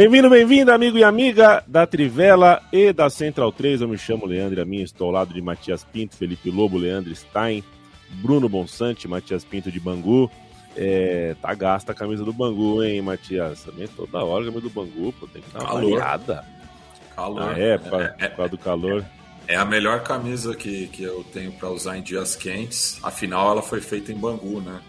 Bem-vindo, 0.00 0.30
bem-vinda, 0.30 0.74
amigo 0.74 0.96
e 0.96 1.04
amiga 1.04 1.62
da 1.66 1.86
Trivela 1.86 2.62
e 2.72 2.90
da 2.90 3.10
Central 3.10 3.52
3. 3.52 3.82
Eu 3.82 3.88
me 3.88 3.98
chamo 3.98 4.24
Leandro 4.24 4.62
Amin, 4.62 4.80
estou 4.80 5.08
ao 5.08 5.12
lado 5.12 5.34
de 5.34 5.42
Matias 5.42 5.84
Pinto, 5.84 6.16
Felipe 6.16 6.50
Lobo, 6.50 6.78
Leandro 6.78 7.14
Stein, 7.14 7.62
Bruno 8.12 8.48
Bonsante, 8.48 9.06
Matias 9.06 9.44
Pinto 9.44 9.70
de 9.70 9.78
Bangu. 9.78 10.30
É, 10.74 11.36
tá 11.42 11.52
gasta 11.52 11.92
a 11.92 11.94
camisa 11.94 12.24
do 12.24 12.32
Bangu, 12.32 12.82
hein, 12.82 13.02
Matias? 13.02 13.62
Também 13.62 13.86
toda 13.88 14.24
hora 14.24 14.42
a 14.44 14.46
camisa 14.46 14.62
do 14.62 14.70
Bangu, 14.70 15.12
pô, 15.20 15.26
tem 15.26 15.42
que 15.42 15.50
dar 15.52 15.60
uma 15.60 15.68
Calor. 15.68 15.90
variada. 15.90 16.44
Calor. 17.14 17.42
Ah, 17.42 17.58
é, 17.60 17.76
por 17.76 17.90
causa- 17.90 18.14
É, 18.18 18.24
é- 18.24 18.28
causa 18.30 18.50
do 18.52 18.56
calor. 18.58 19.04
é 19.46 19.56
a 19.56 19.66
melhor 19.66 20.02
camisa 20.02 20.56
que, 20.56 20.86
que 20.86 21.02
eu 21.02 21.22
tenho 21.30 21.52
para 21.52 21.68
usar 21.68 21.98
em 21.98 22.02
dias 22.02 22.34
quentes. 22.34 22.98
Afinal, 23.02 23.50
ela 23.50 23.60
foi 23.60 23.82
feita 23.82 24.10
em 24.10 24.16
Bangu, 24.16 24.62
né? 24.62 24.80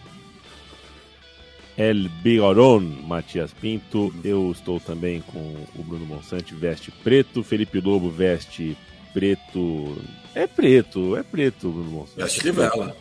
El 1.78 2.10
Bigoron, 2.22 2.80
Matias 2.82 3.52
Pinto. 3.54 4.14
Eu 4.24 4.52
estou 4.52 4.80
também 4.80 5.22
com 5.22 5.40
o 5.76 5.84
Bruno 5.84 6.06
Bonsante, 6.06 6.54
veste 6.54 6.92
preto. 6.92 7.44
Felipe 7.44 7.80
Lobo 7.80 8.10
veste 8.10 8.78
preto. 9.14 9.96
É 10.36 10.48
preto, 10.48 11.16
é 11.18 11.24
preto, 11.24 11.70
Bruno 11.70 11.90
Bonsante. 11.92 12.18
Veste 12.22 12.40
Trivela. 12.42 12.96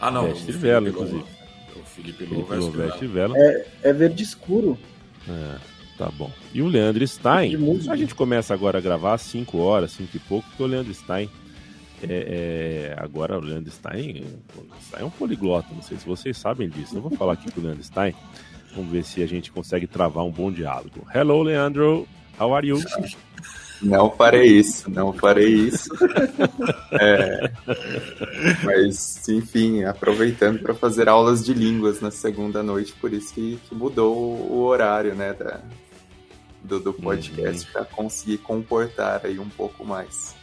Ah, 0.00 0.10
não. 0.10 0.26
Veste 0.28 0.52
Felipe 0.52 0.66
Lobo- 0.68 0.88
inclusive. 0.88 1.24
O 1.76 1.84
Felipe 1.84 2.18
Felipe 2.26 2.34
Lobo 2.34 2.54
Lobo 2.56 2.76
veste 2.78 3.06
vela. 3.06 3.34
É, 3.38 3.66
é 3.84 3.92
verde 3.92 4.22
escuro. 4.22 4.78
É, 5.28 5.56
tá 5.98 6.10
bom. 6.10 6.30
E 6.52 6.62
o 6.62 6.66
Leandro 6.68 7.06
Stein, 7.06 7.56
De 7.78 7.90
a 7.90 7.96
gente 7.96 8.14
começa 8.14 8.52
agora 8.54 8.78
a 8.78 8.80
gravar 8.80 9.14
às 9.14 9.22
5 9.22 9.58
horas, 9.58 9.92
5 9.92 10.16
e 10.16 10.20
pouco, 10.20 10.48
porque 10.48 10.62
o 10.62 10.66
Leandro 10.66 10.92
Stein. 10.94 11.28
É, 12.08 12.94
é, 12.94 12.94
agora 12.96 13.38
o 13.38 13.40
Leandro 13.40 13.70
Stein, 13.70 14.24
é 14.94 15.04
um 15.04 15.10
poliglota, 15.10 15.68
não 15.74 15.82
sei 15.82 15.98
se 15.98 16.06
vocês 16.06 16.36
sabem 16.36 16.68
disso. 16.68 16.96
Eu 16.96 17.02
vou 17.02 17.10
falar 17.10 17.34
aqui 17.34 17.50
com 17.50 17.60
o 17.60 17.64
Leandro 17.64 17.84
Stein. 17.84 18.14
Vamos 18.74 18.90
ver 18.90 19.04
se 19.04 19.22
a 19.22 19.26
gente 19.26 19.50
consegue 19.50 19.86
travar 19.86 20.24
um 20.24 20.30
bom 20.30 20.50
diálogo. 20.50 21.06
Hello, 21.14 21.42
Leandro. 21.42 22.06
How 22.38 22.54
are 22.54 22.66
you? 22.66 22.80
Não 23.82 24.10
farei 24.10 24.46
isso, 24.46 24.90
não 24.90 25.12
farei 25.12 25.48
isso. 25.48 25.90
É, 26.92 27.50
mas, 28.62 29.26
enfim, 29.28 29.84
aproveitando 29.84 30.58
para 30.60 30.74
fazer 30.74 31.08
aulas 31.08 31.44
de 31.44 31.54
línguas 31.54 32.00
na 32.00 32.10
segunda 32.10 32.62
noite, 32.62 32.92
por 33.00 33.12
isso 33.12 33.32
que, 33.32 33.58
que 33.68 33.74
mudou 33.74 34.14
o 34.14 34.62
horário, 34.64 35.14
né, 35.14 35.32
da, 35.32 35.60
do, 36.62 36.78
do 36.78 36.92
podcast, 36.92 37.70
para 37.72 37.84
conseguir 37.84 38.38
comportar 38.38 39.22
aí 39.24 39.38
um 39.38 39.48
pouco 39.48 39.84
mais. 39.84 40.34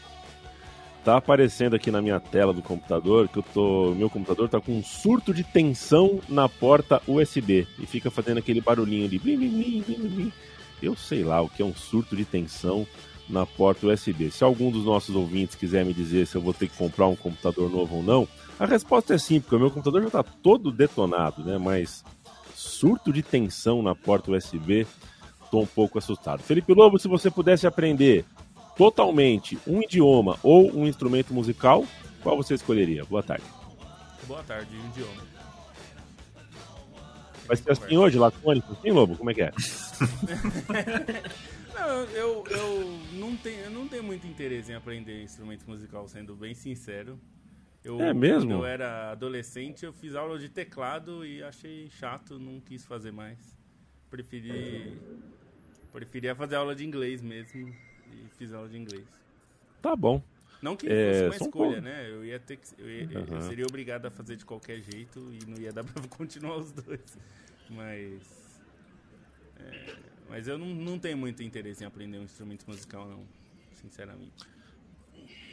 Tá 1.07 1.15
aparecendo 1.15 1.73
aqui 1.73 1.89
na 1.89 2.01
minha 2.01 2.19
tela 2.19 2.51
do 2.51 2.61
computador 2.61 3.29
que 3.29 3.37
eu 3.37 3.43
tô, 3.53 3.95
meu 3.95 4.09
computador 4.09 4.49
tá 4.49 4.59
com 4.59 4.77
um 4.77 4.83
surto 4.83 5.33
de 5.33 5.41
tensão 5.41 6.19
na 6.27 6.49
porta 6.49 7.01
USB 7.07 7.65
e 7.79 7.85
fica 7.85 8.11
fazendo 8.11 8.39
aquele 8.39 8.59
barulhinho 8.59 9.07
de 9.07 9.17
blim, 9.17 9.37
blim, 9.37 9.81
blim, 9.87 10.09
blim. 10.09 10.33
Eu 10.83 10.97
sei 10.97 11.23
lá 11.23 11.39
o 11.39 11.47
que 11.47 11.61
é 11.61 11.65
um 11.65 11.73
surto 11.73 12.13
de 12.13 12.25
tensão 12.25 12.85
na 13.29 13.45
porta 13.45 13.87
USB. 13.87 14.29
Se 14.31 14.43
algum 14.43 14.69
dos 14.69 14.83
nossos 14.83 15.15
ouvintes 15.15 15.55
quiser 15.55 15.85
me 15.85 15.93
dizer 15.93 16.27
se 16.27 16.35
eu 16.35 16.41
vou 16.41 16.53
ter 16.53 16.67
que 16.67 16.75
comprar 16.75 17.07
um 17.07 17.15
computador 17.15 17.71
novo 17.71 17.95
ou 17.95 18.03
não, 18.03 18.27
a 18.59 18.65
resposta 18.65 19.13
é 19.13 19.17
sim, 19.17 19.39
porque 19.39 19.55
o 19.55 19.59
meu 19.59 19.71
computador 19.71 20.03
já 20.03 20.09
tá 20.09 20.23
todo 20.23 20.73
detonado, 20.73 21.41
né? 21.41 21.57
Mas 21.57 22.03
surto 22.53 23.13
de 23.13 23.23
tensão 23.23 23.81
na 23.81 23.95
porta 23.95 24.29
USB, 24.29 24.85
tô 25.49 25.61
um 25.61 25.65
pouco 25.65 25.99
assustado. 25.99 26.43
Felipe 26.43 26.73
Lobo, 26.73 26.99
se 26.99 27.07
você 27.07 27.31
pudesse 27.31 27.65
aprender 27.65 28.25
totalmente 28.77 29.57
um 29.65 29.81
idioma 29.81 30.37
ou 30.43 30.71
um 30.75 30.85
instrumento 30.87 31.33
musical, 31.33 31.85
qual 32.21 32.37
você 32.37 32.53
escolheria? 32.53 33.03
Boa 33.05 33.23
tarde. 33.23 33.45
Boa 34.27 34.43
tarde, 34.43 34.75
um 34.75 34.87
idioma. 34.89 35.23
Vai 37.47 37.55
ser 37.55 37.71
assim 37.71 37.97
hoje, 37.97 38.19
lacônico? 38.19 38.75
Sim, 38.81 38.91
Lobo? 38.91 39.15
Como 39.15 39.31
é 39.31 39.33
que 39.33 39.41
é? 39.41 39.51
Não, 41.73 42.03
eu, 42.05 42.43
eu, 42.49 42.99
não 43.13 43.37
tenho, 43.37 43.59
eu 43.59 43.69
não 43.69 43.87
tenho 43.87 44.03
muito 44.03 44.25
interesse 44.25 44.71
em 44.71 44.75
aprender 44.75 45.21
instrumento 45.21 45.63
musical, 45.69 46.07
sendo 46.07 46.35
bem 46.35 46.55
sincero. 46.55 47.19
Eu, 47.83 48.01
É 48.01 48.13
mesmo? 48.13 48.49
Quando 48.49 48.61
eu 48.61 48.65
era 48.65 49.11
adolescente, 49.11 49.85
eu 49.85 49.93
fiz 49.93 50.15
aula 50.15 50.39
de 50.39 50.49
teclado 50.49 51.23
e 51.23 51.43
achei 51.43 51.87
chato, 51.91 52.39
não 52.39 52.59
quis 52.59 52.83
fazer 52.83 53.11
mais. 53.11 53.37
Preferi. 54.09 54.97
Preferia 55.93 56.35
fazer 56.35 56.55
aula 56.55 56.75
de 56.75 56.83
inglês 56.83 57.21
mesmo. 57.21 57.71
E 58.13 58.27
fiz 58.37 58.53
aula 58.53 58.67
de 58.69 58.77
inglês. 58.77 59.05
Tá 59.81 59.95
bom. 59.95 60.21
Não 60.61 60.75
que 60.75 60.87
É, 60.87 61.13
fosse 61.13 61.23
uma 61.23 61.29
um 61.29 61.47
escolha, 61.47 61.69
pouco. 61.73 61.81
né? 61.81 62.09
Eu 62.09 62.25
ia 62.25 62.39
ter 62.39 62.57
que. 62.57 62.67
Eu, 62.79 62.89
ia- 62.89 63.07
eu 63.11 63.21
Aham. 63.21 63.41
seria 63.41 63.65
obrigado 63.65 64.05
a 64.07 64.11
fazer 64.11 64.35
de 64.35 64.43
qualquer 64.45 64.81
jeito 64.81 65.19
e 65.31 65.45
não 65.49 65.57
ia 65.59 65.71
dar 65.71 65.83
pra 65.85 66.01
continuar 66.07 66.57
os 66.57 66.71
dois. 66.71 67.17
Mas. 67.69 68.59
é, 69.59 69.95
mas 70.29 70.47
eu 70.47 70.57
não, 70.57 70.67
não 70.67 70.97
tenho 70.97 71.17
muito 71.17 71.43
interesse 71.43 71.83
em 71.83 71.87
aprender 71.87 72.17
um 72.17 72.23
instrumento 72.23 72.65
musical, 72.67 73.07
não. 73.07 73.23
Sinceramente. 73.73 74.33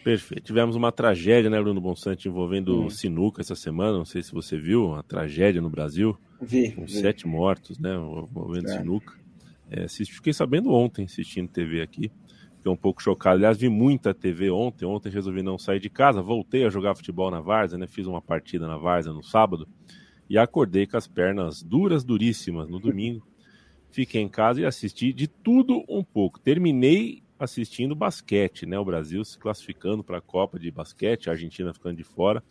Perfeito. 0.02 0.42
Tivemos 0.44 0.76
uma 0.76 0.92
tragédia, 0.92 1.48
né, 1.48 1.60
Bruno 1.60 1.80
Bonsante, 1.80 2.28
envolvendo 2.28 2.90
sinuca 2.90 3.40
essa 3.40 3.54
semana. 3.54 3.96
Não 3.96 4.04
sei 4.04 4.22
se 4.22 4.32
você 4.32 4.58
viu, 4.58 4.86
uma 4.88 5.02
tragédia 5.02 5.60
no 5.62 5.70
Brasil, 5.70 6.18
Vi. 6.40 6.72
com 6.72 6.84
vi. 6.84 6.92
sete 6.92 7.26
mortos, 7.26 7.78
né, 7.78 7.94
envolvendo 7.94 8.68
É. 8.68 8.78
sinuca. 8.78 9.14
É, 9.70 9.84
assisti- 9.84 10.14
fiquei 10.14 10.32
sabendo 10.32 10.70
ontem, 10.72 11.06
assistindo 11.06 11.48
TV 11.48 11.80
aqui. 11.80 12.10
Fiquei 12.64 12.72
um 12.72 12.76
pouco 12.76 13.02
chocado. 13.02 13.36
Aliás, 13.36 13.58
vi 13.58 13.68
muita 13.68 14.14
TV 14.14 14.50
ontem. 14.50 14.86
Ontem 14.86 15.10
resolvi 15.10 15.42
não 15.42 15.58
sair 15.58 15.78
de 15.78 15.90
casa. 15.90 16.22
Voltei 16.22 16.64
a 16.64 16.70
jogar 16.70 16.94
futebol 16.94 17.30
na 17.30 17.38
Várzea, 17.38 17.76
né? 17.76 17.86
Fiz 17.86 18.06
uma 18.06 18.22
partida 18.22 18.66
na 18.66 18.78
Várzea 18.78 19.12
no 19.12 19.22
sábado. 19.22 19.68
E 20.30 20.38
acordei 20.38 20.86
com 20.86 20.96
as 20.96 21.06
pernas 21.06 21.62
duras, 21.62 22.02
duríssimas 22.04 22.66
no 22.66 22.80
domingo. 22.80 23.28
Fiquei 23.90 24.22
em 24.22 24.30
casa 24.30 24.62
e 24.62 24.64
assisti 24.64 25.12
de 25.12 25.28
tudo 25.28 25.84
um 25.86 26.02
pouco. 26.02 26.40
Terminei 26.40 27.22
assistindo 27.38 27.94
basquete, 27.94 28.64
né? 28.64 28.78
O 28.78 28.84
Brasil 28.84 29.22
se 29.26 29.38
classificando 29.38 30.02
para 30.02 30.16
a 30.16 30.22
Copa 30.22 30.58
de 30.58 30.70
basquete, 30.70 31.28
a 31.28 31.32
Argentina 31.32 31.74
ficando 31.74 31.98
de 31.98 32.04
fora. 32.04 32.42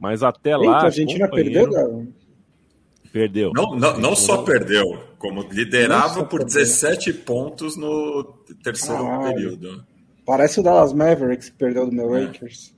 Mas 0.00 0.24
até 0.24 0.56
lá. 0.56 0.64
Eita, 0.64 0.76
a 0.78 0.84
Argentina 0.86 1.28
companheiro, 1.28 1.70
perdeu, 1.70 1.72
Galo? 1.72 2.12
Perdeu. 3.12 3.50
Não, 3.54 3.74
não, 3.76 3.98
não 3.98 4.14
só 4.16 4.42
perdeu, 4.42 4.84
como 5.18 5.42
liderava 5.42 6.08
Nossa, 6.08 6.24
por 6.24 6.40
perdeu. 6.40 6.46
17 6.60 7.12
pontos 7.12 7.76
no 7.76 8.24
terceiro 8.62 9.02
Caralho. 9.04 9.34
período. 9.34 9.86
Parece 10.24 10.60
o 10.60 10.62
Dallas 10.62 10.92
Mavericks 10.92 11.48
que 11.50 11.56
perdeu 11.56 11.86
do 11.86 11.92
meu 11.92 12.14
É. 12.14 12.24
Lakers. 12.26 12.74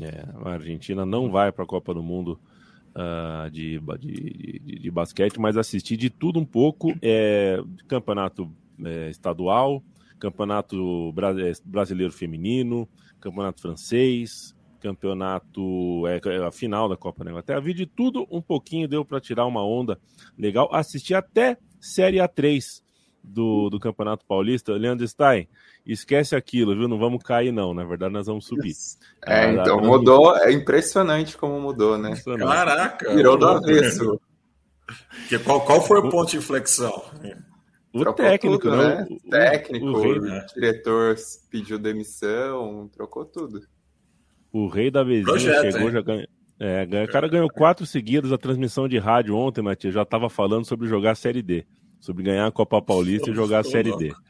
É, 0.00 0.24
a 0.44 0.50
Argentina 0.52 1.04
não 1.04 1.30
vai 1.30 1.50
para 1.50 1.64
a 1.64 1.66
Copa 1.66 1.92
do 1.92 2.02
Mundo 2.02 2.38
ah, 2.94 3.48
de, 3.50 3.80
de, 3.98 4.60
de, 4.64 4.78
de 4.80 4.90
basquete, 4.90 5.40
mas 5.40 5.56
assisti 5.56 5.96
de 5.96 6.08
tudo 6.08 6.38
um 6.38 6.44
pouco. 6.44 6.94
É, 7.02 7.58
campeonato 7.88 8.48
é, 8.84 9.10
estadual, 9.10 9.82
campeonato 10.20 11.10
bra- 11.12 11.34
é, 11.40 11.52
brasileiro 11.64 12.12
feminino, 12.12 12.88
campeonato 13.20 13.60
francês, 13.60 14.54
campeonato. 14.78 16.06
É, 16.06 16.20
é, 16.24 16.44
a 16.46 16.50
final 16.50 16.88
da 16.88 16.96
Copa 16.96 17.24
da 17.24 17.30
Inglaterra. 17.30 17.60
Vi 17.60 17.74
de 17.74 17.86
tudo 17.86 18.26
um 18.30 18.40
pouquinho, 18.40 18.88
deu 18.88 19.04
para 19.04 19.20
tirar 19.20 19.46
uma 19.46 19.64
onda 19.64 19.98
legal. 20.38 20.68
Assisti 20.72 21.14
até 21.14 21.56
Série 21.80 22.18
A3 22.18 22.82
do, 23.22 23.68
do 23.68 23.78
Campeonato 23.78 24.24
Paulista. 24.26 24.72
Leandro 24.72 25.06
Stein, 25.06 25.48
esquece 25.84 26.34
aquilo, 26.34 26.74
viu? 26.76 26.88
Não 26.88 26.98
vamos 26.98 27.22
cair, 27.22 27.52
não. 27.52 27.74
Na 27.74 27.84
verdade, 27.84 28.12
nós 28.12 28.26
vamos 28.26 28.46
subir. 28.46 28.72
É, 29.26 29.52
então 29.52 29.80
dá- 29.80 29.86
mudou, 29.86 30.36
é 30.36 30.52
impressionante 30.52 31.36
como 31.36 31.60
mudou, 31.60 31.98
né? 31.98 32.14
Caraca! 32.38 33.14
Virou 33.14 33.36
do 33.36 33.46
avesso. 33.46 34.20
Que, 35.28 35.38
qual, 35.38 35.60
qual 35.64 35.82
foi 35.82 35.98
o 35.98 36.08
ponto 36.08 36.30
de 36.30 36.38
inflexão? 36.38 37.04
O 37.92 38.00
Trocou 38.00 38.24
técnico, 38.24 38.58
tudo, 38.58 38.76
né? 38.76 39.06
O- 39.10 39.14
o- 39.14 39.30
Técnico, 39.30 39.86
o 39.86 40.00
rei- 40.00 40.20
né? 40.20 40.46
diretor 40.54 41.16
pediu 41.50 41.78
demissão, 41.78 42.88
trocou 42.94 43.24
tudo. 43.24 43.62
O 44.52 44.66
rei 44.68 44.90
da 44.90 45.02
Vezinha 45.02 45.24
Projeto, 45.26 45.62
chegou, 45.72 45.88
hein? 45.88 45.90
já 45.92 46.00
ganhou. 46.00 46.26
É, 46.60 46.86
ganha- 46.86 47.04
o 47.04 47.08
cara 47.08 47.28
ganhou 47.28 47.48
quatro 47.48 47.86
seguidas 47.86 48.32
a 48.32 48.38
transmissão 48.38 48.88
de 48.88 48.98
rádio 48.98 49.36
ontem, 49.36 49.62
Matias. 49.62 49.94
Já 49.94 50.04
tava 50.04 50.28
falando 50.28 50.64
sobre 50.64 50.88
jogar 50.88 51.12
a 51.12 51.14
Série 51.14 51.42
D. 51.42 51.64
Sobre 52.00 52.22
ganhar 52.24 52.46
a 52.46 52.50
Copa 52.50 52.80
Paulista 52.82 53.30
e 53.30 53.34
jogar 53.34 53.60
a 53.60 53.64
Série 53.64 53.94
D. 53.96 54.06
louco. 54.08 54.22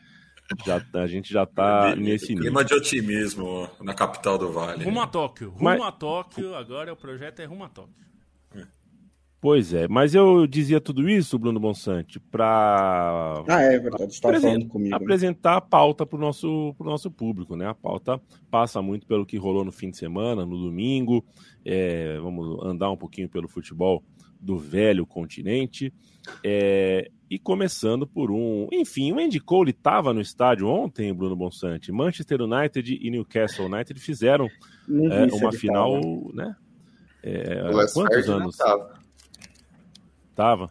Já, 0.67 0.83
a 0.95 1.07
gente 1.07 1.31
já 1.33 1.45
tá 1.45 1.95
nesse 1.95 2.29
nível. 2.31 2.45
Clima 2.45 2.65
de 2.65 2.75
otimismo 2.75 3.69
na 3.83 3.93
capital 3.95 4.39
do 4.39 4.51
Vale. 4.51 4.83
Rumo 4.85 5.01
a 5.01 5.07
Tóquio. 5.07 5.51
Rumo 5.51 5.65
Mas- 5.65 5.81
a 5.83 5.93
Tóquio. 5.93 6.55
Agora 6.55 6.93
o 6.93 6.97
projeto 6.97 7.41
é 7.41 7.45
rumo 7.45 7.65
a 7.65 7.69
Tóquio. 7.69 7.95
Pois 9.41 9.73
é, 9.73 9.87
mas 9.87 10.17
eu 10.17 10.49
dizia 10.49 10.81
tudo 10.81 11.09
isso, 11.09 11.39
Bruno 11.39 11.61
Bonsante, 11.61 12.19
para 12.19 13.45
Ah, 13.49 13.63
é 13.63 13.79
verdade. 13.79 14.03
Você 14.05 14.17
estava 14.17 14.37
Apresen- 14.37 14.55
falando 14.57 14.69
comigo. 14.69 14.91
né? 14.91 14.97
apresentar 14.97 15.57
a 15.57 15.61
pauta 15.61 16.05
para 16.05 16.17
o 16.17 16.21
nosso, 16.21 16.75
pro 16.77 16.89
nosso 16.89 17.09
público, 17.09 17.55
né? 17.55 17.67
A 17.69 17.75
pauta 17.75 18.21
passa 18.51 18.83
muito 18.83 19.07
pelo 19.07 19.25
que 19.25 19.37
rolou 19.37 19.65
no 19.65 19.71
fim 19.71 19.91
de 19.91 19.97
semana, 19.97 20.45
no 20.45 20.59
domingo. 20.59 21.25
É, 21.65 22.19
vamos 22.19 22.65
andar 22.65 22.91
um 22.91 22.97
pouquinho 22.97 23.29
pelo 23.29 23.47
futebol 23.47 24.03
do 24.41 24.59
velho 24.59 25.07
continente. 25.07 25.93
É, 26.45 27.09
e 27.31 27.39
começando 27.39 28.09
por 28.09 28.33
um. 28.33 28.67
Enfim, 28.73 29.13
o 29.13 29.21
Andy 29.21 29.39
Cole 29.39 29.71
estava 29.71 30.13
no 30.13 30.21
estádio 30.21 30.67
ontem, 30.67 31.15
Bruno 31.15 31.37
Bonsante. 31.37 31.93
Manchester 31.93 32.43
United 32.43 32.93
e 33.01 33.09
Newcastle 33.09 33.67
United 33.67 34.01
fizeram 34.01 34.47
é, 34.47 35.33
uma 35.33 35.53
final, 35.53 35.93
tava. 36.01 36.33
né? 36.35 36.57
É, 37.23 37.71
Wes 37.75 37.93
quantos 37.93 38.29
anos 38.29 38.57
Tava, 38.57 38.98
tava? 40.39 40.71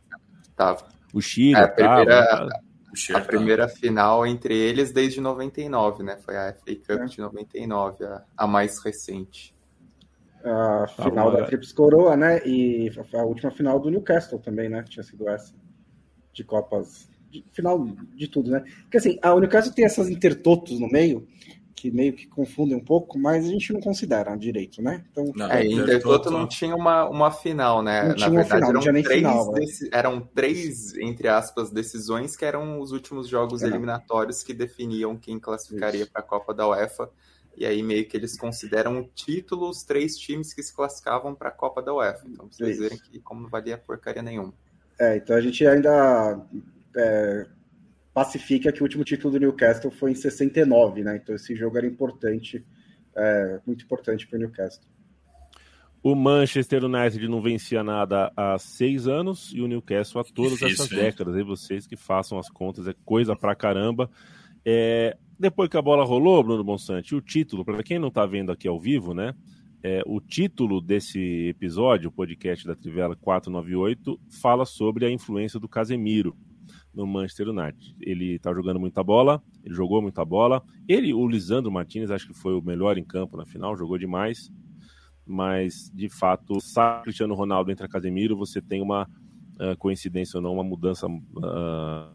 tava. 0.56 0.88
O 1.14 1.22
Chile 1.22 1.54
É, 1.56 1.64
a 1.64 1.68
tava. 1.68 1.96
primeira- 2.06 2.46
né? 2.46 2.60
O 2.92 2.96
Cher 2.96 3.16
A 3.18 3.22
primeira 3.22 3.68
final 3.68 4.26
entre 4.26 4.56
eles 4.58 4.94
desde 4.94 5.20
99, 5.22 6.04
né? 6.04 6.18
Foi 6.18 6.38
a 6.38 6.48
FA 6.54 6.74
Cup 6.76 7.02
É. 7.02 7.06
de 7.06 7.20
99, 7.20 8.06
a, 8.06 8.24
a 8.36 8.48
mais 8.48 8.80
recente. 8.80 9.54
A 10.44 10.88
final 10.88 11.32
da. 11.32 11.46
Trips 11.46 11.74
Coroa, 11.74 12.16
né? 12.16 12.40
E 12.46 12.90
a 13.14 13.24
última 13.24 13.52
final 13.52 13.78
do 13.80 13.90
Newcastle 13.90 14.40
também, 14.40 14.70
né? 14.70 14.84
Tinha 14.88 15.04
sido 15.04 15.28
essa. 15.28 15.54
De 16.32 16.44
Copas. 16.46 17.10
de- 17.30 17.44
final 17.52 17.86
de 18.16 18.28
tudo, 18.30 18.50
né? 18.52 18.64
Porque 18.84 18.98
assim, 18.98 19.20
a 19.22 19.36
Newcastle 19.36 19.74
tem 19.74 19.84
essas 19.84 20.10
intertotos 20.10 20.80
no 20.80 20.88
meio, 20.88 21.28
que 21.78 21.92
meio 21.92 22.12
que 22.14 22.26
confundem 22.26 22.76
um 22.76 22.84
pouco, 22.84 23.20
mas 23.20 23.46
a 23.46 23.50
gente 23.50 23.72
não 23.72 23.80
considera 23.80 24.36
direito, 24.36 24.82
né? 24.82 25.06
Então, 25.12 25.32
Não, 25.36 25.46
É, 25.52 25.64
Intertoto- 25.64 26.32
não 26.32 26.48
tinha 26.48 26.76
uma, 26.76 27.08
uma 27.08 27.30
final, 27.30 27.84
né? 27.84 28.02
Não 28.02 28.08
Na 28.10 28.16
tinha 28.16 28.30
uma 28.32 28.42
verdade, 28.42 28.56
final, 28.56 28.62
não 28.62 28.70
eram, 28.72 28.80
tinha 28.82 28.94
nem 28.94 29.04
três 29.04 29.18
final, 29.20 29.52
né? 29.54 29.60
deci- 29.60 29.90
eram 29.94 30.20
três, 30.22 30.98
entre 30.98 31.28
aspas, 31.28 31.70
decisões 31.70 32.36
que 32.36 32.44
eram 32.44 32.82
os 32.82 32.92
últimos 32.92 33.28
jogos 33.28 33.62
É. 33.62 33.68
eliminatórios 33.68 34.42
que 34.42 34.56
definiam 34.56 35.16
quem 35.16 35.40
classificaria 35.40 36.08
para 36.08 36.22
a 36.22 36.26
Copa 36.26 36.52
da 36.52 36.68
UEFA. 36.68 37.12
E 37.56 37.64
aí 37.66 37.82
meio 37.84 38.08
que 38.08 38.18
eles 38.18 38.36
consideram 38.38 39.00
o 39.00 39.04
título 39.16 39.70
os 39.70 39.84
três 39.84 40.18
times 40.18 40.54
que 40.56 40.64
se 40.64 40.76
classificavam 40.76 41.36
para 41.36 41.50
a 41.50 41.52
Copa 41.52 41.82
da 41.82 41.94
UEFA. 41.94 42.24
Então, 42.28 42.48
pra 42.48 42.58
vocês 42.58 42.70
Isso. 42.72 42.82
verem 42.82 42.98
que 42.98 43.20
como 43.20 43.42
não 43.42 43.50
valia 43.50 43.78
porcaria 43.78 44.22
nenhuma. 44.24 44.52
É, 45.00 45.18
então 45.18 45.36
a 45.36 45.42
gente 45.42 45.66
ainda 45.66 46.40
é, 46.96 47.46
pacifica 48.18 48.72
que 48.72 48.82
o 48.82 48.84
último 48.84 49.04
título 49.04 49.34
do 49.34 49.40
Newcastle 49.40 49.92
foi 49.92 50.10
em 50.10 50.16
69, 50.16 51.04
né? 51.04 51.18
Então 51.18 51.36
esse 51.36 51.56
jogo 51.56 51.78
era 51.78 51.86
importante, 51.86 52.66
é, 53.16 53.60
muito 53.64 53.86
importante 53.86 54.26
para 54.26 54.38
o 54.38 54.40
Newcastle. 54.40 54.84
O 56.02 56.16
Manchester 56.16 56.84
United 56.84 57.28
não 57.28 57.44
vencia 57.44 57.84
nada 57.84 58.34
há 58.36 58.58
seis 58.58 59.08
anos 59.08 59.52
e 59.54 59.62
o 59.62 59.68
Newcastle 59.68 60.20
há 60.20 60.24
todas 60.24 60.54
Difícil, 60.54 60.86
essas 60.86 60.92
hein? 60.92 60.98
décadas. 60.98 61.36
E 61.36 61.44
vocês 61.44 61.86
que 61.86 61.96
façam 61.96 62.40
as 62.40 62.50
contas, 62.50 62.88
é 62.88 62.96
coisa 63.06 63.36
pra 63.36 63.54
caramba. 63.54 64.10
É, 64.66 65.16
depois 65.40 65.70
que 65.70 65.78
a 65.78 65.82
bola 65.84 66.04
rolou, 66.04 66.44
Bruno 66.44 66.64
Bonsante, 66.64 67.14
o 67.14 67.22
título, 67.22 67.64
para 67.64 67.84
quem 67.84 68.00
não 68.00 68.10
tá 68.10 68.26
vendo 68.26 68.52
aqui 68.52 68.68
ao 68.68 68.80
vivo, 68.80 69.14
né? 69.14 69.36
É, 69.84 70.02
o 70.08 70.20
título 70.20 70.82
desse 70.82 71.50
episódio, 71.50 72.10
o 72.10 72.12
podcast 72.12 72.66
da 72.66 72.76
Trivela 72.76 73.16
498, 73.16 74.20
fala 74.42 74.66
sobre 74.66 75.06
a 75.06 75.12
influência 75.12 75.60
do 75.60 75.70
Casemiro 75.70 76.36
no 76.98 77.08
Manchester 77.08 77.50
United. 77.50 77.96
Ele 78.02 78.40
tá 78.40 78.54
jogando 78.54 78.80
muita 78.80 79.04
bola, 79.04 79.42
ele 79.64 79.74
jogou 79.74 80.02
muita 80.02 80.26
bola. 80.26 80.64
Ele, 80.88 81.14
o 81.14 81.28
Lisandro 81.28 81.72
Martinez, 81.72 82.12
acho 82.12 82.28
que 82.28 82.34
foi 82.34 82.54
o 82.54 82.62
melhor 82.62 82.98
em 82.98 83.04
campo 83.04 83.38
na 83.38 83.46
final, 83.46 83.78
jogou 83.78 83.98
demais 83.98 84.52
mas 85.28 85.92
de 85.94 86.08
fato, 86.08 86.62
sai 86.62 87.02
Cristiano 87.02 87.36
Ronaldo 87.36 87.70
entra 87.70 87.88
Casemiro, 87.88 88.38
você 88.38 88.62
tem 88.62 88.82
uma 88.82 89.10
ah, 89.60 89.76
coincidência 89.76 90.38
ou 90.38 90.42
não, 90.42 90.54
uma 90.54 90.64
mudança 90.64 91.08
ah, 91.44 92.14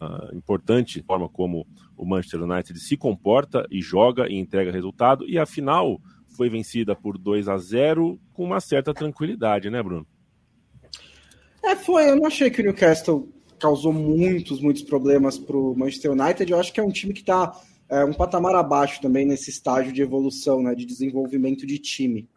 ah, 0.00 0.30
importante, 0.32 1.02
forma 1.02 1.28
como 1.28 1.66
o 1.96 2.06
Manchester 2.06 2.42
United 2.42 2.78
se 2.80 2.96
comporta 2.96 3.66
e 3.70 3.82
joga 3.82 4.28
e 4.28 4.38
entrega 4.38 4.72
resultado, 4.72 5.28
e 5.28 5.38
a 5.38 5.44
final 5.44 6.00
foi 6.36 6.48
vencida 6.48 6.96
por 6.96 7.18
2 7.18 7.48
a 7.48 7.58
0 7.58 8.18
com 8.32 8.44
uma 8.44 8.60
certa 8.60 8.94
tranquilidade, 8.94 9.68
né, 9.68 9.82
Bruno? 9.82 10.06
É, 11.62 11.76
foi. 11.76 12.08
Eu 12.08 12.16
não 12.16 12.26
achei 12.26 12.48
que 12.48 12.62
o 12.62 12.64
Newcastle 12.64 13.28
causou 13.60 13.92
muitos, 13.92 14.60
muitos 14.60 14.82
problemas 14.82 15.38
para 15.38 15.56
o 15.56 15.76
Manchester 15.76 16.12
United. 16.12 16.50
Eu 16.50 16.58
acho 16.58 16.72
que 16.72 16.80
é 16.80 16.82
um 16.82 16.90
time 16.90 17.12
que 17.12 17.20
está 17.20 17.52
é, 17.88 18.04
um 18.04 18.12
patamar 18.12 18.54
abaixo 18.54 19.00
também 19.00 19.26
nesse 19.26 19.50
estágio 19.50 19.92
de 19.92 20.00
evolução, 20.00 20.62
né, 20.62 20.74
de 20.74 20.86
desenvolvimento 20.86 21.66
de 21.66 21.78
time. 21.78 22.28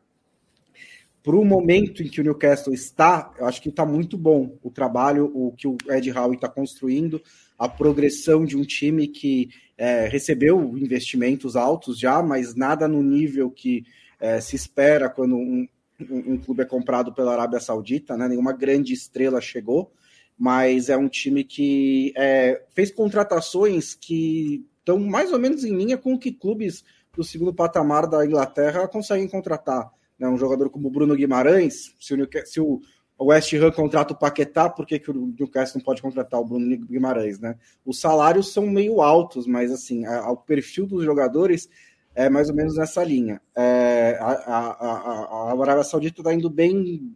Para 1.24 1.38
o 1.38 1.46
momento 1.46 2.04
em 2.04 2.10
que 2.10 2.20
o 2.20 2.24
Newcastle 2.24 2.74
está, 2.74 3.32
eu 3.40 3.46
acho 3.46 3.62
que 3.62 3.70
está 3.70 3.86
muito 3.86 4.18
bom 4.18 4.58
o 4.62 4.70
trabalho, 4.70 5.32
o 5.34 5.54
que 5.54 5.68
o 5.68 5.78
Ed 5.90 6.12
Howe 6.12 6.36
está 6.36 6.50
construindo, 6.50 7.22
a 7.58 7.70
progressão 7.70 8.44
de 8.44 8.58
um 8.58 8.64
time 8.64 9.08
que 9.08 9.50
é, 9.78 10.08
recebeu 10.08 10.78
investimentos 10.78 11.56
altos 11.56 11.98
já, 11.98 12.22
mas 12.22 12.56
nada 12.56 12.88
no 12.88 13.02
nível 13.02 13.50
que 13.50 13.86
é, 14.20 14.42
se 14.42 14.56
espera 14.56 15.10
quando 15.10 15.36
um, 15.38 15.68
um, 16.10 16.34
um 16.34 16.38
clube 16.38 16.64
é 16.64 16.66
comprado 16.66 17.14
pela 17.14 17.32
Arábia 17.32 17.60
Saudita, 17.60 18.18
né? 18.18 18.28
Nenhuma 18.28 18.52
grande 18.52 18.92
estrela 18.92 19.40
chegou, 19.40 19.94
mas 20.38 20.90
é 20.90 20.98
um 20.98 21.08
time 21.08 21.44
que 21.44 22.14
é, 22.16 22.64
fez 22.72 22.92
contratações 22.92 23.94
que 23.94 24.66
estão 24.80 25.00
mais 25.00 25.32
ou 25.32 25.40
menos 25.40 25.64
em 25.64 25.76
linha 25.76 25.98
com 25.98 26.14
o 26.14 26.20
que 26.20 26.32
clubes 26.32 26.84
do 27.16 27.24
segundo 27.24 27.54
patamar 27.54 28.08
da 28.08 28.26
Inglaterra 28.26 28.88
conseguem 28.88 29.28
contratar. 29.28 29.92
Né? 30.18 30.28
Um 30.28 30.38
jogador 30.38 30.70
como 30.70 30.90
Bruno 30.90 31.16
Guimarães, 31.16 31.96
se 32.00 32.14
o, 32.14 32.28
se 32.46 32.60
o 32.60 32.82
West 33.22 33.54
Ham 33.54 33.72
contrata 33.72 34.14
o 34.14 34.18
Paquetá, 34.18 34.70
por 34.70 34.86
que, 34.86 35.00
que 35.00 35.12
o 35.12 35.34
Newcastle 35.40 35.80
não 35.80 35.86
pode 35.86 36.02
contratar 36.02 36.40
o 36.40 36.46
Bruno 36.46 36.78
Guimarães? 36.78 37.40
Né? 37.40 37.56
Os 37.86 38.00
salários 38.00 38.52
são 38.52 38.68
meio 38.68 39.02
altos, 39.02 39.48
mas 39.48 39.72
assim, 39.72 40.06
o 40.08 40.36
perfil 40.36 40.86
dos 40.86 41.04
jogadores 41.04 41.70
é 42.16 42.30
mais 42.30 42.50
ou 42.50 42.56
menos 42.56 42.76
nessa 42.76 43.04
linha. 43.04 43.42
É, 43.56 44.18
a, 44.20 44.32
a, 44.32 44.60
a, 44.72 45.52
a 45.52 45.62
Arábia 45.62 45.84
Saudita 45.84 46.22
está 46.22 46.34
indo 46.34 46.50
bem, 46.50 47.16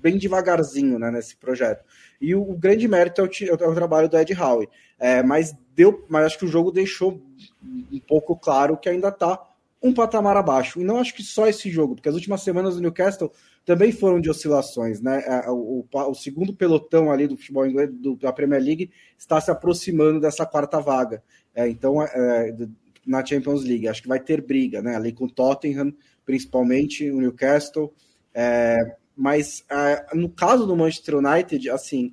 bem 0.00 0.16
devagarzinho 0.16 0.98
né, 0.98 1.10
nesse 1.10 1.36
projeto. 1.36 1.84
E 2.24 2.34
o, 2.34 2.42
o 2.42 2.56
grande 2.56 2.86
mérito 2.88 3.20
é 3.20 3.24
o, 3.24 3.28
ti- 3.28 3.48
é 3.48 3.52
o 3.52 3.74
trabalho 3.74 4.08
do 4.08 4.16
Ed 4.18 4.32
Howe. 4.34 4.68
É, 4.98 5.22
mas 5.22 5.54
deu, 5.74 6.04
mas 6.08 6.26
acho 6.26 6.38
que 6.38 6.44
o 6.44 6.48
jogo 6.48 6.70
deixou 6.70 7.20
um 7.92 7.98
pouco 8.06 8.36
claro 8.36 8.76
que 8.76 8.88
ainda 8.88 9.08
está 9.08 9.40
um 9.82 9.92
patamar 9.92 10.36
abaixo. 10.36 10.80
E 10.80 10.84
não 10.84 10.98
acho 10.98 11.14
que 11.14 11.22
só 11.22 11.46
esse 11.46 11.70
jogo, 11.70 11.94
porque 11.94 12.08
as 12.08 12.14
últimas 12.14 12.42
semanas 12.42 12.74
do 12.76 12.80
Newcastle 12.80 13.30
também 13.66 13.92
foram 13.92 14.20
de 14.20 14.30
oscilações, 14.30 15.00
né? 15.00 15.22
É, 15.26 15.50
O, 15.50 15.84
o- 15.92 16.10
o 16.10 16.14
segundo 16.14 16.54
pelotão 16.54 17.10
ali 17.10 17.26
do 17.26 17.36
futebol 17.36 17.66
inglês 17.66 17.90
do- 17.92 18.16
da 18.16 18.32
Premier 18.32 18.62
League 18.62 18.90
está 19.18 19.40
se 19.40 19.50
aproximando 19.50 20.20
dessa 20.20 20.46
quarta 20.46 20.80
vaga. 20.80 21.22
É, 21.54 21.68
então, 21.68 22.02
é, 22.02 22.52
do- 22.52 22.70
na 23.06 23.24
Champions 23.24 23.62
League, 23.64 23.86
acho 23.86 24.00
que 24.02 24.08
vai 24.08 24.18
ter 24.20 24.40
briga, 24.40 24.80
né? 24.80 24.96
Ali 24.96 25.12
com 25.12 25.24
o 25.26 25.30
Tottenham, 25.30 25.92
principalmente 26.24 27.10
o 27.10 27.20
Newcastle. 27.20 27.92
É, 28.32 28.96
mas 29.16 29.64
é, 29.70 30.14
no 30.14 30.28
caso 30.28 30.66
do 30.66 30.76
Manchester 30.76 31.16
United, 31.16 31.70
assim, 31.70 32.12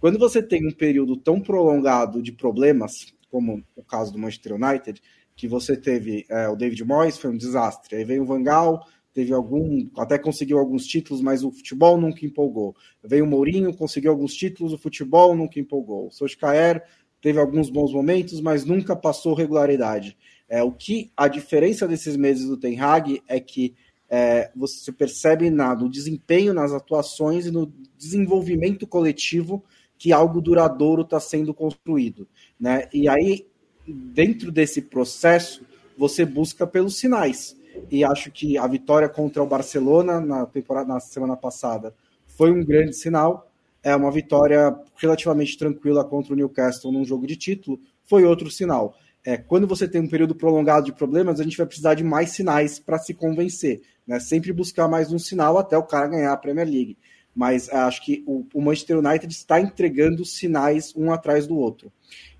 quando 0.00 0.18
você 0.18 0.42
tem 0.42 0.66
um 0.66 0.72
período 0.72 1.16
tão 1.16 1.40
prolongado 1.40 2.22
de 2.22 2.32
problemas, 2.32 3.12
como 3.30 3.62
o 3.74 3.82
caso 3.82 4.12
do 4.12 4.18
Manchester 4.18 4.54
United, 4.54 5.02
que 5.34 5.48
você 5.48 5.76
teve 5.76 6.24
é, 6.28 6.48
o 6.48 6.56
David 6.56 6.84
Moyes, 6.84 7.18
foi 7.18 7.30
um 7.30 7.36
desastre. 7.36 7.96
Aí 7.96 8.04
veio 8.04 8.22
o 8.22 8.26
Van 8.26 8.42
Gaal, 8.42 8.86
teve 9.12 9.32
algum, 9.32 9.88
até 9.96 10.18
conseguiu 10.18 10.58
alguns 10.58 10.86
títulos, 10.86 11.20
mas 11.20 11.42
o 11.42 11.50
futebol 11.50 12.00
nunca 12.00 12.24
empolgou. 12.24 12.74
Veio 13.02 13.24
o 13.24 13.28
Mourinho, 13.28 13.74
conseguiu 13.76 14.10
alguns 14.10 14.34
títulos, 14.34 14.72
o 14.72 14.78
futebol 14.78 15.36
nunca 15.36 15.58
empolgou. 15.58 16.06
O 16.06 16.10
Solskjaer 16.10 16.84
teve 17.20 17.40
alguns 17.40 17.70
bons 17.70 17.92
momentos, 17.92 18.40
mas 18.40 18.64
nunca 18.64 18.94
passou 18.94 19.34
regularidade. 19.34 20.16
É, 20.48 20.62
o 20.62 20.72
que 20.72 21.10
a 21.16 21.28
diferença 21.28 21.86
desses 21.86 22.16
meses 22.16 22.46
do 22.46 22.56
Ten 22.56 22.78
Hag 22.80 23.22
é 23.26 23.40
que 23.40 23.74
é, 24.10 24.50
você 24.56 24.90
percebe 24.90 25.50
no 25.50 25.88
desempenho, 25.88 26.54
nas 26.54 26.72
atuações 26.72 27.46
e 27.46 27.50
no 27.50 27.72
desenvolvimento 27.96 28.86
coletivo 28.86 29.62
que 29.98 30.12
algo 30.12 30.40
duradouro 30.40 31.02
está 31.02 31.18
sendo 31.18 31.52
construído. 31.52 32.26
Né? 32.58 32.88
E 32.92 33.08
aí, 33.08 33.46
dentro 33.86 34.52
desse 34.52 34.80
processo, 34.80 35.66
você 35.96 36.24
busca 36.24 36.66
pelos 36.66 36.96
sinais. 36.96 37.56
E 37.90 38.04
acho 38.04 38.30
que 38.30 38.56
a 38.56 38.66
vitória 38.66 39.08
contra 39.08 39.42
o 39.42 39.46
Barcelona 39.46 40.20
na, 40.20 40.46
temporada, 40.46 40.88
na 40.88 41.00
semana 41.00 41.36
passada 41.36 41.94
foi 42.26 42.50
um 42.52 42.64
grande 42.64 42.94
sinal. 42.94 43.50
É 43.82 43.94
uma 43.94 44.10
vitória 44.10 44.76
relativamente 44.96 45.58
tranquila 45.58 46.04
contra 46.04 46.32
o 46.32 46.36
Newcastle 46.36 46.92
num 46.92 47.04
jogo 47.04 47.26
de 47.26 47.36
título, 47.36 47.80
foi 48.04 48.24
outro 48.24 48.50
sinal. 48.50 48.96
É, 49.28 49.36
quando 49.36 49.66
você 49.66 49.86
tem 49.86 50.00
um 50.00 50.08
período 50.08 50.34
prolongado 50.34 50.86
de 50.86 50.92
problemas, 50.92 51.38
a 51.38 51.42
gente 51.42 51.58
vai 51.58 51.66
precisar 51.66 51.92
de 51.92 52.02
mais 52.02 52.30
sinais 52.30 52.78
para 52.78 52.96
se 52.96 53.12
convencer. 53.12 53.82
Né? 54.06 54.18
Sempre 54.18 54.54
buscar 54.54 54.88
mais 54.88 55.12
um 55.12 55.18
sinal 55.18 55.58
até 55.58 55.76
o 55.76 55.82
cara 55.82 56.08
ganhar 56.08 56.32
a 56.32 56.36
Premier 56.38 56.66
League. 56.66 56.96
mas 57.34 57.68
acho 57.68 58.02
que 58.06 58.24
o, 58.26 58.46
o 58.54 58.62
Manchester 58.62 58.96
United 59.00 59.30
está 59.30 59.60
entregando 59.60 60.24
sinais 60.24 60.94
um 60.96 61.12
atrás 61.12 61.46
do 61.46 61.58
outro. 61.58 61.92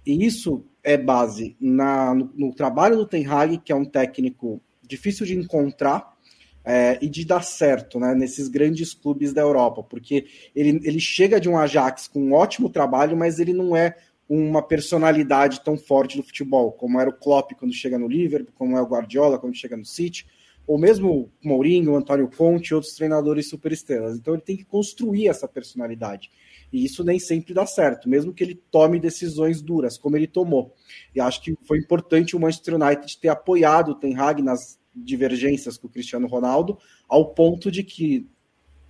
E 0.06 0.24
isso 0.24 0.64
é 0.82 0.96
base 0.96 1.54
na, 1.60 2.14
no, 2.14 2.32
no, 2.34 2.54
trabalho 2.54 2.96
do 2.96 3.06
Ten 3.06 3.26
Hag, 3.26 3.58
que 3.58 3.70
é 3.70 3.76
um 3.76 3.84
técnico 3.84 4.58
difícil 4.82 5.26
de 5.26 5.36
encontrar 5.36 6.16
é, 6.64 6.98
e 7.02 7.08
de 7.10 7.22
dar 7.26 7.44
certo 7.44 8.00
né, 8.00 8.14
nesses 8.14 8.48
grandes 8.48 8.94
clubes 8.94 9.34
da 9.34 9.42
Europa, 9.42 9.82
porque 9.82 10.24
ele, 10.56 10.80
ele 10.82 11.00
chega 11.00 11.38
de 11.38 11.50
um 11.50 11.58
Ajax 11.58 12.08
com 12.08 12.20
um 12.20 12.32
ótimo 12.32 12.70
trabalho, 12.70 13.14
mas 13.14 13.38
ele 13.38 13.52
não 13.52 13.76
é 13.76 13.94
uma 14.28 14.62
personalidade 14.62 15.64
tão 15.64 15.76
forte 15.76 16.16
do 16.16 16.22
futebol, 16.22 16.72
como 16.72 17.00
era 17.00 17.08
o 17.08 17.18
Klopp 17.18 17.52
quando 17.52 17.72
chega 17.72 17.98
no 17.98 18.06
Liverpool, 18.06 18.52
como 18.54 18.76
é 18.76 18.82
o 18.82 18.86
Guardiola 18.86 19.38
quando 19.38 19.56
chega 19.56 19.76
no 19.76 19.86
City, 19.86 20.26
ou 20.66 20.76
mesmo 20.78 21.10
o 21.10 21.30
Mourinho, 21.42 21.92
o 21.92 21.96
Antônio 21.96 22.28
Conte 22.28 22.74
outros 22.74 22.92
treinadores 22.92 23.48
superestrelas. 23.48 24.18
Então 24.18 24.34
ele 24.34 24.42
tem 24.42 24.56
que 24.56 24.66
construir 24.66 25.28
essa 25.28 25.48
personalidade. 25.48 26.30
E 26.70 26.84
isso 26.84 27.02
nem 27.02 27.18
sempre 27.18 27.54
dá 27.54 27.64
certo, 27.64 28.06
mesmo 28.06 28.34
que 28.34 28.44
ele 28.44 28.54
tome 28.70 29.00
decisões 29.00 29.62
duras, 29.62 29.96
como 29.96 30.14
ele 30.14 30.26
tomou. 30.26 30.74
E 31.14 31.20
acho 31.20 31.40
que 31.40 31.56
foi 31.62 31.78
importante 31.78 32.36
o 32.36 32.40
Manchester 32.40 32.74
United 32.74 33.18
ter 33.18 33.28
apoiado 33.28 33.92
o 33.92 33.94
Ten 33.94 34.14
Hag 34.14 34.42
nas 34.42 34.78
divergências 34.94 35.78
com 35.78 35.86
o 35.86 35.90
Cristiano 35.90 36.26
Ronaldo, 36.26 36.76
ao 37.08 37.32
ponto 37.32 37.70
de 37.70 37.82
que 37.82 38.28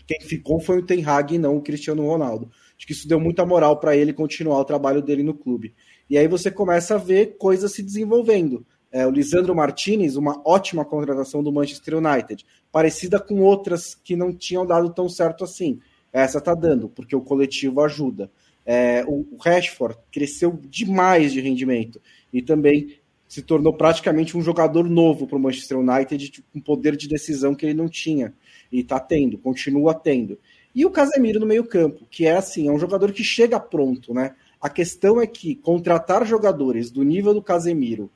quem 0.05 0.21
ficou 0.21 0.59
foi 0.59 0.79
o 0.79 0.85
Ten 0.85 1.05
Hag 1.05 1.35
e 1.35 1.39
não 1.39 1.59
o 1.59 1.63
Cristiano 1.63 2.05
Ronaldo. 2.05 2.51
Acho 2.79 2.87
que 2.87 2.93
isso 2.93 3.09
deu 3.09 3.19
muita 3.19 3.45
moral 3.45 3.79
para 3.81 3.97
ele 3.97 4.13
continuar 4.13 4.61
o 4.61 4.65
trabalho 4.65 5.03
dele 5.03 5.25
no 5.25 5.35
clube. 5.35 5.75
E 6.09 6.17
aí 6.17 6.29
você 6.29 6.51
começa 6.51 6.95
a 6.95 6.99
ver 6.99 7.37
coisas 7.37 7.73
se 7.73 7.83
desenvolvendo. 7.83 8.65
É, 8.91 9.07
o 9.07 9.11
Lisandro 9.11 9.55
Martinez, 9.55 10.17
uma 10.17 10.41
ótima 10.47 10.85
contratação 10.85 11.43
do 11.43 11.53
Manchester 11.53 11.97
United, 11.97 12.47
parecida 12.73 13.21
com 13.21 13.41
outras 13.41 13.95
que 13.95 14.17
não 14.17 14.33
tinham 14.33 14.65
dado 14.65 14.95
tão 14.95 15.09
certo 15.09 15.45
assim. 15.45 15.81
Essa 16.13 16.41
tá 16.41 16.55
dando, 16.55 16.89
porque 16.89 17.15
o 17.15 17.21
coletivo 17.21 17.83
ajuda. 17.83 18.31
É, 18.65 19.05
o 19.07 19.27
Rashford 19.41 19.99
cresceu 20.11 20.59
demais 20.69 21.33
de 21.33 21.41
rendimento 21.41 22.01
e 22.33 22.41
também 22.41 22.99
se 23.27 23.43
tornou 23.43 23.75
praticamente 23.75 24.37
um 24.37 24.41
jogador 24.41 24.89
novo 24.89 25.27
para 25.27 25.37
o 25.37 25.41
Manchester 25.41 25.79
United, 25.79 26.45
com 26.53 26.61
poder 26.61 26.97
de 26.97 27.07
decisão 27.07 27.55
que 27.55 27.67
ele 27.67 27.75
não 27.75 27.89
tinha. 27.89 28.33
E 28.73 28.81
está 28.81 28.99
tendo, 28.99 29.37
continua 29.37 29.95
tendo. 29.95 30.39
E 30.79 30.87
o 30.87 30.93
Casemiro 30.93 31.41
no 31.41 31.47
meio-campo, 31.47 32.07
que 32.09 32.25
é 32.25 32.37
assim, 32.37 32.69
é 32.69 32.71
um 32.71 32.79
jogador 32.79 33.11
que 33.11 33.25
chega 33.25 33.59
pronto, 33.59 34.15
né? 34.15 34.37
A 34.61 34.71
questão 34.71 35.21
é 35.21 35.27
que 35.27 35.57
contratar 35.57 36.25
jogadores 36.25 36.89
do 36.89 37.03
nível 37.03 37.35
do 37.35 37.43
Casemiro, 37.43 38.09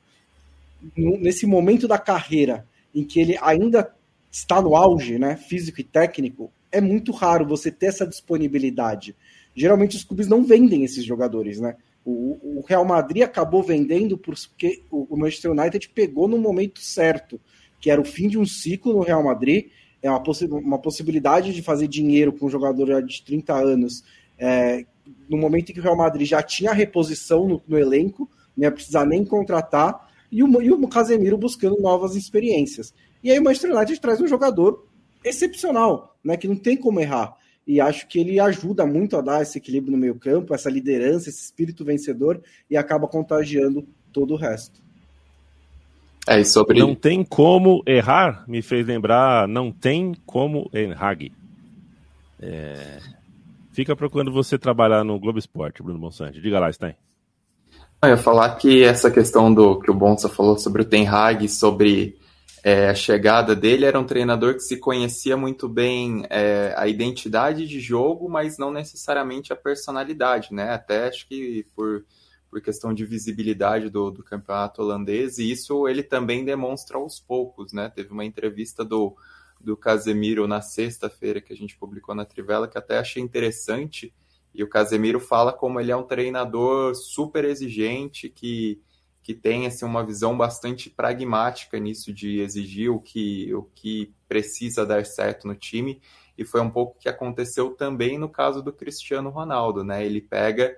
nesse 0.95 1.45
momento 1.45 1.89
da 1.89 1.97
carreira 1.97 2.65
em 2.95 3.03
que 3.03 3.19
ele 3.19 3.37
ainda 3.41 3.93
está 4.31 4.61
no 4.61 4.77
auge, 4.77 5.19
né, 5.19 5.35
físico 5.35 5.81
e 5.81 5.83
técnico, 5.83 6.53
é 6.71 6.79
muito 6.79 7.11
raro 7.11 7.45
você 7.45 7.69
ter 7.69 7.87
essa 7.87 8.07
disponibilidade. 8.07 9.13
Geralmente 9.53 9.97
os 9.97 10.05
clubes 10.05 10.29
não 10.29 10.45
vendem 10.45 10.85
esses 10.85 11.03
jogadores, 11.03 11.59
né? 11.59 11.75
O, 12.05 12.59
o 12.59 12.63
Real 12.65 12.85
Madrid 12.85 13.23
acabou 13.23 13.61
vendendo 13.61 14.17
porque 14.17 14.83
o 14.89 15.17
Manchester 15.17 15.51
United 15.51 15.89
pegou 15.89 16.29
no 16.29 16.37
momento 16.37 16.79
certo, 16.79 17.41
que 17.81 17.91
era 17.91 17.99
o 17.99 18.05
fim 18.05 18.29
de 18.29 18.37
um 18.37 18.45
ciclo 18.45 18.93
no 18.93 19.01
Real 19.01 19.21
Madrid, 19.21 19.65
é 20.03 20.09
uma, 20.09 20.21
possi 20.21 20.45
uma 20.45 20.77
possibilidade 20.77 21.53
de 21.53 21.63
fazer 21.63 21.87
dinheiro 21.87 22.33
com 22.33 22.45
um 22.45 22.49
jogador 22.49 22.85
já 22.85 23.01
de 23.01 23.23
30 23.23 23.53
anos, 23.55 24.03
é, 24.37 24.85
no 25.29 25.37
momento 25.37 25.69
em 25.69 25.73
que 25.73 25.79
o 25.79 25.83
Real 25.83 25.95
Madrid 25.95 26.27
já 26.27 26.43
tinha 26.43 26.73
reposição 26.73 27.47
no, 27.47 27.61
no 27.65 27.79
elenco, 27.79 28.29
não 28.55 28.65
ia 28.65 28.71
precisar 28.71 29.05
nem 29.05 29.23
contratar, 29.23 30.11
e 30.29 30.43
o, 30.43 30.61
e 30.61 30.69
o 30.69 30.87
Casemiro 30.89 31.37
buscando 31.37 31.81
novas 31.81 32.15
experiências. 32.15 32.93
E 33.23 33.31
aí 33.31 33.39
o 33.39 33.43
Manchester 33.43 33.73
United 33.73 34.01
traz 34.01 34.19
um 34.19 34.27
jogador 34.27 34.85
excepcional, 35.23 36.17
né, 36.21 36.35
que 36.35 36.49
não 36.49 36.57
tem 36.57 36.75
como 36.75 36.99
errar. 36.99 37.37
E 37.65 37.79
acho 37.79 38.05
que 38.09 38.19
ele 38.19 38.41
ajuda 38.41 38.85
muito 38.85 39.15
a 39.15 39.21
dar 39.21 39.41
esse 39.41 39.57
equilíbrio 39.57 39.93
no 39.93 39.97
meio 39.97 40.15
campo, 40.15 40.53
essa 40.53 40.69
liderança, 40.69 41.29
esse 41.29 41.45
espírito 41.45 41.85
vencedor, 41.85 42.43
e 42.69 42.75
acaba 42.75 43.07
contagiando 43.07 43.87
todo 44.11 44.33
o 44.33 44.37
resto. 44.37 44.82
É, 46.27 46.39
e 46.39 46.45
sobre... 46.45 46.79
Não 46.79 46.95
tem 46.95 47.23
como 47.23 47.83
errar, 47.85 48.43
me 48.47 48.61
fez 48.61 48.85
lembrar, 48.87 49.47
não 49.47 49.71
tem 49.71 50.15
como 50.25 50.69
errar. 50.73 51.17
É... 52.39 52.99
Fica 53.71 53.95
para 53.95 54.09
quando 54.09 54.31
você 54.31 54.57
trabalhar 54.57 55.03
no 55.03 55.19
Globo 55.19 55.39
Esporte, 55.39 55.81
Bruno 55.81 55.99
Monsante. 55.99 56.39
Diga 56.39 56.59
lá, 56.59 56.71
Stein. 56.71 56.95
Eu 58.01 58.09
ia 58.09 58.17
falar 58.17 58.55
que 58.55 58.83
essa 58.83 59.09
questão 59.09 59.53
do 59.53 59.79
que 59.79 59.89
o 59.89 59.93
Bonsa 59.93 60.27
falou 60.29 60.57
sobre 60.57 60.81
o 60.81 60.85
Ten 60.85 61.07
Hag, 61.07 61.47
sobre 61.47 62.17
é, 62.63 62.89
a 62.89 62.95
chegada 62.95 63.55
dele 63.55 63.85
era 63.85 63.99
um 63.99 64.05
treinador 64.05 64.53
que 64.53 64.59
se 64.59 64.77
conhecia 64.77 65.35
muito 65.35 65.67
bem 65.67 66.25
é, 66.29 66.73
a 66.77 66.87
identidade 66.87 67.67
de 67.67 67.79
jogo, 67.79 68.29
mas 68.29 68.57
não 68.57 68.71
necessariamente 68.71 69.51
a 69.51 69.55
personalidade, 69.55 70.53
né? 70.53 70.71
Até 70.71 71.07
acho 71.07 71.27
que 71.27 71.65
por, 71.75 72.03
por 72.53 72.61
questão 72.61 72.93
de 72.93 73.03
visibilidade 73.03 73.89
do, 73.89 74.11
do 74.11 74.23
campeonato 74.23 74.79
holandês, 74.79 75.39
e 75.39 75.51
isso 75.51 75.87
ele 75.87 76.03
também 76.03 76.45
demonstra 76.45 76.99
aos 76.99 77.19
poucos, 77.19 77.73
né? 77.73 77.89
Teve 77.89 78.13
uma 78.13 78.23
entrevista 78.23 78.85
do, 78.85 79.17
do 79.59 79.75
Casemiro 79.75 80.47
na 80.47 80.61
sexta-feira 80.61 81.41
que 81.41 81.51
a 81.51 81.55
gente 81.55 81.75
publicou 81.75 82.13
na 82.13 82.25
Trivela, 82.25 82.67
que 82.67 82.77
até 82.77 82.99
achei 82.99 83.23
interessante, 83.23 84.13
e 84.53 84.63
o 84.63 84.69
Casemiro 84.69 85.19
fala 85.19 85.51
como 85.51 85.79
ele 85.79 85.91
é 85.91 85.95
um 85.95 86.03
treinador 86.03 86.93
super 86.93 87.43
exigente, 87.43 88.29
que 88.29 88.79
que 89.23 89.33
tem 89.33 89.65
assim, 89.65 89.85
uma 89.85 90.05
visão 90.05 90.37
bastante 90.37 90.89
pragmática 90.89 91.79
nisso 91.79 92.13
de 92.13 92.41
exigir 92.41 92.91
o 92.91 92.99
que, 92.99 93.55
o 93.55 93.63
que 93.63 94.13
precisa 94.27 94.85
dar 94.85 95.05
certo 95.05 95.47
no 95.47 95.55
time, 95.55 96.01
e 96.37 96.43
foi 96.43 96.59
um 96.59 96.69
pouco 96.69 96.99
que 96.99 97.07
aconteceu 97.07 97.71
também 97.71 98.17
no 98.17 98.27
caso 98.27 98.61
do 98.61 98.73
Cristiano 98.73 99.29
Ronaldo, 99.29 99.81
né? 99.81 100.05
Ele 100.05 100.19
pega 100.19 100.75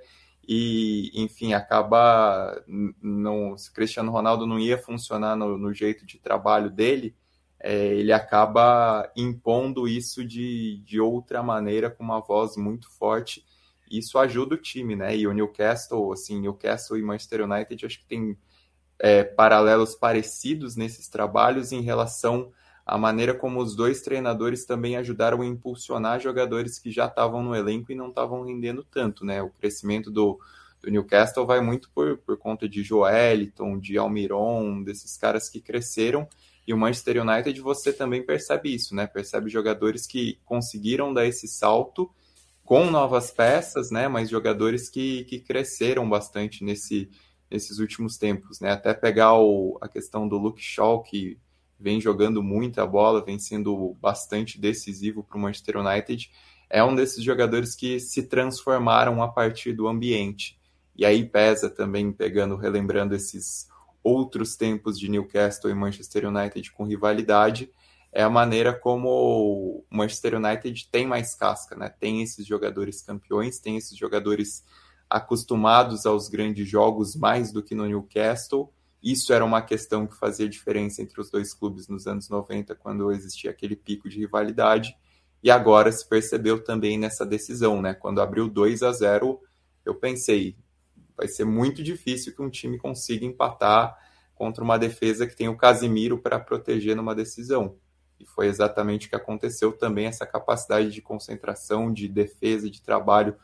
e, 0.48 1.12
enfim, 1.16 1.54
acaba. 1.54 2.64
Não, 3.02 3.58
se 3.58 3.72
Cristiano 3.72 4.12
Ronaldo 4.12 4.46
não 4.46 4.60
ia 4.60 4.78
funcionar 4.78 5.36
no, 5.36 5.58
no 5.58 5.74
jeito 5.74 6.06
de 6.06 6.18
trabalho 6.20 6.70
dele, 6.70 7.16
é, 7.60 7.88
ele 7.88 8.12
acaba 8.12 9.12
impondo 9.16 9.88
isso 9.88 10.26
de, 10.26 10.82
de 10.86 11.00
outra 11.00 11.42
maneira, 11.42 11.90
com 11.90 12.04
uma 12.04 12.20
voz 12.20 12.58
muito 12.58 12.90
forte 12.92 13.44
isso 13.90 14.18
ajuda 14.18 14.56
o 14.56 14.62
time, 14.62 14.96
né? 14.96 15.16
E 15.16 15.28
o 15.28 15.34
Newcastle, 15.34 16.12
assim, 16.12 16.40
Newcastle 16.40 16.98
e 16.98 17.02
Manchester 17.02 17.42
United, 17.42 17.86
acho 17.86 18.00
que 18.00 18.06
tem 18.06 18.38
é, 19.00 19.24
paralelos 19.24 19.96
parecidos 19.96 20.76
nesses 20.76 21.08
trabalhos 21.08 21.72
em 21.72 21.82
relação 21.82 22.52
à 22.86 22.98
maneira 22.98 23.34
como 23.34 23.60
os 23.60 23.76
dois 23.76 24.02
treinadores 24.02 24.66
também 24.66 24.96
ajudaram 24.96 25.42
a 25.42 25.46
impulsionar 25.46 26.20
jogadores 26.20 26.78
que 26.78 26.92
já 26.92 27.08
estavam 27.08 27.42
no 27.42 27.56
elenco 27.56 27.92
e 27.92 27.96
não 27.96 28.10
estavam 28.10 28.44
rendendo 28.44 28.84
tanto, 28.84 29.26
né? 29.26 29.42
O 29.42 29.50
crescimento 29.50 30.12
do, 30.12 30.40
do 30.84 30.92
Newcastle 30.92 31.48
vai 31.48 31.62
muito 31.62 31.90
por, 31.90 32.18
por 32.20 32.38
conta 32.38 32.70
de 32.70 32.84
Joeliton, 32.84 33.80
de 33.80 33.98
Almiron, 33.98 34.84
desses 34.84 35.18
caras 35.18 35.50
que 35.50 35.60
cresceram. 35.60 36.28
E 36.68 36.74
o 36.74 36.78
Manchester 36.78 37.22
United 37.22 37.60
você 37.60 37.92
também 37.92 38.24
percebe 38.24 38.74
isso, 38.74 38.96
né? 38.96 39.08
Percebe 39.08 39.50
jogadores 39.50 40.06
que 40.06 40.40
conseguiram 40.46 41.12
dar 41.12 41.26
esse 41.26 41.48
salto 41.48 42.12
com 42.64 42.90
novas 42.90 43.32
peças, 43.32 43.90
né? 43.90 44.08
Mas 44.08 44.30
jogadores 44.30 44.90
que, 44.90 45.24
que 45.26 45.40
cresceram 45.40 46.08
bastante 46.08 46.64
nesse, 46.64 47.10
nesses 47.50 47.80
últimos 47.80 48.18
tempos, 48.18 48.60
né? 48.60 48.72
Até 48.72 48.94
pegar 48.94 49.34
o, 49.34 49.78
a 49.82 49.88
questão 49.88 50.28
do 50.28 50.38
Luke 50.38 50.62
Shaw, 50.62 51.02
que 51.02 51.40
vem 51.86 52.02
jogando 52.02 52.42
muita 52.42 52.84
bola, 52.84 53.24
vem 53.24 53.38
sendo 53.38 53.96
bastante 54.02 54.60
decisivo 54.60 55.24
para 55.24 55.38
o 55.38 55.40
Manchester 55.40 55.78
United, 55.78 56.32
é 56.68 56.84
um 56.84 56.96
desses 56.96 57.24
jogadores 57.24 57.76
que 57.76 58.00
se 58.00 58.24
transformaram 58.24 59.22
a 59.22 59.28
partir 59.28 59.72
do 59.72 59.88
ambiente. 59.88 60.60
E 60.96 61.06
aí 61.06 61.24
pesa 61.24 61.70
também, 61.70 62.12
pegando, 62.12 62.56
relembrando 62.56 63.14
esses 63.14 63.68
outros 64.04 64.56
tempos 64.56 65.00
de 65.00 65.08
Newcastle 65.08 65.70
e 65.70 65.76
Manchester 65.76 66.28
United 66.28 66.72
com 66.72 66.86
rivalidade, 66.86 67.70
é 68.12 68.24
a 68.24 68.30
maneira 68.32 68.74
como 68.74 69.08
o 69.08 69.86
Manchester 69.88 70.38
United 70.38 70.90
tem 70.92 71.06
mais 71.06 71.36
casca, 71.36 71.76
né? 71.76 71.94
Tem 72.00 72.24
esses 72.24 72.48
jogadores 72.48 73.04
campeões, 73.04 73.60
tem 73.60 73.78
esses 73.78 73.96
jogadores 73.96 74.66
acostumados 75.08 76.08
aos 76.08 76.30
grandes 76.30 76.68
jogos 76.68 77.16
mais 77.16 77.52
do 77.52 77.62
que 77.62 77.76
no 77.76 77.86
Newcastle. 77.86 78.74
Isso 79.02 79.32
era 79.34 79.46
uma 79.46 79.62
questão 79.62 80.08
que 80.08 80.16
fazia 80.16 80.50
diferença 80.50 81.02
entre 81.02 81.22
os 81.22 81.30
dois 81.30 81.54
clubes 81.54 81.88
nos 81.88 82.08
anos 82.08 82.30
90, 82.30 82.74
quando 82.76 83.12
existia 83.12 83.52
aquele 83.52 83.76
pico 83.76 84.10
de 84.10 84.18
rivalidade. 84.18 84.96
E 85.44 85.52
agora 85.52 85.92
se 85.92 86.08
percebeu 86.08 86.64
também 86.64 86.98
nessa 86.98 87.26
decisão, 87.26 87.82
né? 87.82 87.94
Quando 87.94 88.22
abriu 88.22 88.50
2 88.50 88.82
a 88.82 88.92
0, 88.92 89.40
eu 89.86 89.94
pensei, 89.94 90.58
vai 91.16 91.28
ser 91.28 91.46
muito 91.46 91.84
difícil 91.84 92.36
que 92.36 92.42
um 92.42 92.50
time 92.50 92.78
consiga 92.78 93.26
empatar 93.26 93.96
contra 94.34 94.64
uma 94.64 94.78
defesa 94.78 95.26
que 95.28 95.36
tem 95.36 95.48
o 95.48 95.58
Casimiro 95.58 96.18
para 96.18 96.40
proteger 96.40 96.96
numa 96.96 97.16
decisão. 97.16 97.78
E 98.20 98.26
foi 98.26 98.48
exatamente 98.48 99.08
o 99.08 99.10
que 99.10 99.16
aconteceu 99.16 99.72
também, 99.72 100.08
essa 100.08 100.26
capacidade 100.26 100.90
de 100.90 101.02
concentração, 101.02 101.92
de 101.92 102.08
defesa, 102.08 102.70
de 102.70 102.82
trabalho 102.82 103.36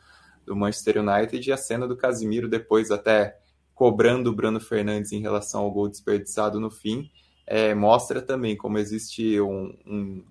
do 0.44 0.56
Manchester 0.56 0.98
United 0.98 1.48
e 1.48 1.52
a 1.52 1.56
cena 1.56 1.86
do 1.86 1.96
Casimiro 1.96 2.48
depois 2.48 2.90
até 2.90 3.38
cobrando 3.74 4.28
o 4.28 4.34
Bruno 4.34 4.60
Fernandes 4.60 5.12
em 5.12 5.20
relação 5.20 5.62
ao 5.62 5.70
gol 5.70 5.88
desperdiçado 5.88 6.60
no 6.60 6.70
fim, 6.70 7.10
é, 7.46 7.74
mostra 7.74 8.22
também 8.22 8.56
como 8.56 8.78
existe 8.78 9.40
um, 9.40 9.74
um 9.86 10.24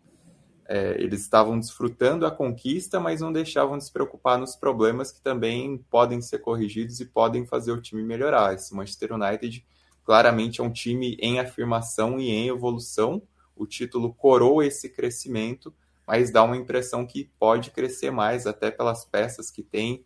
é, 0.73 0.95
eles 1.01 1.19
estavam 1.19 1.59
desfrutando 1.59 2.25
a 2.25 2.31
conquista, 2.31 2.97
mas 2.97 3.19
não 3.19 3.33
deixavam 3.33 3.77
de 3.77 3.83
se 3.83 3.91
preocupar 3.91 4.39
nos 4.39 4.55
problemas 4.55 5.11
que 5.11 5.21
também 5.21 5.77
podem 5.89 6.21
ser 6.21 6.39
corrigidos 6.39 7.01
e 7.01 7.05
podem 7.05 7.45
fazer 7.45 7.73
o 7.73 7.81
time 7.81 8.01
melhorar. 8.01 8.53
Esse 8.53 8.73
Manchester 8.73 9.11
United 9.13 9.65
claramente 10.05 10.61
é 10.61 10.63
um 10.63 10.71
time 10.71 11.17
em 11.19 11.41
afirmação 11.41 12.17
e 12.17 12.29
em 12.29 12.47
evolução. 12.47 13.21
O 13.53 13.67
título 13.67 14.13
coroa 14.13 14.65
esse 14.65 14.87
crescimento, 14.87 15.73
mas 16.07 16.31
dá 16.31 16.41
uma 16.41 16.55
impressão 16.55 17.05
que 17.05 17.29
pode 17.37 17.71
crescer 17.71 18.09
mais, 18.09 18.47
até 18.47 18.71
pelas 18.71 19.03
peças 19.03 19.51
que 19.51 19.61
tem, 19.61 20.05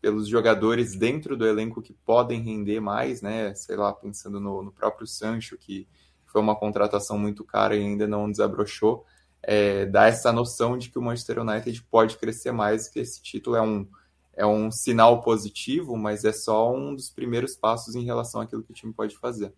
pelos 0.00 0.28
jogadores 0.28 0.94
dentro 0.94 1.36
do 1.36 1.46
elenco 1.46 1.82
que 1.82 1.92
podem 1.92 2.40
render 2.40 2.80
mais, 2.80 3.22
né? 3.22 3.54
Sei 3.54 3.76
lá, 3.76 3.92
pensando 3.92 4.38
no, 4.38 4.62
no 4.62 4.72
próprio 4.72 5.06
Sancho, 5.06 5.56
que 5.56 5.86
foi 6.24 6.40
uma 6.40 6.54
contratação 6.54 7.18
muito 7.18 7.44
cara 7.44 7.74
e 7.76 7.80
ainda 7.80 8.06
não 8.06 8.30
desabrochou 8.30 9.04
é, 9.46 9.86
dá 9.86 10.06
essa 10.08 10.32
noção 10.32 10.76
de 10.76 10.90
que 10.90 10.98
o 10.98 11.02
Manchester 11.02 11.38
United 11.38 11.80
pode 11.84 12.18
crescer 12.18 12.50
mais, 12.50 12.88
que 12.88 12.98
esse 12.98 13.22
título 13.22 13.54
é 13.54 13.62
um, 13.62 13.86
é 14.34 14.44
um 14.44 14.72
sinal 14.72 15.22
positivo, 15.22 15.96
mas 15.96 16.24
é 16.24 16.32
só 16.32 16.74
um 16.74 16.94
dos 16.94 17.08
primeiros 17.08 17.54
passos 17.54 17.94
em 17.94 18.04
relação 18.04 18.40
àquilo 18.40 18.64
que 18.64 18.72
o 18.72 18.74
time 18.74 18.92
pode 18.92 19.16
fazer. 19.16 19.52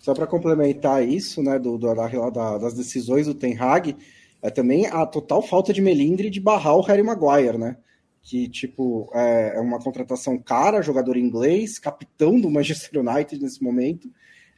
Só 0.00 0.12
para 0.12 0.26
complementar 0.26 1.06
isso, 1.06 1.42
né, 1.42 1.58
do, 1.60 1.78
do 1.78 1.94
da, 1.94 2.58
das 2.58 2.74
decisões 2.74 3.26
do 3.26 3.34
Ten 3.34 3.56
Hag, 3.56 3.96
é 4.42 4.50
também 4.50 4.86
a 4.86 5.06
total 5.06 5.40
falta 5.40 5.72
de 5.72 5.80
melindre 5.80 6.28
de 6.28 6.40
barrar 6.40 6.76
o 6.76 6.82
Harry 6.82 7.02
Maguire, 7.02 7.56
né? 7.56 7.76
Que, 8.22 8.48
tipo, 8.48 9.10
é, 9.14 9.56
é 9.56 9.60
uma 9.60 9.78
contratação 9.78 10.38
cara, 10.38 10.82
jogador 10.82 11.16
inglês, 11.16 11.78
capitão 11.78 12.40
do 12.40 12.50
Manchester 12.50 13.00
United 13.00 13.42
nesse 13.42 13.62
momento, 13.62 14.10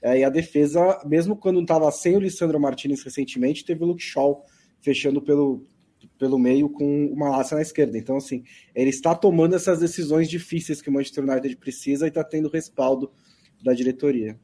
é, 0.02 0.18
e 0.18 0.24
a 0.24 0.28
defesa, 0.28 1.00
mesmo 1.06 1.36
quando 1.36 1.60
estava 1.60 1.90
sem 1.92 2.16
o 2.16 2.20
Lissandro 2.20 2.58
Martinez 2.58 3.02
recentemente, 3.02 3.64
teve 3.64 3.84
o 3.84 3.86
Luke 3.86 4.02
Shaw 4.02 4.44
fechando 4.80 5.22
pelo, 5.22 5.64
pelo 6.18 6.38
meio 6.38 6.68
com 6.68 7.06
uma 7.06 7.30
laça 7.30 7.54
na 7.54 7.62
esquerda. 7.62 7.96
Então, 7.96 8.16
assim, 8.16 8.42
ele 8.74 8.90
está 8.90 9.14
tomando 9.14 9.54
essas 9.54 9.78
decisões 9.78 10.28
difíceis 10.28 10.82
que 10.82 10.90
o 10.90 10.92
Manchester 10.92 11.24
United 11.24 11.56
precisa 11.56 12.06
e 12.06 12.08
está 12.08 12.24
tendo 12.24 12.48
respaldo 12.48 13.12
da 13.62 13.72
diretoria. 13.72 14.36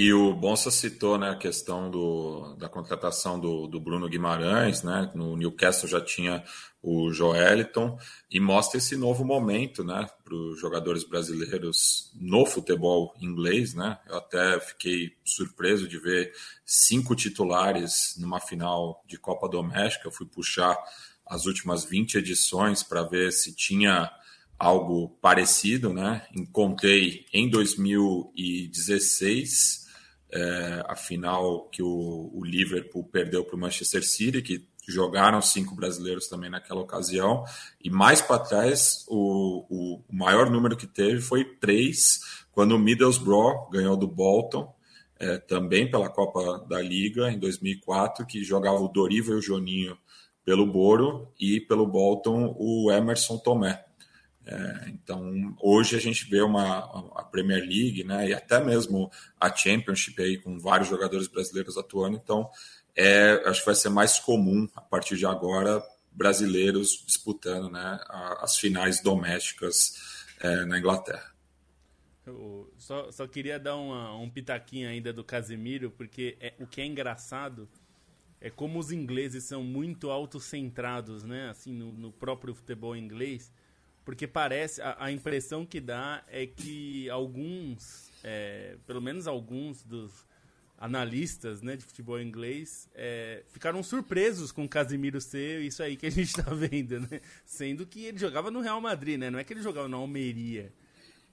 E 0.00 0.12
o 0.12 0.32
Bonsa 0.32 0.70
citou 0.70 1.18
né, 1.18 1.28
a 1.28 1.34
questão 1.34 1.90
do, 1.90 2.54
da 2.54 2.68
contratação 2.68 3.40
do, 3.40 3.66
do 3.66 3.80
Bruno 3.80 4.08
Guimarães, 4.08 4.84
né? 4.84 5.10
No 5.12 5.36
Newcastle 5.36 5.88
já 5.88 6.00
tinha 6.00 6.44
o 6.80 7.12
Joeliton, 7.12 7.98
e 8.30 8.38
mostra 8.38 8.78
esse 8.78 8.96
novo 8.96 9.24
momento 9.24 9.82
né, 9.82 10.08
para 10.22 10.36
os 10.36 10.60
jogadores 10.60 11.02
brasileiros 11.02 12.12
no 12.14 12.46
futebol 12.46 13.12
inglês. 13.20 13.74
Né? 13.74 13.98
Eu 14.08 14.18
até 14.18 14.60
fiquei 14.60 15.16
surpreso 15.24 15.88
de 15.88 15.98
ver 15.98 16.32
cinco 16.64 17.16
titulares 17.16 18.14
numa 18.18 18.38
final 18.38 19.02
de 19.04 19.18
Copa 19.18 19.48
Doméstica. 19.48 20.06
Eu 20.06 20.12
fui 20.12 20.26
puxar 20.26 20.78
as 21.26 21.44
últimas 21.44 21.84
20 21.84 22.18
edições 22.18 22.84
para 22.84 23.02
ver 23.02 23.32
se 23.32 23.52
tinha 23.52 24.08
algo 24.56 25.18
parecido. 25.20 25.92
Né? 25.92 26.24
Encontrei 26.36 27.26
em 27.32 27.50
2016 27.50 29.87
é, 30.30 30.84
a 30.86 30.94
final 30.94 31.68
que 31.70 31.82
o, 31.82 32.30
o 32.32 32.44
Liverpool 32.44 33.04
perdeu 33.04 33.44
para 33.44 33.56
o 33.56 33.58
Manchester 33.58 34.04
City, 34.04 34.42
que 34.42 34.68
jogaram 34.86 35.40
cinco 35.42 35.74
brasileiros 35.74 36.28
também 36.28 36.50
naquela 36.50 36.80
ocasião, 36.80 37.44
e 37.82 37.90
mais 37.90 38.22
para 38.22 38.38
trás, 38.38 39.04
o, 39.08 39.66
o, 39.68 40.04
maior 40.10 40.50
número 40.50 40.76
que 40.76 40.86
teve 40.86 41.20
foi 41.20 41.44
três, 41.44 42.20
quando 42.52 42.72
o 42.72 42.78
Middlesbrough 42.78 43.68
ganhou 43.70 43.96
do 43.96 44.08
Bolton, 44.08 44.74
é, 45.20 45.36
também 45.38 45.90
pela 45.90 46.08
Copa 46.08 46.64
da 46.68 46.80
Liga, 46.80 47.30
em 47.30 47.38
2004, 47.38 48.24
que 48.24 48.42
jogava 48.42 48.78
o 48.78 48.88
Doriva 48.88 49.32
e 49.32 49.36
o 49.36 49.42
Joninho 49.42 49.98
pelo 50.44 50.66
Boro, 50.66 51.30
e 51.38 51.60
pelo 51.60 51.86
Bolton 51.86 52.54
o 52.58 52.90
Emerson 52.90 53.36
Tomé. 53.36 53.84
É, 54.50 54.88
então, 54.88 55.54
hoje 55.60 55.94
a 55.94 56.00
gente 56.00 56.24
vê 56.24 56.40
uma 56.40 56.78
a 57.14 57.22
Premier 57.22 57.60
League, 57.60 58.02
né, 58.02 58.30
e 58.30 58.34
até 58.34 58.64
mesmo 58.64 59.10
a 59.38 59.54
Championship 59.54 60.22
aí 60.22 60.38
com 60.38 60.58
vários 60.58 60.88
jogadores 60.88 61.28
brasileiros 61.28 61.76
atuando. 61.76 62.16
Então, 62.16 62.48
é, 62.96 63.42
acho 63.44 63.60
que 63.60 63.66
vai 63.66 63.74
ser 63.74 63.90
mais 63.90 64.18
comum 64.18 64.66
a 64.74 64.80
partir 64.80 65.18
de 65.18 65.26
agora 65.26 65.82
brasileiros 66.10 67.04
disputando, 67.06 67.70
né, 67.70 68.00
as 68.40 68.56
finais 68.56 69.02
domésticas 69.02 70.24
é, 70.40 70.64
na 70.64 70.78
Inglaterra. 70.78 71.30
Só, 72.78 73.10
só 73.12 73.26
queria 73.26 73.58
dar 73.58 73.76
uma, 73.76 74.16
um 74.16 74.30
pitaquinho 74.30 74.88
ainda 74.88 75.12
do 75.12 75.22
Casemiro, 75.22 75.90
porque 75.90 76.38
é, 76.40 76.54
o 76.58 76.66
que 76.66 76.80
é 76.80 76.86
engraçado 76.86 77.68
é 78.40 78.48
como 78.48 78.78
os 78.78 78.92
ingleses 78.92 79.44
são 79.44 79.62
muito 79.62 80.10
autocentrados, 80.10 81.22
né? 81.22 81.48
Assim, 81.50 81.72
no, 81.72 81.92
no 81.92 82.12
próprio 82.12 82.54
futebol 82.54 82.94
inglês 82.94 83.50
porque 84.08 84.26
parece, 84.26 84.80
a, 84.80 85.04
a 85.04 85.12
impressão 85.12 85.66
que 85.66 85.78
dá 85.78 86.24
é 86.28 86.46
que 86.46 87.10
alguns, 87.10 88.10
é, 88.24 88.78
pelo 88.86 89.02
menos 89.02 89.26
alguns 89.26 89.84
dos 89.84 90.26
analistas 90.78 91.60
né, 91.60 91.76
de 91.76 91.84
futebol 91.84 92.18
inglês 92.18 92.88
é, 92.94 93.44
ficaram 93.48 93.82
surpresos 93.82 94.50
com 94.50 94.64
o 94.64 94.68
Casimiro 94.68 95.20
ser 95.20 95.60
isso 95.60 95.82
aí 95.82 95.94
que 95.94 96.06
a 96.06 96.10
gente 96.10 96.28
está 96.28 96.54
vendo, 96.54 97.00
né? 97.00 97.20
Sendo 97.44 97.84
que 97.84 98.06
ele 98.06 98.16
jogava 98.16 98.50
no 98.50 98.62
Real 98.62 98.80
Madrid, 98.80 99.18
né? 99.18 99.28
Não 99.28 99.38
é 99.38 99.44
que 99.44 99.52
ele 99.52 99.60
jogava 99.60 99.86
na 99.88 99.98
Almeria. 99.98 100.72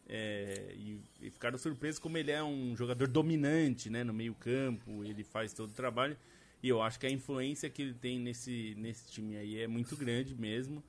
É, 0.09 0.73
e, 0.75 0.99
e, 1.21 1.29
ficaram 1.31 1.57
surpresos 1.57 1.97
como 1.97 2.17
ele 2.17 2.31
é 2.31 2.43
um 2.43 2.75
jogador 2.75 3.07
dominante 3.07 3.89
né, 3.89 4.03
no 4.03 4.13
meio 4.13 4.35
campo, 4.35 5.01
ele 5.05 5.23
faz 5.23 5.53
todo 5.53 5.69
o 5.69 5.73
trabalho. 5.73 6.17
E 6.61 6.67
eu 6.67 6.81
acho 6.81 6.99
que 6.99 7.07
a 7.07 7.09
influência 7.09 7.69
que 7.69 7.81
ele 7.81 7.93
tem 7.93 8.19
nesse, 8.19 8.75
nesse 8.77 9.09
time 9.09 9.37
aí 9.37 9.61
é 9.61 9.65
muito 9.65 9.95
grande 9.95 10.35
mesmo. 10.35 10.83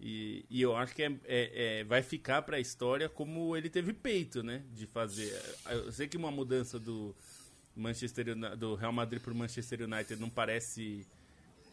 E, 0.00 0.46
e 0.48 0.62
eu 0.62 0.74
acho 0.74 0.94
que 0.94 1.02
é, 1.02 1.12
é, 1.24 1.80
é 1.80 1.84
vai 1.84 2.02
ficar 2.02 2.40
para 2.42 2.56
a 2.56 2.60
história 2.60 3.08
como 3.08 3.54
ele 3.54 3.68
teve 3.68 3.92
peito, 3.92 4.42
né? 4.42 4.62
De 4.74 4.86
fazer. 4.86 5.30
Eu 5.68 5.92
sei 5.92 6.08
que 6.08 6.16
uma 6.16 6.30
mudança 6.30 6.78
do 6.78 7.14
Manchester 7.76 8.34
do 8.56 8.74
Real 8.74 8.92
Madrid 8.92 9.20
para 9.20 9.32
o 9.32 9.36
Manchester 9.36 9.82
United 9.82 10.16
não 10.18 10.30
parece 10.30 11.06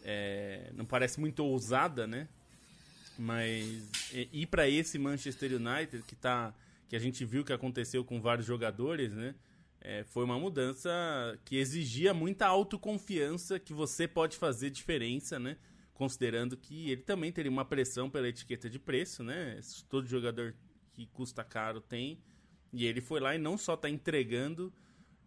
é, 0.04 0.72
não 0.76 0.86
parece 0.86 1.20
muito 1.20 1.44
ousada, 1.44 2.06
né? 2.06 2.28
Mas 3.18 3.90
ir 4.14 4.46
para 4.48 4.70
esse 4.70 5.00
Manchester 5.00 5.54
United 5.54 6.04
que 6.04 6.16
tá 6.16 6.54
que 6.90 6.96
a 6.96 7.00
gente 7.00 7.24
viu 7.26 7.44
que 7.44 7.54
aconteceu 7.54 8.04
com 8.04 8.22
vários 8.22 8.46
jogadores, 8.46 9.14
né? 9.14 9.36
É, 9.80 10.04
foi 10.04 10.26
uma 10.26 10.38
mudança 10.38 10.92
que 11.46 11.56
exigia 11.56 12.14
muita 12.14 12.46
autoconfiança 12.46 13.58
que 13.58 13.74
você 13.74 14.06
pode 14.08 14.36
fazer 14.36 14.70
diferença, 14.70 15.40
né? 15.40 15.56
Considerando 15.98 16.56
que 16.56 16.92
ele 16.92 17.02
também 17.02 17.32
teria 17.32 17.50
uma 17.50 17.66
pressão 17.66 18.08
pela 18.08 18.30
etiqueta 18.30 18.70
de 18.70 18.78
preço, 18.78 19.24
né? 19.24 19.60
Todo 19.90 20.08
jogador 20.08 20.56
que 20.94 21.08
custa 21.08 21.44
caro 21.44 21.82
tem. 21.82 22.22
E 22.72 22.86
ele 22.86 23.02
foi 23.02 23.20
lá 23.20 23.34
e 23.34 23.40
não 23.40 23.58
só 23.58 23.74
está 23.74 23.90
entregando 23.90 24.72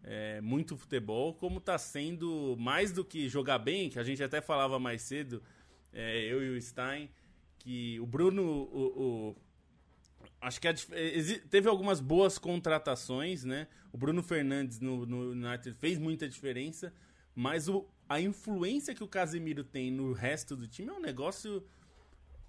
é, 0.01 0.39
muito 0.39 0.77
futebol, 0.77 1.33
como 1.33 1.57
está 1.57 1.77
sendo 1.77 2.55
mais 2.57 2.93
do 2.93 3.03
que 3.03 3.27
jogar 3.27 3.59
bem, 3.59 3.89
que 3.89 3.99
a 3.99 4.03
gente 4.03 4.23
até 4.23 4.39
falava 4.39 4.79
mais 4.79 5.01
cedo, 5.01 5.43
é, 5.91 6.23
eu 6.23 6.41
e 6.41 6.57
o 6.57 6.61
Stein, 6.61 7.09
que 7.59 7.99
o 7.99 8.05
Bruno. 8.05 8.41
O, 8.41 9.01
o 9.01 9.35
acho 10.39 10.61
que 10.61 10.69
a, 10.69 10.73
teve 11.49 11.67
algumas 11.67 11.99
boas 11.99 12.37
contratações, 12.37 13.43
né? 13.43 13.67
O 13.91 13.97
Bruno 13.97 14.23
Fernandes 14.23 14.79
no, 14.79 15.05
no 15.05 15.31
United 15.31 15.75
fez 15.77 15.99
muita 15.99 16.29
diferença, 16.29 16.93
mas 17.35 17.67
o, 17.67 17.85
a 18.11 18.19
influência 18.19 18.93
que 18.93 19.03
o 19.03 19.07
Casemiro 19.07 19.63
tem 19.63 19.89
no 19.89 20.11
resto 20.11 20.53
do 20.53 20.67
time 20.67 20.89
é 20.89 20.93
um 20.93 20.99
negócio. 20.99 21.63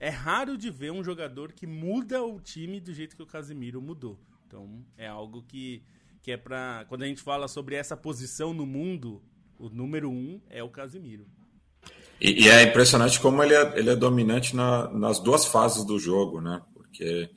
É 0.01 0.09
raro 0.09 0.59
de 0.59 0.69
ver 0.71 0.91
um 0.91 1.05
jogador 1.05 1.53
que 1.53 1.69
muda 1.69 2.21
o 2.25 2.41
time 2.41 2.81
do 2.81 2.93
jeito 2.93 3.15
que 3.15 3.23
o 3.23 3.27
Casemiro 3.27 3.81
mudou. 3.81 4.19
Então 4.45 4.85
é 4.97 5.07
algo 5.07 5.43
que, 5.43 5.85
que 6.21 6.33
é 6.33 6.37
pra. 6.37 6.85
Quando 6.89 7.05
a 7.05 7.07
gente 7.07 7.23
fala 7.23 7.47
sobre 7.47 7.77
essa 7.77 7.97
posição 7.97 8.53
no 8.53 8.67
mundo, 8.67 9.23
o 9.57 9.69
número 9.69 10.11
um 10.11 10.41
é 10.51 10.65
o 10.65 10.69
Casemiro. 10.69 11.29
E, 12.21 12.45
e 12.45 12.49
é 12.49 12.65
impressionante 12.65 13.21
como 13.21 13.41
ele 13.41 13.55
é, 13.55 13.79
ele 13.79 13.91
é 13.91 13.97
dominante 13.97 14.57
na, 14.57 14.91
nas 14.91 15.21
duas 15.21 15.47
fases 15.47 15.85
do 15.85 15.97
jogo, 15.97 16.41
né? 16.41 16.61
Porque 16.75 17.31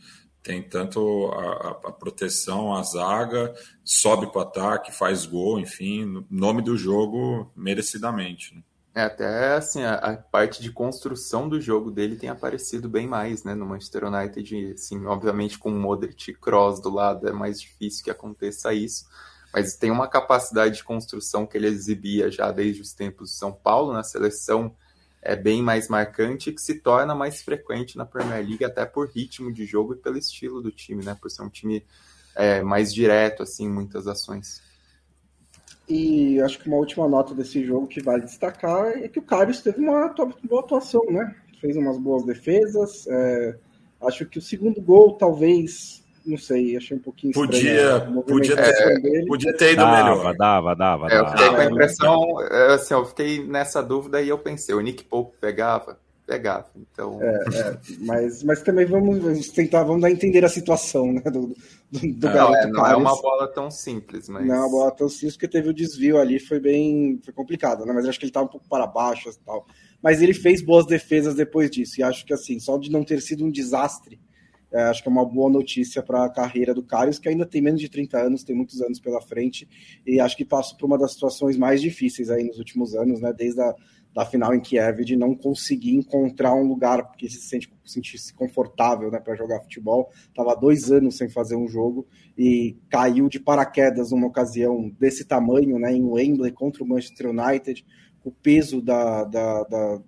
tem 0.45 0.62
tanto 0.62 1.31
a, 1.34 1.79
a, 1.86 1.91
proteção, 1.91 2.75
a 2.75 2.84
zaga, 2.84 3.51
sobe 3.84 4.27
para 4.27 4.38
o 4.38 4.41
ataque, 4.43 4.91
faz 4.91 5.25
gol, 5.25 5.60
enfim, 5.60 6.23
nome 6.29 6.62
do 6.62 6.77
jogo 6.77 7.51
merecidamente. 7.55 8.53
Né? 8.53 8.62
É, 8.93 9.01
até 9.01 9.55
assim, 9.55 9.81
a, 9.81 9.95
a, 9.95 10.17
parte 10.17 10.62
de 10.62 10.71
construção 10.71 11.49
do 11.49 11.60
jogo 11.60 11.89
dele 11.89 12.15
tem 12.15 12.29
aparecido 12.29 12.88
bem 12.88 13.08
mais, 13.08 13.43
né, 13.43 13.55
no 13.55 13.65
Manchester 13.65 14.05
United, 14.05 14.73
assim, 14.73 15.03
obviamente 15.08 15.58
com 15.58 15.71
o 15.71 15.79
Modric 15.79 16.29
e 16.29 16.36
Kroos 16.36 16.79
do 16.79 16.91
lado 16.91 17.27
é 17.27 17.31
mais 17.31 17.60
difícil 17.60 18.03
que 18.03 18.12
aconteça 18.12 18.71
isso, 18.71 19.08
mas 19.51 19.75
tem 19.75 19.89
uma 19.89 20.08
capacidade 20.08 20.75
de 20.75 20.84
construção 20.84 21.47
que 21.47 21.58
ele 21.58 21.67
exibia 21.67 22.29
já 22.29 22.51
desde 22.51 22.84
os 22.84 22.93
tempos 22.93 23.31
de 23.31 23.38
São 23.38 23.51
Paulo 23.51 23.91
na 23.91 24.03
seleção, 24.03 24.75
é 25.25 25.35
bem 25.35 25.61
mais 25.61 25.89
marcante 25.89 26.49
e 26.49 26.53
que 26.53 26.61
se 26.61 26.75
torna 26.75 27.15
mais 27.15 27.41
frequente 27.41 27.97
na 27.97 28.05
Premier 28.05 28.47
League, 28.47 28.63
até 28.63 28.85
por 28.85 29.09
ritmo 29.09 29.51
de 29.51 29.65
jogo 29.65 29.93
e 29.93 29.97
pelo 29.97 30.17
estilo 30.17 30.61
do 30.61 30.71
time, 30.71 31.03
né? 31.03 31.17
Por 31.19 31.31
ser 31.31 31.41
um 31.41 31.49
time 31.49 31.83
é, 32.35 32.61
mais 32.61 32.93
direto, 32.93 33.41
assim, 33.41 33.67
muitas 33.67 34.07
ações. 34.07 34.61
E 35.89 36.39
acho 36.41 36.59
que 36.59 36.67
uma 36.67 36.77
última 36.77 37.07
nota 37.07 37.33
desse 37.33 37.65
jogo 37.65 37.88
que 37.88 38.01
vale 38.01 38.23
destacar 38.23 38.88
é 38.97 39.07
que 39.07 39.19
o 39.19 39.23
Carlos 39.23 39.61
teve 39.61 39.79
uma 39.79 40.13
boa 40.43 40.61
atuação, 40.61 41.03
né? 41.09 41.35
Fez 41.59 41.75
umas 41.75 41.97
boas 41.97 42.23
defesas. 42.23 43.07
É, 43.07 43.57
acho 44.03 44.27
que 44.27 44.38
o 44.38 44.41
segundo 44.41 44.79
gol, 44.79 45.13
talvez, 45.13 46.03
não 46.25 46.38
sei, 46.38 46.75
achei 46.75 46.97
um 46.97 46.99
pouquinho 46.99 47.33
podia, 47.33 48.01
Podia 48.27 48.55
ter, 48.55 49.25
podia 49.27 49.55
ter 49.55 49.73
ido 49.73 49.77
dava, 49.77 49.97
melhor. 49.97 50.35
Dava, 50.35 50.75
dava, 50.75 51.07
é, 51.07 51.09
dava. 51.09 51.13
Eu 51.13 51.31
fiquei 51.31 51.49
com 51.49 51.55
a 51.55 51.65
impressão, 51.65 52.41
é, 52.41 52.73
assim, 52.73 52.93
eu 52.93 53.05
fiquei 53.05 53.45
nessa 53.45 53.81
dúvida 53.81 54.21
e 54.21 54.29
eu 54.29 54.38
pensei, 54.38 54.73
o 54.73 54.81
Nick 54.81 55.03
Pope 55.03 55.38
pegava? 55.39 55.99
Pegava, 56.25 56.65
então... 56.75 57.21
É, 57.21 57.35
é, 57.53 57.77
mas, 57.99 58.41
mas 58.41 58.63
também 58.63 58.83
vamos 58.85 59.49
tentar, 59.49 59.83
vamos 59.83 60.01
dar 60.01 60.07
a 60.07 60.11
entender 60.11 60.43
a 60.43 60.49
situação, 60.49 61.13
né, 61.13 61.21
do, 61.21 61.53
do, 61.91 62.13
do 62.13 62.29
não, 62.29 62.55
é, 62.55 62.67
não 62.67 62.88
é 62.88 62.95
uma 62.95 63.21
bola 63.21 63.47
tão 63.47 63.69
simples, 63.69 64.27
mas... 64.27 64.43
Não 64.43 64.55
é 64.55 64.59
uma 64.59 64.69
bola 64.69 64.91
tão 64.91 65.07
simples, 65.07 65.33
porque 65.33 65.47
teve 65.47 65.69
o 65.69 65.73
desvio 65.73 66.17
ali, 66.17 66.39
foi 66.39 66.59
bem, 66.59 67.19
foi 67.23 67.31
complicado, 67.31 67.85
né, 67.85 67.93
mas 67.93 68.07
acho 68.07 68.17
que 68.17 68.25
ele 68.25 68.31
estava 68.31 68.47
um 68.47 68.49
pouco 68.49 68.67
para 68.67 68.88
baixo 68.88 69.29
e 69.29 69.45
tal. 69.45 69.67
Mas 70.01 70.19
ele 70.19 70.33
fez 70.33 70.63
boas 70.63 70.88
defesas 70.88 71.35
depois 71.35 71.69
disso, 71.69 71.99
e 71.99 72.03
acho 72.03 72.25
que, 72.25 72.33
assim, 72.33 72.59
só 72.59 72.75
de 72.79 72.89
não 72.91 73.03
ter 73.03 73.21
sido 73.21 73.45
um 73.45 73.51
desastre, 73.51 74.19
é, 74.71 74.84
acho 74.84 75.01
que 75.01 75.10
é 75.10 75.12
uma 75.12 75.25
boa 75.25 75.49
notícia 75.49 76.04
para 76.04 76.25
a 76.25 76.30
carreira 76.30 76.73
do 76.73 76.84
Carlos, 76.84 77.19
que 77.19 77.30
ainda 77.30 77.45
tem 77.45 77.62
menos 77.62 77.80
de 77.80 77.89
30 77.89 78.17
anos, 78.17 78.43
tem 78.43 78.56
muitos 78.56 78.82
anos 78.82 78.99
pela 78.99 79.21
frente, 79.21 79.67
e 80.06 80.19
acho 80.19 80.36
que 80.36 80.45
passa 80.45 80.75
por 80.75 80.86
uma 80.86 80.97
das 80.97 81.13
situações 81.13 81.58
mais 81.58 81.82
difíceis 81.82 82.30
aí 82.30 82.43
nos 82.43 82.58
últimos 82.58 82.95
anos, 82.95 83.21
né? 83.21 83.34
Desde 83.34 83.62
a 83.62 83.73
da 84.15 84.25
final 84.25 84.56
em 84.56 84.62
Kiev, 84.62 85.04
de 85.04 85.17
não 85.17 85.36
conseguir 85.36 85.93
encontrar 85.93 86.56
um 86.56 86.65
lugar 86.65 87.12
que 87.17 87.28
se 87.28 87.41
sente, 87.41 87.69
sentisse 87.84 88.34
confortável 88.34 89.12
né, 89.12 89.19
para 89.19 89.36
jogar 89.36 89.60
futebol. 89.60 90.10
Estava 90.30 90.56
dois 90.56 90.89
anos 90.89 91.17
sem 91.17 91.28
fazer 91.28 91.58
um 91.58 91.67
jogo 91.67 92.08
e 92.38 92.78
caiu 92.89 93.28
de 93.28 93.41
paraquedas 93.41 94.12
numa 94.12 94.28
ocasião 94.28 94.89
desse 94.97 95.25
tamanho, 95.25 95.78
né, 95.78 95.91
em 95.91 96.01
Wembley 96.01 96.54
contra 96.54 96.82
o 96.82 96.88
Manchester 96.88 97.30
United, 97.30 97.86
o 98.23 98.32
peso 98.32 98.82
da, 98.82 99.25
da, 99.25 99.63
da 99.63 100.01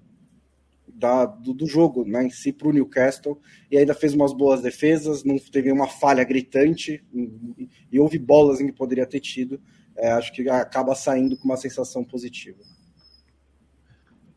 da, 0.97 1.25
do, 1.25 1.53
do, 1.53 1.67
jogo 1.67 2.03
né, 2.03 2.25
em 2.25 2.29
si 2.29 2.51
para 2.51 2.67
o 2.67 2.73
Newcastle 2.73 3.39
e 3.69 3.77
ainda 3.77 3.93
fez 3.93 4.13
umas 4.13 4.33
boas 4.33 4.61
defesas, 4.61 5.23
não 5.23 5.37
teve 5.37 5.71
uma 5.71 5.87
falha 5.87 6.23
gritante 6.23 7.03
e, 7.13 7.69
e 7.91 7.99
houve 7.99 8.17
bolas 8.17 8.59
em 8.59 8.65
que 8.65 8.73
poderia 8.73 9.05
ter 9.05 9.19
tido. 9.19 9.61
É, 9.95 10.11
acho 10.11 10.33
que 10.33 10.47
acaba 10.49 10.95
saindo 10.95 11.37
com 11.37 11.45
uma 11.45 11.57
sensação 11.57 12.03
positiva. 12.03 12.59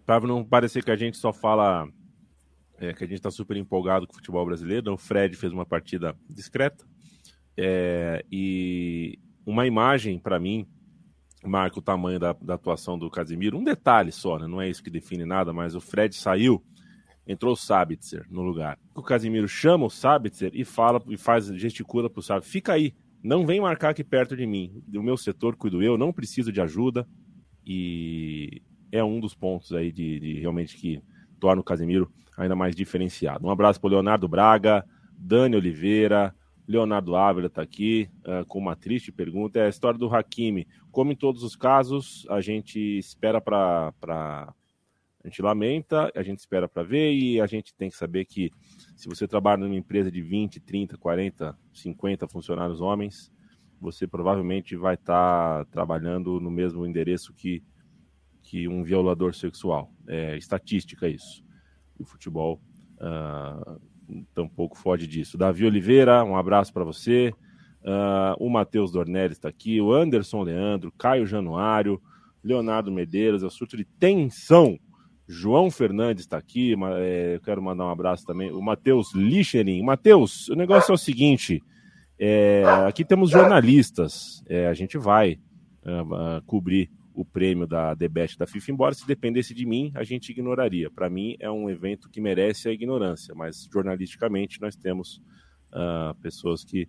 Para 0.04 0.26
não 0.26 0.44
parecer 0.44 0.84
que 0.84 0.90
a 0.90 0.96
gente 0.96 1.16
só 1.16 1.32
fala 1.32 1.88
é, 2.78 2.92
que 2.92 3.04
a 3.04 3.06
gente 3.06 3.18
está 3.18 3.30
super 3.30 3.56
empolgado 3.56 4.06
com 4.06 4.12
o 4.12 4.16
futebol 4.16 4.44
brasileiro, 4.44 4.92
o 4.92 4.98
Fred 4.98 5.36
fez 5.36 5.52
uma 5.52 5.66
partida 5.66 6.16
discreta 6.28 6.84
é, 7.56 8.24
e 8.30 9.18
uma 9.46 9.66
imagem 9.66 10.18
para 10.18 10.38
mim 10.38 10.66
marca 11.44 11.78
o 11.78 11.82
tamanho 11.82 12.18
da, 12.18 12.32
da, 12.32 12.54
atuação 12.54 12.98
do 12.98 13.10
Casimiro. 13.10 13.58
Um 13.58 13.64
detalhe 13.64 14.12
só, 14.12 14.38
né? 14.38 14.46
não 14.46 14.60
é 14.60 14.68
isso 14.68 14.82
que 14.82 14.90
define 14.90 15.24
nada, 15.24 15.52
mas 15.52 15.74
o 15.74 15.80
Fred 15.80 16.14
saiu, 16.14 16.62
entrou 17.26 17.52
o 17.52 17.56
Sabitzer 17.56 18.26
no 18.30 18.42
lugar. 18.42 18.78
O 18.94 19.02
Casimiro 19.02 19.48
chama 19.48 19.86
o 19.86 19.90
Sabitzer 19.90 20.50
e 20.54 20.64
fala 20.64 21.02
e 21.08 21.16
faz 21.16 21.46
gesticula 21.46 22.10
para 22.10 22.20
o 22.20 22.22
Sabitzer: 22.22 22.52
fica 22.52 22.72
aí, 22.72 22.94
não 23.22 23.46
vem 23.46 23.60
marcar 23.60 23.90
aqui 23.90 24.04
perto 24.04 24.36
de 24.36 24.46
mim. 24.46 24.82
Do 24.86 25.02
meu 25.02 25.16
setor 25.16 25.56
cuido 25.56 25.82
eu, 25.82 25.96
não 25.96 26.12
preciso 26.12 26.52
de 26.52 26.60
ajuda. 26.60 27.06
E 27.66 28.62
é 28.90 29.02
um 29.04 29.20
dos 29.20 29.34
pontos 29.34 29.72
aí 29.72 29.92
de, 29.92 30.18
de 30.18 30.40
realmente 30.40 30.76
que 30.76 31.02
torna 31.38 31.60
o 31.60 31.64
Casimiro 31.64 32.10
ainda 32.36 32.56
mais 32.56 32.74
diferenciado. 32.74 33.46
Um 33.46 33.50
abraço 33.50 33.80
para 33.80 33.90
Leonardo 33.90 34.26
Braga, 34.26 34.84
Dani 35.16 35.56
Oliveira, 35.56 36.34
Leonardo 36.70 37.16
Ávila 37.16 37.48
está 37.48 37.62
aqui 37.62 38.08
uh, 38.20 38.46
com 38.46 38.60
uma 38.60 38.76
triste 38.76 39.10
pergunta. 39.10 39.58
É 39.58 39.66
a 39.66 39.68
história 39.68 39.98
do 39.98 40.08
Hakimi. 40.14 40.68
Como 40.92 41.10
em 41.10 41.16
todos 41.16 41.42
os 41.42 41.56
casos, 41.56 42.24
a 42.30 42.40
gente 42.40 42.78
espera 42.96 43.40
para. 43.40 43.92
Pra... 44.00 44.54
A 45.22 45.28
gente 45.28 45.42
lamenta, 45.42 46.10
a 46.14 46.22
gente 46.22 46.38
espera 46.38 46.68
para 46.68 46.84
ver 46.84 47.12
e 47.12 47.40
a 47.40 47.46
gente 47.46 47.74
tem 47.74 47.90
que 47.90 47.96
saber 47.96 48.24
que 48.24 48.50
se 48.96 49.06
você 49.06 49.26
trabalha 49.28 49.58
numa 49.58 49.74
empresa 49.74 50.10
de 50.10 50.22
20, 50.22 50.60
30, 50.60 50.96
40, 50.96 51.58
50 51.74 52.28
funcionários 52.28 52.80
homens, 52.80 53.30
você 53.78 54.06
provavelmente 54.06 54.76
vai 54.76 54.94
estar 54.94 55.64
tá 55.64 55.70
trabalhando 55.72 56.40
no 56.40 56.50
mesmo 56.50 56.86
endereço 56.86 57.34
que, 57.34 57.62
que 58.42 58.66
um 58.66 58.82
violador 58.82 59.34
sexual. 59.34 59.92
É 60.06 60.38
estatística 60.38 61.06
isso. 61.06 61.44
E 61.98 62.02
o 62.02 62.06
futebol 62.06 62.58
uh, 62.96 63.89
tampouco 64.34 64.78
foge 64.78 65.06
disso. 65.06 65.38
Davi 65.38 65.64
Oliveira, 65.64 66.24
um 66.24 66.36
abraço 66.36 66.72
para 66.72 66.84
você. 66.84 67.32
Uh, 67.82 68.36
o 68.38 68.50
Matheus 68.50 68.92
Dornelles 68.92 69.38
está 69.38 69.48
aqui, 69.48 69.80
o 69.80 69.92
Anderson 69.92 70.42
Leandro, 70.42 70.92
Caio 70.98 71.26
Januário, 71.26 72.00
Leonardo 72.42 72.92
Medeiros, 72.92 73.42
é 73.42 73.46
o 73.46 73.50
de 73.76 73.84
tensão. 73.98 74.78
João 75.26 75.70
Fernandes 75.70 76.24
está 76.24 76.36
aqui, 76.36 76.74
é, 76.98 77.36
eu 77.36 77.40
quero 77.40 77.62
mandar 77.62 77.86
um 77.86 77.90
abraço 77.90 78.26
também. 78.26 78.50
O 78.50 78.60
Matheus 78.60 79.14
Licherin. 79.14 79.82
Matheus, 79.82 80.48
o 80.48 80.56
negócio 80.56 80.90
é 80.90 80.94
o 80.94 80.98
seguinte: 80.98 81.62
é, 82.18 82.64
aqui 82.86 83.04
temos 83.04 83.30
jornalistas, 83.30 84.42
é, 84.48 84.66
a 84.66 84.74
gente 84.74 84.98
vai 84.98 85.38
uh, 85.84 86.42
cobrir 86.46 86.90
o 87.20 87.24
prêmio 87.24 87.66
da 87.66 87.92
Debet 87.92 88.38
da 88.38 88.46
FIFA, 88.46 88.72
embora 88.72 88.94
se 88.94 89.06
dependesse 89.06 89.52
de 89.52 89.66
mim, 89.66 89.92
a 89.94 90.02
gente 90.02 90.30
ignoraria. 90.30 90.90
Para 90.90 91.10
mim, 91.10 91.36
é 91.38 91.50
um 91.50 91.68
evento 91.68 92.08
que 92.08 92.18
merece 92.18 92.68
a 92.68 92.72
ignorância, 92.72 93.34
mas 93.34 93.68
jornalisticamente 93.70 94.58
nós 94.58 94.74
temos 94.74 95.20
uh, 95.70 96.14
pessoas 96.22 96.64
que 96.64 96.88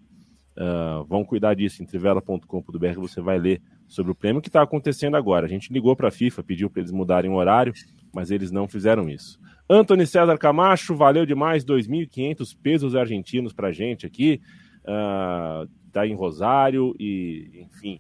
uh, 0.58 1.04
vão 1.06 1.26
cuidar 1.26 1.54
disso. 1.54 1.84
Em 1.84 1.86
trivela.com.br 1.86 2.96
você 2.96 3.20
vai 3.20 3.38
ler 3.38 3.62
sobre 3.90 4.14
o 4.14 4.16
prêmio 4.16 4.42
que 4.42 4.48
está 4.48 4.62
acontecendo 4.62 5.18
agora. 5.18 5.46
A 5.46 5.50
gente 5.50 5.74
ligou 5.74 5.98
para 5.98 6.08
a 6.08 6.12
FIFA, 6.12 6.44
pediu 6.44 6.70
para 6.70 6.82
eles 6.82 6.94
mudarem 6.94 7.30
o 7.30 7.36
horário, 7.36 7.74
mas 8.14 8.32
eles 8.32 8.52
não 8.52 8.70
fizeram 8.70 9.10
isso. 9.10 9.38
Antônio 9.70 10.08
César 10.08 10.38
Camacho, 10.38 10.96
valeu 10.96 11.26
demais, 11.26 11.66
2.500 11.66 12.58
pesos 12.64 12.96
argentinos 12.96 13.52
para 13.52 13.74
gente 13.74 14.06
aqui. 14.06 14.40
Uh, 14.86 15.70
em 16.06 16.16
Rosário 16.16 16.96
e, 16.98 17.66
enfim, 17.66 18.00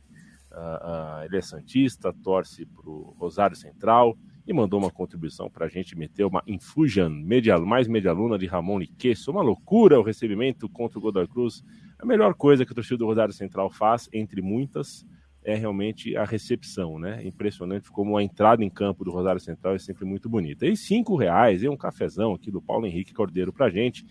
Uh, 0.51 1.21
uh, 1.21 1.23
ele 1.23 1.37
é 1.37 1.41
Santista, 1.41 2.13
torce 2.13 2.65
para 2.65 2.89
o 2.89 3.15
Rosário 3.17 3.55
Central 3.55 4.17
e 4.45 4.51
mandou 4.51 4.79
uma 4.79 4.91
contribuição 4.91 5.49
para 5.49 5.65
a 5.65 5.69
gente 5.69 5.97
meter 5.97 6.25
uma 6.25 6.43
Infusion 6.45 7.09
media, 7.09 7.57
mais 7.57 7.87
medialuna 7.87 8.37
de 8.37 8.47
Ramon 8.47 8.79
Liquesso. 8.79 9.31
Uma 9.31 9.41
loucura 9.41 9.99
o 9.99 10.03
recebimento 10.03 10.67
contra 10.67 10.99
o 10.99 11.01
Godoy 11.01 11.27
Cruz. 11.27 11.63
A 11.97 12.05
melhor 12.05 12.33
coisa 12.33 12.65
que 12.65 12.71
o 12.71 12.75
torcedor 12.75 12.97
do 12.97 13.05
Rosário 13.05 13.33
Central 13.33 13.69
faz, 13.69 14.09
entre 14.11 14.41
muitas, 14.41 15.05
é 15.43 15.55
realmente 15.55 16.15
a 16.15 16.23
recepção, 16.23 16.99
né? 16.99 17.25
Impressionante 17.25 17.89
como 17.91 18.17
a 18.17 18.23
entrada 18.23 18.63
em 18.63 18.69
campo 18.69 19.03
do 19.03 19.11
Rosário 19.11 19.41
Central 19.41 19.75
é 19.75 19.79
sempre 19.79 20.05
muito 20.05 20.29
bonita. 20.29 20.65
E 20.67 20.75
cinco 20.75 21.15
reais, 21.15 21.63
e 21.63 21.69
um 21.69 21.77
cafezão 21.77 22.33
aqui 22.33 22.51
do 22.51 22.61
Paulo 22.61 22.85
Henrique 22.85 23.13
Cordeiro 23.13 23.53
para 23.53 23.69
gente. 23.69 24.05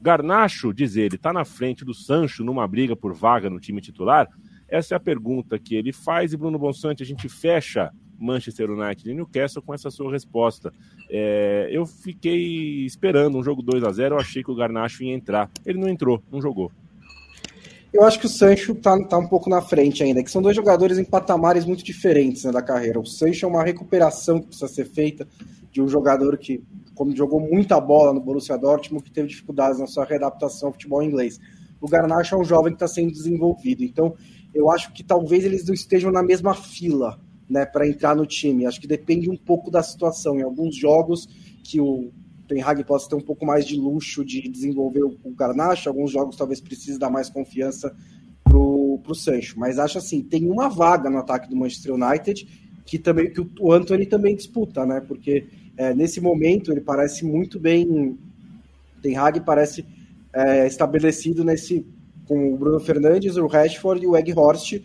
Garnacho, 0.00 0.74
diz 0.74 0.96
ele, 0.96 1.16
está 1.16 1.32
na 1.32 1.44
frente 1.44 1.84
do 1.84 1.94
Sancho 1.94 2.44
numa 2.44 2.66
briga 2.66 2.94
por 2.94 3.14
vaga 3.14 3.48
no 3.48 3.60
time 3.60 3.80
titular? 3.80 4.28
Essa 4.74 4.94
é 4.94 4.96
a 4.96 5.00
pergunta 5.00 5.56
que 5.56 5.76
ele 5.76 5.92
faz 5.92 6.32
e 6.32 6.36
Bruno 6.36 6.58
Bonsante, 6.58 7.00
a 7.00 7.06
gente 7.06 7.28
fecha 7.28 7.92
Manchester 8.18 8.72
United 8.72 9.08
e 9.08 9.14
Newcastle 9.14 9.62
com 9.62 9.72
essa 9.72 9.88
sua 9.88 10.10
resposta. 10.10 10.72
É, 11.08 11.68
eu 11.70 11.86
fiquei 11.86 12.84
esperando 12.84 13.38
um 13.38 13.44
jogo 13.44 13.62
2 13.62 13.84
a 13.84 13.92
0 13.92 14.16
eu 14.16 14.18
achei 14.18 14.42
que 14.42 14.50
o 14.50 14.54
Garnacho 14.56 15.04
ia 15.04 15.14
entrar. 15.14 15.48
Ele 15.64 15.78
não 15.78 15.88
entrou, 15.88 16.20
não 16.28 16.42
jogou. 16.42 16.72
Eu 17.92 18.02
acho 18.02 18.18
que 18.18 18.26
o 18.26 18.28
Sancho 18.28 18.74
tá, 18.74 19.00
tá 19.04 19.16
um 19.16 19.28
pouco 19.28 19.48
na 19.48 19.62
frente 19.62 20.02
ainda, 20.02 20.24
que 20.24 20.30
são 20.30 20.42
dois 20.42 20.56
jogadores 20.56 20.98
em 20.98 21.04
patamares 21.04 21.64
muito 21.64 21.84
diferentes 21.84 22.42
né, 22.42 22.50
da 22.50 22.60
carreira. 22.60 22.98
O 22.98 23.06
Sancho 23.06 23.46
é 23.46 23.48
uma 23.48 23.62
recuperação 23.62 24.40
que 24.40 24.48
precisa 24.48 24.66
ser 24.66 24.86
feita 24.86 25.24
de 25.70 25.80
um 25.80 25.86
jogador 25.86 26.36
que, 26.36 26.64
como 26.96 27.14
jogou 27.14 27.38
muita 27.38 27.80
bola 27.80 28.12
no 28.12 28.20
Borussia 28.20 28.58
Dortmund, 28.58 29.04
que 29.04 29.12
teve 29.12 29.28
dificuldades 29.28 29.78
na 29.78 29.86
sua 29.86 30.04
readaptação 30.04 30.70
ao 30.70 30.72
futebol 30.72 31.00
inglês. 31.00 31.38
O 31.80 31.88
Garnacho 31.88 32.34
é 32.34 32.38
um 32.38 32.44
jovem 32.44 32.72
que 32.72 32.76
está 32.76 32.88
sendo 32.88 33.12
desenvolvido. 33.12 33.84
Então, 33.84 34.16
eu 34.54 34.70
acho 34.70 34.92
que 34.92 35.02
talvez 35.02 35.44
eles 35.44 35.66
não 35.66 35.74
estejam 35.74 36.12
na 36.12 36.22
mesma 36.22 36.54
fila 36.54 37.18
né, 37.48 37.66
para 37.66 37.86
entrar 37.86 38.14
no 38.14 38.24
time. 38.24 38.66
Acho 38.66 38.80
que 38.80 38.86
depende 38.86 39.28
um 39.28 39.36
pouco 39.36 39.70
da 39.70 39.82
situação. 39.82 40.38
Em 40.38 40.42
alguns 40.42 40.76
jogos 40.76 41.28
que 41.62 41.80
o 41.80 42.12
Ten 42.48 42.62
Hag 42.62 42.84
possa 42.84 43.08
ter 43.08 43.16
um 43.16 43.20
pouco 43.20 43.44
mais 43.44 43.66
de 43.66 43.76
luxo 43.76 44.24
de 44.24 44.48
desenvolver 44.48 45.02
o, 45.02 45.18
o 45.24 45.30
Garnacho, 45.32 45.88
alguns 45.88 46.10
jogos 46.10 46.36
talvez 46.36 46.60
precise 46.60 46.98
dar 46.98 47.10
mais 47.10 47.28
confiança 47.28 47.94
pro, 48.44 49.00
pro 49.02 49.14
Sancho. 49.14 49.58
Mas 49.58 49.78
acho 49.78 49.98
assim, 49.98 50.22
tem 50.22 50.48
uma 50.48 50.68
vaga 50.68 51.10
no 51.10 51.18
ataque 51.18 51.48
do 51.48 51.56
Manchester 51.56 51.94
United 51.94 52.46
que 52.86 52.98
também 52.98 53.32
que 53.32 53.40
o 53.60 53.72
Anthony 53.72 54.06
também 54.06 54.36
disputa, 54.36 54.84
né? 54.84 55.00
Porque 55.00 55.46
é, 55.76 55.94
nesse 55.94 56.20
momento 56.20 56.70
ele 56.70 56.80
parece 56.80 57.24
muito 57.24 57.58
bem. 57.58 58.18
Ten 59.00 59.16
Hag 59.16 59.40
parece 59.40 59.84
é, 60.32 60.66
estabelecido 60.66 61.42
nesse 61.44 61.86
com 62.26 62.52
o 62.52 62.56
Bruno 62.56 62.80
Fernandes, 62.80 63.36
o 63.36 63.46
Rashford 63.46 64.04
e 64.04 64.06
o 64.06 64.16
Egg 64.16 64.32
Horst, 64.32 64.80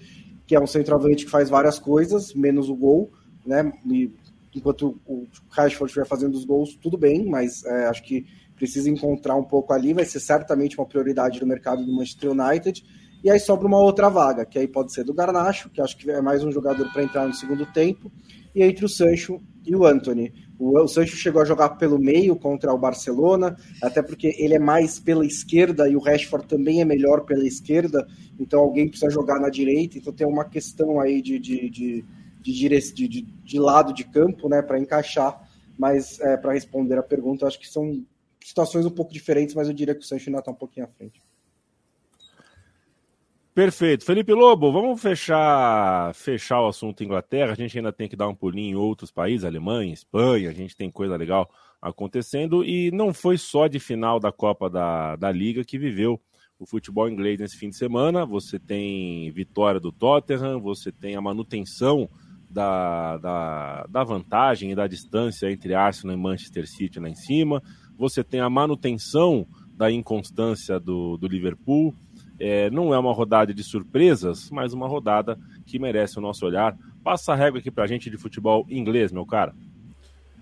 que 0.46 0.56
é 0.56 0.60
um 0.60 0.68
centroavante 0.68 1.26
que 1.26 1.32
faz 1.32 1.50
várias 1.50 1.80
coisas, 1.80 2.34
menos 2.34 2.70
o 2.70 2.76
gol, 2.76 3.12
né? 3.46 3.72
E, 3.86 4.12
enquanto 4.56 5.00
o 5.06 5.28
Rashford 5.50 5.90
estiver 5.90 6.08
fazendo 6.08 6.34
os 6.34 6.44
gols, 6.46 6.76
tudo 6.76 6.98
bem, 6.98 7.26
mas 7.26 7.64
é, 7.66 7.86
acho 7.86 8.04
que 8.04 8.26
precisa 8.56 8.90
encontrar 8.90 9.36
um 9.36 9.44
pouco 9.44 9.72
ali, 9.74 9.94
vai 9.94 10.06
ser 10.06 10.20
certamente 10.20 10.78
uma 10.78 10.86
prioridade 10.86 11.40
do 11.40 11.48
mercado 11.48 11.86
do 11.86 11.92
Manchester 11.92 12.32
United. 12.32 12.84
E 13.24 13.30
aí 13.30 13.40
sobra 13.40 13.68
uma 13.68 13.80
outra 13.80 14.10
vaga, 14.10 14.46
que 14.46 14.58
aí 14.58 14.68
pode 14.68 14.94
ser 14.94 15.04
do 15.04 15.14
Garnacho, 15.14 15.70
que 15.70 15.82
acho 15.82 15.98
que 15.98 16.10
é 16.10 16.22
mais 16.22 16.44
um 16.44 16.52
jogador 16.52 16.92
para 16.92 17.04
entrar 17.04 17.28
no 17.28 17.34
segundo 17.34 17.66
tempo, 17.66 18.12
e 18.54 18.64
entre 18.64 18.86
o 18.86 18.90
Sancho 18.90 19.42
e 19.66 19.76
o 19.76 19.86
Anthony. 19.86 20.34
O, 20.60 20.86
Sancho 20.90 21.16
chegou 21.16 21.42
a 21.42 21.46
jogar 21.46 21.70
pelo 21.78 21.98
meio 21.98 22.36
contra 22.36 22.74
o 22.74 22.78
Barcelona, 22.78 23.56
até 23.82 24.04
porque 24.04 24.36
ele 24.38 24.56
é 24.56 24.60
mais 24.60 25.00
pela 25.00 25.26
esquerda 25.26 25.88
e 25.88 25.96
o 25.96 26.00
Rashford 26.00 26.48
também 26.48 26.82
é 26.82 26.86
melhor 26.86 27.22
pela 27.22 27.48
esquerda, 27.48 28.06
então 28.38 28.60
alguém 28.60 28.90
precisa 28.90 29.10
jogar 29.10 29.40
na 29.40 29.50
direita, 29.50 29.98
então 29.98 30.12
tem 30.12 30.28
uma 30.28 30.44
questão 30.44 31.00
aí 31.00 31.22
de, 31.22 31.40
de, 31.40 31.70
de, 31.70 32.06
de, 32.42 32.92
de, 32.92 33.22
de 33.22 33.60
lado 33.60 33.94
de 33.94 34.04
campo 34.04 34.50
né, 34.50 34.62
para 34.62 34.78
encaixar, 34.78 35.50
mas 35.78 36.20
é, 36.20 36.36
para 36.36 36.52
responder 36.52 36.98
a 36.98 37.04
pergunta, 37.04 37.48
acho 37.48 37.58
que 37.58 37.68
são 37.68 38.04
situações 38.44 38.86
um 38.86 38.92
pouco 38.92 39.14
diferentes, 39.14 39.56
mas 39.56 39.70
eu 39.70 39.74
diria 39.74 39.96
que 39.96 40.02
o 40.02 40.06
Sancho 40.06 40.30
ainda 40.30 40.40
está 40.40 40.52
um 40.52 40.56
pouquinho 40.56 40.86
à 40.86 40.90
frente. 40.90 41.22
Perfeito. 43.60 44.06
Felipe 44.06 44.34
Lobo, 44.34 44.72
vamos 44.72 45.02
fechar, 45.02 46.16
fechar 46.16 46.62
o 46.62 46.70
assunto 46.70 47.04
Inglaterra. 47.04 47.52
A 47.52 47.56
gente 47.56 47.78
ainda 47.78 47.92
tem 47.92 48.08
que 48.08 48.16
dar 48.16 48.30
um 48.30 48.34
pulinho 48.34 48.72
em 48.72 48.76
outros 48.76 49.12
países, 49.12 49.44
Alemanha, 49.44 49.94
Espanha, 49.94 50.50
a 50.50 50.54
gente 50.54 50.78
tem 50.78 50.90
coisa 50.90 51.18
legal 51.18 51.52
acontecendo. 51.82 52.64
E 52.64 52.90
não 52.92 53.14
foi 53.14 53.38
só 53.38 53.68
de 53.68 53.78
final 53.78 54.18
da 54.18 54.32
Copa 54.32 54.70
da, 54.70 55.18
da 55.18 55.30
Liga 55.30 55.66
que 55.66 55.78
viveu 55.78 56.22
o 56.58 56.66
futebol 56.66 57.10
inglês 57.10 57.38
nesse 57.38 57.58
fim 57.58 57.68
de 57.68 57.76
semana. 57.76 58.26
Você 58.26 58.58
tem 58.58 59.30
vitória 59.32 59.78
do 59.78 59.92
Tottenham, 59.92 60.62
você 60.62 60.90
tem 60.90 61.18
a 61.18 61.22
manutenção 61.22 62.10
da, 62.50 63.18
da, 63.18 63.86
da 63.90 64.04
vantagem 64.06 64.72
e 64.72 64.76
da 64.76 64.88
distância 64.88 65.52
entre 65.52 65.74
Arsenal 65.76 66.16
e 66.16 66.18
Manchester 66.18 66.66
City 66.66 66.98
lá 66.98 67.10
em 67.10 67.16
cima. 67.16 67.62
Você 67.98 68.24
tem 68.24 68.40
a 68.40 68.50
manutenção 68.50 69.46
da 69.76 69.92
inconstância 69.92 70.80
do, 70.80 71.18
do 71.18 71.28
Liverpool. 71.28 71.94
É, 72.40 72.70
não 72.70 72.94
é 72.94 73.00
uma 73.00 73.14
rodada 73.14 73.54
de 73.54 73.64
surpresas, 73.64 74.50
mas 74.50 74.74
uma 74.74 74.88
rodada 74.88 75.38
que 75.66 75.78
merece 75.78 76.18
o 76.18 76.22
nosso 76.22 76.46
olhar. 76.46 76.78
Passa 77.04 77.34
a 77.34 77.36
régua 77.36 77.60
aqui 77.60 77.70
pra 77.70 77.88
gente 77.88 78.10
de 78.10 78.18
futebol 78.18 78.66
inglês, 78.70 79.12
meu 79.12 79.26
cara. 79.26 79.54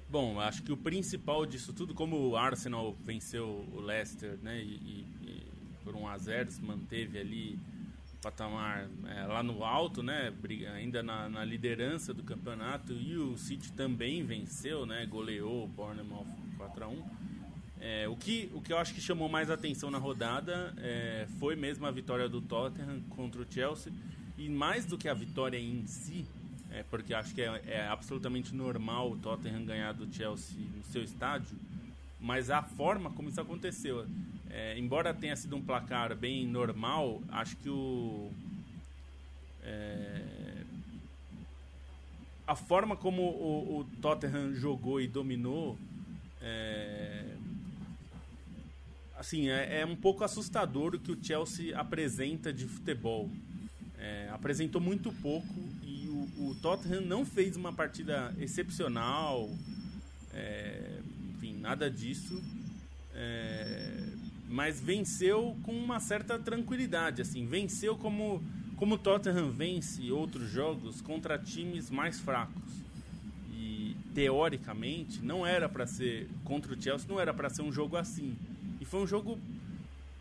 Bom, 0.09 0.39
acho 0.39 0.63
que 0.63 0.71
o 0.71 0.77
principal 0.77 1.45
disso 1.45 1.73
tudo, 1.73 1.93
como 1.93 2.29
o 2.29 2.37
Arsenal 2.37 2.95
venceu 3.03 3.65
o 3.73 3.81
Leicester, 3.81 4.37
né, 4.41 4.61
e, 4.61 5.05
e 5.21 5.47
por 5.83 5.95
1 5.95 6.07
a 6.07 6.17
0 6.17 6.51
se 6.51 6.63
manteve 6.63 7.19
ali 7.19 7.59
patamar 8.21 8.89
é, 9.05 9.25
lá 9.25 9.43
no 9.43 9.63
alto, 9.63 10.01
né, 10.01 10.33
ainda 10.73 11.03
na, 11.03 11.29
na, 11.29 11.43
liderança 11.43 12.13
do 12.13 12.23
campeonato, 12.23 12.93
e 12.93 13.17
o 13.17 13.37
City 13.37 13.71
também 13.73 14.23
venceu, 14.23 14.85
né, 14.85 15.05
goleou 15.05 15.65
o 15.65 15.67
Bournemouth 15.67 16.25
4 16.57 16.83
a 16.83 16.87
1 16.87 17.03
é, 17.79 18.07
o, 18.07 18.15
que, 18.15 18.49
o 18.53 18.61
que 18.61 18.73
eu 18.73 18.77
acho 18.77 18.93
que 18.93 19.01
chamou 19.01 19.29
mais 19.29 19.49
atenção 19.51 19.91
na 19.91 19.97
rodada 19.97 20.73
é, 20.77 21.27
foi 21.39 21.55
mesmo 21.55 21.85
a 21.85 21.91
vitória 21.91 22.27
do 22.27 22.41
Tottenham 22.41 23.01
contra 23.09 23.41
o 23.41 23.45
Chelsea. 23.49 23.93
E 24.37 24.49
mais 24.49 24.85
do 24.85 24.97
que 24.97 25.07
a 25.07 25.13
vitória 25.13 25.57
em 25.57 25.85
si, 25.87 26.25
é, 26.71 26.83
porque 26.83 27.13
acho 27.13 27.33
que 27.33 27.41
é, 27.41 27.61
é, 27.67 27.87
absolutamente 27.87 28.53
normal 28.53 29.11
o 29.11 29.17
Tottenham 29.17 29.65
ganhar 29.65 29.93
do 29.93 30.11
Chelsea 30.13 30.57
no 30.59 30.83
seu 30.85 31.03
estádio, 31.03 31.57
mas 32.19 32.49
a 32.49 32.61
forma 32.61 33.09
como 33.11 33.29
isso 33.29 33.41
aconteceu. 33.41 34.05
É, 34.49 34.77
embora 34.77 35.13
tenha 35.13 35.35
sido 35.35 35.55
um 35.55 35.61
placar 35.61 36.15
bem 36.15 36.47
normal, 36.47 37.21
acho 37.29 37.55
que 37.57 37.69
o. 37.69 38.31
É, 39.63 40.63
a 42.45 42.55
forma 42.55 42.95
como 42.95 43.21
o, 43.21 43.79
o 43.79 43.83
Tottenham 44.01 44.53
jogou 44.53 45.01
e 45.01 45.07
dominou 45.07 45.77
é, 46.41 47.36
assim, 49.17 49.49
é, 49.49 49.81
é, 49.81 49.85
um 49.85 49.95
pouco 49.95 50.23
assustador 50.23 50.95
o 50.95 50.99
que 50.99 51.11
o 51.11 51.17
Chelsea 51.21 51.77
apresenta 51.77 52.53
de 52.53 52.65
futebol. 52.65 53.29
É, 53.97 54.29
apresentou 54.31 54.79
muito 54.79 55.11
pouco 55.11 55.55
e 55.83 56.07
o, 56.07 56.49
o, 56.49 56.55
Tottenham 56.61 57.01
não 57.01 57.25
fez 57.25 57.55
uma 57.55 57.73
partida 57.73 58.33
excepcional, 58.39 59.49
é, 60.33 60.99
enfim, 61.33 61.57
nada 61.57 61.89
disso. 61.89 62.41
É, 63.15 64.03
mas 64.47 64.79
venceu 64.79 65.57
com 65.63 65.73
uma 65.73 65.99
certa 65.99 66.37
tranquilidade, 66.37 67.21
assim, 67.21 67.45
venceu 67.45 67.97
como 67.97 68.41
como 68.77 68.93
o 68.93 68.97
Tottenham 68.99 69.49
vence 69.49 70.11
outros 70.11 70.51
jogos 70.51 71.01
contra 71.01 71.35
times 71.39 71.89
mais 71.89 72.19
fracos. 72.19 72.61
E 73.51 73.97
teoricamente 74.13 75.19
não 75.19 75.47
era 75.47 75.67
para 75.67 75.87
ser 75.87 76.29
contra 76.43 76.71
o 76.71 76.79
Chelsea, 76.79 77.07
não 77.09 77.19
era 77.19 77.33
para 77.33 77.49
ser 77.49 77.63
um 77.63 77.71
jogo 77.71 77.97
assim 77.97 78.37
foi 78.87 79.01
um 79.01 79.07
jogo 79.07 79.37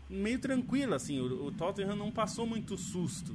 meio 0.09 0.39
tranquilo, 0.39 0.93
assim. 0.93 1.19
O, 1.19 1.47
o, 1.47 1.51
Tottenham 1.51 1.95
não 1.95 2.11
passou 2.11 2.45
muito 2.45 2.77
susto. 2.77 3.33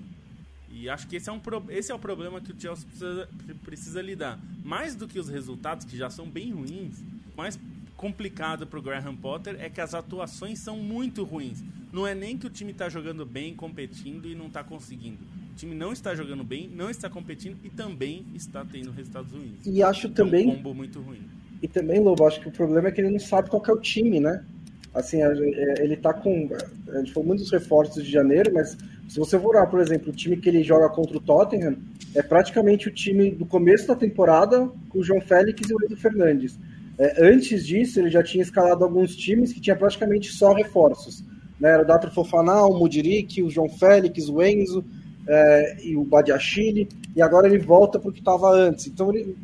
E 0.70 0.88
acho 0.88 1.06
que 1.06 1.16
esse 1.16 1.28
é, 1.28 1.32
um 1.32 1.38
pro, 1.38 1.62
esse 1.68 1.92
é 1.92 1.94
o 1.94 1.98
problema 1.98 2.40
que 2.40 2.52
o 2.52 2.58
Chelsea 2.58 2.86
precisa, 2.86 3.28
precisa 3.62 4.02
lidar. 4.02 4.38
Mais 4.64 4.94
do 4.94 5.06
que 5.06 5.18
os 5.18 5.28
resultados, 5.28 5.84
que 5.84 5.96
já 5.96 6.08
são 6.08 6.26
bem 6.26 6.52
ruins, 6.52 7.02
mais 7.36 7.58
complicado 7.96 8.66
para 8.66 8.78
o 8.78 8.82
Graham 8.82 9.14
Potter 9.14 9.56
é 9.60 9.68
que 9.68 9.80
as 9.80 9.94
atuações 9.94 10.58
são 10.58 10.76
muito 10.78 11.24
ruins. 11.24 11.62
Não 11.92 12.06
é 12.06 12.14
nem 12.14 12.38
que 12.38 12.46
o 12.46 12.50
time 12.50 12.72
está 12.72 12.88
jogando 12.88 13.26
bem, 13.26 13.54
competindo 13.54 14.26
e 14.26 14.34
não 14.34 14.46
está 14.46 14.64
conseguindo. 14.64 15.18
O 15.52 15.54
time 15.54 15.74
não 15.74 15.92
está 15.92 16.14
jogando 16.14 16.42
bem, 16.42 16.68
não 16.74 16.88
está 16.88 17.10
competindo 17.10 17.58
e 17.62 17.68
também 17.68 18.24
está 18.34 18.64
tendo 18.64 18.90
resultados 18.90 19.30
ruins. 19.32 19.66
E 19.66 19.82
acho 19.82 20.08
também. 20.08 20.48
É 20.48 20.52
um 20.52 20.56
combo 20.56 20.74
muito 20.74 21.00
ruim. 21.00 21.20
E 21.62 21.68
também, 21.68 22.00
Lobo, 22.00 22.26
acho 22.26 22.40
que 22.40 22.48
o 22.48 22.50
problema 22.50 22.88
é 22.88 22.90
que 22.90 23.00
ele 23.00 23.10
não 23.10 23.20
sabe 23.20 23.50
qual 23.50 23.62
é 23.68 23.72
o 23.72 23.78
time, 23.78 24.18
né? 24.18 24.44
Assim, 24.94 25.22
é, 25.22 25.74
ele 25.82 25.96
tá 25.96 26.12
com. 26.12 26.50
A 26.88 26.98
gente 26.98 27.12
falou 27.12 27.28
muitos 27.28 27.50
reforços 27.50 28.04
de 28.04 28.10
janeiro, 28.10 28.52
mas 28.52 28.76
se 29.08 29.18
você 29.18 29.38
for 29.38 29.54
olhar, 29.54 29.66
por 29.66 29.80
exemplo, 29.80 30.10
o 30.10 30.14
time 30.14 30.36
que 30.36 30.48
ele 30.48 30.62
joga 30.62 30.88
contra 30.90 31.16
o 31.16 31.20
Tottenham, 31.20 31.76
é 32.14 32.22
praticamente 32.22 32.88
o 32.88 32.90
time 32.90 33.30
do 33.30 33.46
começo 33.46 33.86
da 33.86 33.96
temporada 33.96 34.68
com 34.90 34.98
o 34.98 35.02
João 35.02 35.20
Félix 35.20 35.68
e 35.68 35.74
o 35.74 35.84
Enzo 35.84 35.96
Fernandes. 35.96 36.58
É, 36.98 37.26
antes 37.26 37.66
disso, 37.66 37.98
ele 37.98 38.10
já 38.10 38.22
tinha 38.22 38.42
escalado 38.42 38.84
alguns 38.84 39.16
times 39.16 39.52
que 39.52 39.60
tinha 39.60 39.74
praticamente 39.74 40.30
só 40.30 40.52
reforços. 40.52 41.24
Né? 41.58 41.70
Era 41.70 41.82
o 41.82 41.86
Datra 41.86 42.10
Fofanal, 42.10 42.70
o 42.70 42.78
Mudrik, 42.78 43.42
o 43.42 43.50
João 43.50 43.68
Félix, 43.68 44.28
o 44.28 44.42
Enzo 44.42 44.84
é, 45.26 45.76
e 45.82 45.96
o 45.96 46.04
Badiachile, 46.04 46.88
e 47.16 47.22
agora 47.22 47.46
ele 47.46 47.58
volta 47.58 47.98
para 47.98 48.10
o 48.10 48.12
que 48.12 48.18
estava 48.18 48.50
antes. 48.50 48.86
Então 48.86 49.10
ele 49.10 49.36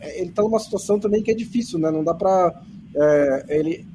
está 0.00 0.42
numa 0.42 0.58
situação 0.58 0.98
também 0.98 1.22
que 1.22 1.30
é 1.30 1.34
difícil, 1.34 1.78
né? 1.78 1.90
não 1.90 2.02
dá 2.02 2.14
para 2.14 2.62
é, 2.96 3.44
ele 3.48 3.86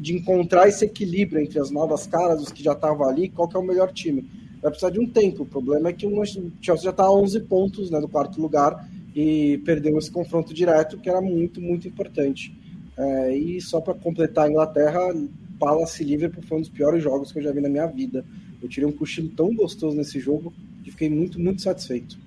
de 0.00 0.14
encontrar 0.14 0.68
esse 0.68 0.84
equilíbrio 0.84 1.40
entre 1.40 1.60
as 1.60 1.70
novas 1.70 2.06
caras, 2.06 2.42
os 2.42 2.50
que 2.50 2.62
já 2.62 2.72
estavam 2.72 3.08
ali, 3.08 3.28
qual 3.28 3.48
que 3.48 3.56
é 3.56 3.60
o 3.60 3.62
melhor 3.62 3.92
time. 3.92 4.28
Vai 4.60 4.70
precisar 4.70 4.90
de 4.90 5.00
um 5.00 5.08
tempo. 5.08 5.44
O 5.44 5.46
problema 5.46 5.88
é 5.88 5.92
que 5.92 6.06
o 6.06 6.24
Chelsea 6.24 6.84
já 6.84 6.90
está 6.90 7.04
a 7.04 7.12
11 7.12 7.40
pontos 7.42 7.90
né, 7.90 8.00
do 8.00 8.08
quarto 8.08 8.40
lugar 8.40 8.88
e 9.14 9.58
perdeu 9.64 9.96
esse 9.98 10.10
confronto 10.10 10.52
direto, 10.52 10.98
que 10.98 11.08
era 11.08 11.20
muito, 11.20 11.60
muito 11.60 11.86
importante. 11.86 12.56
É, 12.96 13.36
e 13.36 13.60
só 13.60 13.80
para 13.80 13.94
completar 13.94 14.46
a 14.46 14.50
Inglaterra, 14.50 15.00
Palace 15.58 16.02
Liverpool 16.02 16.42
foi 16.42 16.58
um 16.58 16.60
dos 16.60 16.70
piores 16.70 17.02
jogos 17.02 17.30
que 17.30 17.38
eu 17.38 17.42
já 17.42 17.52
vi 17.52 17.60
na 17.60 17.68
minha 17.68 17.86
vida. 17.86 18.24
Eu 18.60 18.68
tirei 18.68 18.88
um 18.88 18.92
cochilo 18.92 19.28
tão 19.30 19.54
gostoso 19.54 19.96
nesse 19.96 20.18
jogo 20.18 20.52
que 20.82 20.90
fiquei 20.90 21.08
muito, 21.08 21.40
muito 21.40 21.62
satisfeito. 21.62 22.18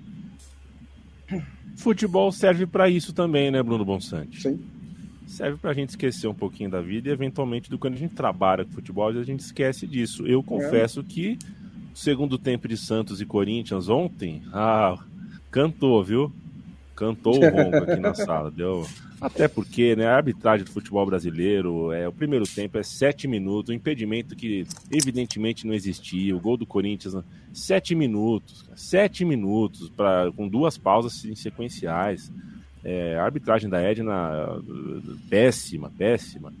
Futebol 1.76 2.32
serve 2.32 2.66
para 2.66 2.88
isso 2.88 3.12
também, 3.12 3.50
né, 3.50 3.62
Bruno 3.62 3.84
Bonsante? 3.84 4.40
Sim 4.40 4.58
serve 5.26 5.58
para 5.58 5.70
a 5.70 5.74
gente 5.74 5.90
esquecer 5.90 6.28
um 6.28 6.34
pouquinho 6.34 6.70
da 6.70 6.80
vida 6.80 7.08
e 7.08 7.12
eventualmente 7.12 7.68
do 7.68 7.78
quando 7.78 7.94
a 7.94 7.98
gente 7.98 8.14
trabalha 8.14 8.64
com 8.64 8.72
futebol 8.72 9.08
a 9.08 9.22
gente 9.22 9.40
esquece 9.40 9.86
disso. 9.86 10.26
Eu 10.26 10.42
confesso 10.42 11.02
que 11.02 11.38
segundo 11.96 12.36
tempo 12.36 12.68
de 12.68 12.76
Santos 12.76 13.22
e 13.22 13.26
Corinthians 13.26 13.88
ontem, 13.88 14.42
ah, 14.52 15.02
cantou, 15.50 16.04
viu? 16.04 16.30
Cantou 16.94 17.36
o 17.36 17.50
ronco 17.50 17.76
aqui 17.76 18.00
na 18.00 18.12
sala, 18.14 18.50
deu. 18.50 18.86
Até 19.18 19.48
porque, 19.48 19.96
né, 19.96 20.06
a 20.06 20.16
arbitragem 20.16 20.64
do 20.64 20.70
futebol 20.70 21.06
brasileiro, 21.06 21.90
é, 21.90 22.06
o 22.06 22.12
primeiro 22.12 22.46
tempo 22.46 22.76
é 22.76 22.82
sete 22.82 23.26
minutos, 23.26 23.70
um 23.70 23.74
impedimento 23.74 24.36
que 24.36 24.66
evidentemente 24.90 25.66
não 25.66 25.72
existia, 25.72 26.36
o 26.36 26.40
gol 26.40 26.58
do 26.58 26.66
Corinthians, 26.66 27.14
né, 27.14 27.24
sete 27.52 27.94
minutos, 27.94 28.68
sete 28.76 29.24
minutos, 29.24 29.88
pra, 29.88 30.30
com 30.36 30.46
duas 30.46 30.76
pausas 30.76 31.24
sequenciais. 31.34 32.30
É, 32.88 33.18
a 33.18 33.24
arbitragem 33.24 33.68
da 33.68 33.80
Edna, 33.82 34.62
péssima, 35.28 35.90
péssima. 35.98 36.52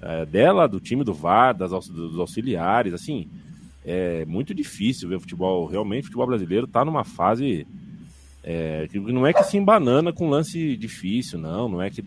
É, 0.00 0.24
dela, 0.24 0.68
do 0.68 0.78
time 0.78 1.02
do 1.02 1.12
VAR, 1.12 1.56
das, 1.56 1.72
dos 1.88 2.20
auxiliares, 2.20 2.94
assim, 2.94 3.28
é 3.84 4.24
muito 4.24 4.54
difícil 4.54 5.08
ver 5.08 5.18
futebol. 5.18 5.66
Realmente, 5.66 6.02
o 6.02 6.06
futebol 6.06 6.28
brasileiro 6.28 6.66
está 6.66 6.84
numa 6.84 7.02
fase. 7.02 7.66
É, 8.44 8.86
que 8.92 9.00
não 9.00 9.26
é 9.26 9.32
que 9.32 9.42
se 9.42 9.56
embanana 9.56 10.12
com 10.12 10.30
lance 10.30 10.76
difícil, 10.76 11.40
não. 11.40 11.68
Não 11.68 11.82
é 11.82 11.90
que. 11.90 12.00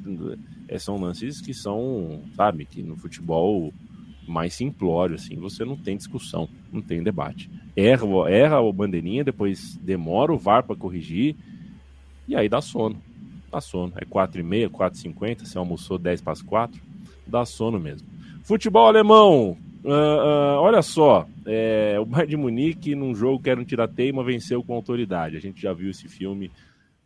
É, 0.70 0.80
são 0.80 0.98
lances 0.98 1.42
que 1.42 1.54
são, 1.54 2.22
sabe, 2.34 2.64
que 2.64 2.82
no 2.82 2.96
futebol 2.96 3.74
mais 4.26 4.54
simplório, 4.54 5.16
assim, 5.16 5.36
você 5.36 5.66
não 5.66 5.76
tem 5.76 5.98
discussão, 5.98 6.48
não 6.72 6.82
tem 6.82 7.04
debate. 7.04 7.50
Erra, 7.76 8.06
erra 8.30 8.62
o 8.62 8.72
bandeirinha, 8.72 9.26
depois 9.26 9.76
demora 9.82 10.32
o 10.32 10.38
VAR 10.38 10.64
para 10.64 10.78
corrigir, 10.78 11.36
e 12.26 12.38
aí 12.38 12.48
dá 12.48 12.62
sono 12.62 13.02
dá 13.52 13.62
sono. 13.62 13.94
É 13.96 14.06
4 14.06 14.40
e 14.40 14.44
meia, 14.44 14.70
4 14.70 14.98
e 14.98 15.02
50, 15.02 15.46
você 15.46 15.58
almoçou 15.58 15.98
10 15.98 16.22
para 16.22 16.34
as 16.34 16.42
4, 16.42 16.82
dá 17.26 17.46
sono 17.46 17.80
mesmo. 17.80 18.08
Futebol 18.44 18.88
alemão, 18.88 19.58
uh, 19.84 19.90
uh, 19.90 20.60
olha 20.60 20.82
só, 20.82 21.28
é, 21.46 21.98
o 22.00 22.06
Bayern 22.06 22.30
de 22.30 22.38
Munique, 22.38 22.96
num 22.96 23.16
jogo 23.16 23.42
que 23.42 23.50
era 23.50 23.60
um 23.60 23.66
tirateima, 23.66 24.24
venceu 24.24 24.64
com 24.64 24.74
autoridade. 24.74 25.36
A 25.36 25.40
gente 25.40 25.62
já 25.62 25.74
viu 25.74 25.90
esse 25.90 26.08
filme 26.08 26.52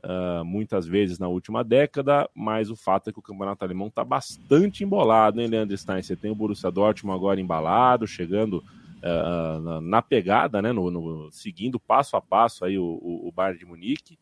uh, 0.04 0.44
muitas 0.44 0.86
vezes 0.86 1.20
na 1.20 1.28
última 1.28 1.64
década, 1.64 2.30
mas 2.34 2.70
o 2.70 2.76
fato 2.76 3.10
é 3.10 3.14
que 3.14 3.20
o 3.20 3.24
campeonato 3.24 3.64
alemão 3.64 3.88
está 3.88 4.04
bastante 4.04 4.84
embolado, 4.84 5.42
hein, 5.42 5.48
Leandro 5.48 5.78
Stein? 5.78 6.02
Você 6.02 6.16
tem 6.16 6.32
o 6.32 6.36
Borussia 6.36 6.72
Dortmund 6.72 7.16
agora 7.16 7.40
embalado, 7.40 8.08
chegando 8.08 8.64
uh, 9.04 9.62
na, 9.62 9.82
na, 9.82 10.02
pegada, 10.02 10.62
né, 10.62 10.72
no, 10.72 10.90
no, 10.92 11.32
seguindo 11.32 11.80
passo 11.80 12.16
a 12.16 12.22
passo 12.22 12.66
aí 12.66 12.78
o, 12.78 12.84
o, 12.84 13.28
o 13.28 13.32
Bayern 13.32 13.60
de 13.60 13.66
Munique. 13.66 14.18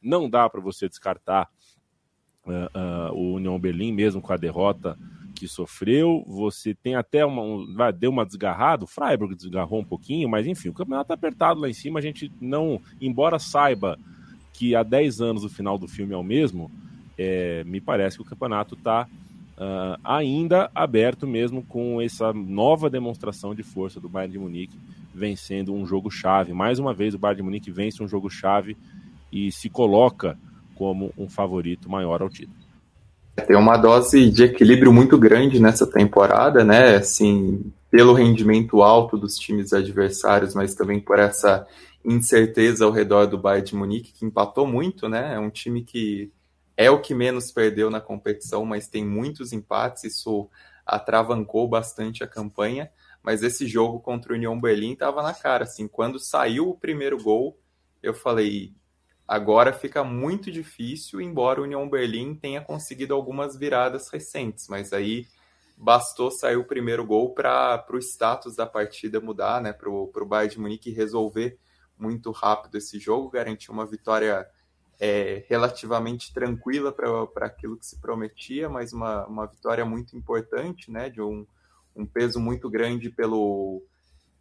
Não 0.00 0.28
dá 0.28 0.48
para 0.48 0.60
você 0.60 0.88
descartar 0.88 1.48
uh, 2.46 3.12
o 3.12 3.34
União 3.34 3.58
Berlim, 3.58 3.92
mesmo 3.92 4.20
com 4.20 4.32
a 4.32 4.36
derrota 4.36 4.98
que 5.34 5.48
sofreu. 5.48 6.24
Você 6.26 6.74
tem 6.74 6.94
até 6.94 7.24
uma. 7.24 7.42
Um, 7.42 7.66
deu 7.98 8.10
uma 8.10 8.24
desgarrada, 8.24 8.84
o 8.84 8.86
Freiburg 8.86 9.34
desgarrou 9.34 9.80
um 9.80 9.84
pouquinho, 9.84 10.28
mas 10.28 10.46
enfim, 10.46 10.68
o 10.68 10.74
campeonato 10.74 11.08
tá 11.08 11.14
apertado 11.14 11.60
lá 11.60 11.68
em 11.68 11.74
cima. 11.74 11.98
A 11.98 12.02
gente 12.02 12.30
não, 12.40 12.80
embora 13.00 13.38
saiba 13.38 13.98
que 14.52 14.74
há 14.74 14.82
10 14.82 15.20
anos 15.20 15.44
o 15.44 15.48
final 15.48 15.78
do 15.78 15.88
filme 15.88 16.14
é 16.14 16.16
o 16.16 16.22
mesmo, 16.22 16.70
é, 17.18 17.64
me 17.64 17.80
parece 17.80 18.16
que 18.16 18.22
o 18.22 18.26
campeonato 18.26 18.74
está 18.74 19.08
uh, 19.56 19.98
ainda 20.04 20.70
aberto 20.74 21.26
mesmo 21.26 21.62
com 21.62 22.00
essa 22.00 22.32
nova 22.32 22.88
demonstração 22.90 23.54
de 23.54 23.62
força 23.62 23.98
do 23.98 24.08
Bayern 24.08 24.32
de 24.32 24.38
Munique 24.38 24.78
vencendo 25.14 25.74
um 25.74 25.86
jogo 25.86 26.10
chave. 26.10 26.52
Mais 26.52 26.78
uma 26.78 26.94
vez 26.94 27.14
o 27.14 27.18
Bayern 27.18 27.38
de 27.38 27.42
Munique 27.42 27.70
vence 27.70 28.02
um 28.02 28.08
jogo 28.08 28.30
chave 28.30 28.76
e 29.30 29.50
se 29.50 29.68
coloca 29.68 30.38
como 30.82 31.14
um 31.16 31.28
favorito 31.28 31.88
maior 31.88 32.22
ao 32.22 32.28
título. 32.28 32.58
Tem 33.46 33.56
uma 33.56 33.76
dose 33.76 34.28
de 34.28 34.42
equilíbrio 34.42 34.92
muito 34.92 35.16
grande 35.16 35.60
nessa 35.60 35.86
temporada, 35.86 36.64
né? 36.64 36.96
Assim, 36.96 37.72
pelo 37.88 38.12
rendimento 38.12 38.82
alto 38.82 39.16
dos 39.16 39.36
times 39.36 39.72
adversários, 39.72 40.56
mas 40.56 40.74
também 40.74 40.98
por 40.98 41.20
essa 41.20 41.64
incerteza 42.04 42.84
ao 42.84 42.90
redor 42.90 43.26
do 43.26 43.38
Bayern 43.38 43.64
de 43.64 43.76
Munique, 43.76 44.12
que 44.12 44.26
empatou 44.26 44.66
muito, 44.66 45.08
né? 45.08 45.36
É 45.36 45.38
um 45.38 45.50
time 45.50 45.84
que 45.84 46.32
é 46.76 46.90
o 46.90 47.00
que 47.00 47.14
menos 47.14 47.52
perdeu 47.52 47.88
na 47.88 48.00
competição, 48.00 48.64
mas 48.64 48.88
tem 48.88 49.06
muitos 49.06 49.52
empates, 49.52 50.02
isso 50.02 50.50
atravancou 50.84 51.68
bastante 51.68 52.24
a 52.24 52.26
campanha. 52.26 52.90
Mas 53.22 53.44
esse 53.44 53.68
jogo 53.68 54.00
contra 54.00 54.32
o 54.32 54.36
União 54.36 54.60
Berlim 54.60 54.94
estava 54.94 55.22
na 55.22 55.32
cara, 55.32 55.62
assim, 55.62 55.86
quando 55.86 56.18
saiu 56.18 56.70
o 56.70 56.76
primeiro 56.76 57.22
gol, 57.22 57.56
eu 58.02 58.12
falei, 58.12 58.72
agora 59.26 59.72
fica 59.72 60.04
muito 60.04 60.50
difícil, 60.50 61.20
embora 61.20 61.60
o 61.60 61.64
União 61.64 61.88
Berlim 61.88 62.34
tenha 62.34 62.60
conseguido 62.60 63.14
algumas 63.14 63.56
viradas 63.56 64.08
recentes, 64.08 64.68
mas 64.68 64.92
aí 64.92 65.26
bastou 65.76 66.30
sair 66.30 66.56
o 66.56 66.64
primeiro 66.64 67.04
gol 67.04 67.34
para 67.34 67.84
o 67.90 67.98
status 67.98 68.56
da 68.56 68.66
partida 68.66 69.20
mudar, 69.20 69.60
né, 69.60 69.72
para 69.72 69.88
o 69.90 70.26
Bayern 70.26 70.54
de 70.54 70.60
Munique 70.60 70.90
resolver 70.90 71.58
muito 71.98 72.30
rápido 72.30 72.76
esse 72.76 72.98
jogo, 72.98 73.30
garantiu 73.30 73.72
uma 73.72 73.86
vitória 73.86 74.46
é, 75.00 75.44
relativamente 75.48 76.32
tranquila 76.32 76.92
para 76.92 77.46
aquilo 77.46 77.76
que 77.76 77.86
se 77.86 78.00
prometia, 78.00 78.68
mas 78.68 78.92
uma, 78.92 79.26
uma 79.26 79.46
vitória 79.46 79.84
muito 79.84 80.16
importante, 80.16 80.90
né, 80.90 81.10
de 81.10 81.20
um, 81.20 81.46
um 81.96 82.06
peso 82.06 82.38
muito 82.38 82.70
grande 82.70 83.10
pelo, 83.10 83.82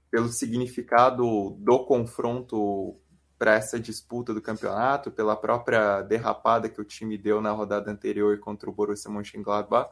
pelo 0.09 0.27
significado 0.27 1.55
do 1.59 1.85
confronto 1.85 2.95
para 3.41 3.55
essa 3.55 3.79
disputa 3.79 4.35
do 4.35 4.39
campeonato, 4.39 5.09
pela 5.09 5.35
própria 5.35 6.03
derrapada 6.03 6.69
que 6.69 6.79
o 6.79 6.85
time 6.85 7.17
deu 7.17 7.41
na 7.41 7.49
rodada 7.49 7.89
anterior 7.89 8.37
contra 8.39 8.69
o 8.69 8.71
Borussia 8.71 9.09
Mönchengladbach. 9.09 9.89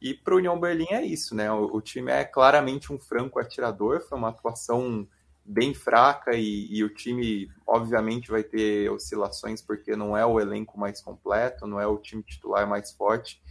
E 0.00 0.14
para 0.14 0.34
o 0.34 0.36
União 0.36 0.56
Berlim 0.60 0.86
é 0.92 1.04
isso, 1.04 1.34
né? 1.34 1.50
O, 1.50 1.64
o, 1.74 1.80
time 1.80 2.12
é 2.12 2.24
claramente 2.24 2.92
um 2.92 2.98
franco 3.00 3.40
atirador, 3.40 4.02
foi 4.02 4.16
uma 4.16 4.28
atuação 4.28 5.04
bem 5.44 5.74
fraca 5.74 6.36
e, 6.36 6.72
e, 6.72 6.84
o 6.84 6.88
time, 6.88 7.50
obviamente, 7.66 8.30
vai 8.30 8.44
ter 8.44 8.88
oscilações 8.88 9.60
porque 9.60 9.96
não 9.96 10.16
é 10.16 10.24
o 10.24 10.38
elenco 10.38 10.78
mais 10.78 11.00
completo, 11.02 11.66
não 11.66 11.80
é 11.80 11.88
o 11.88 11.98
time 11.98 12.22
titular 12.22 12.68
mais 12.68 12.92
forte. 12.92 13.42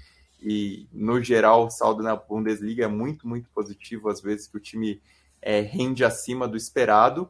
E, 0.41 0.88
no 0.93 1.21
geral, 1.21 1.65
o 1.65 1.69
saldo 1.69 2.02
na 2.02 2.15
Bundesliga 2.15 2.86
é 2.86 2.88
muito, 2.88 3.28
muito 3.28 3.50
positivo, 3.50 4.08
às 4.08 4.21
vezes, 4.21 4.48
que 4.48 4.56
o 4.56 4.62
time 4.62 5.02
é, 5.41 5.60
rende 5.60 6.06
acima 6.06 6.48
do 6.48 6.56
esperado 6.56 7.30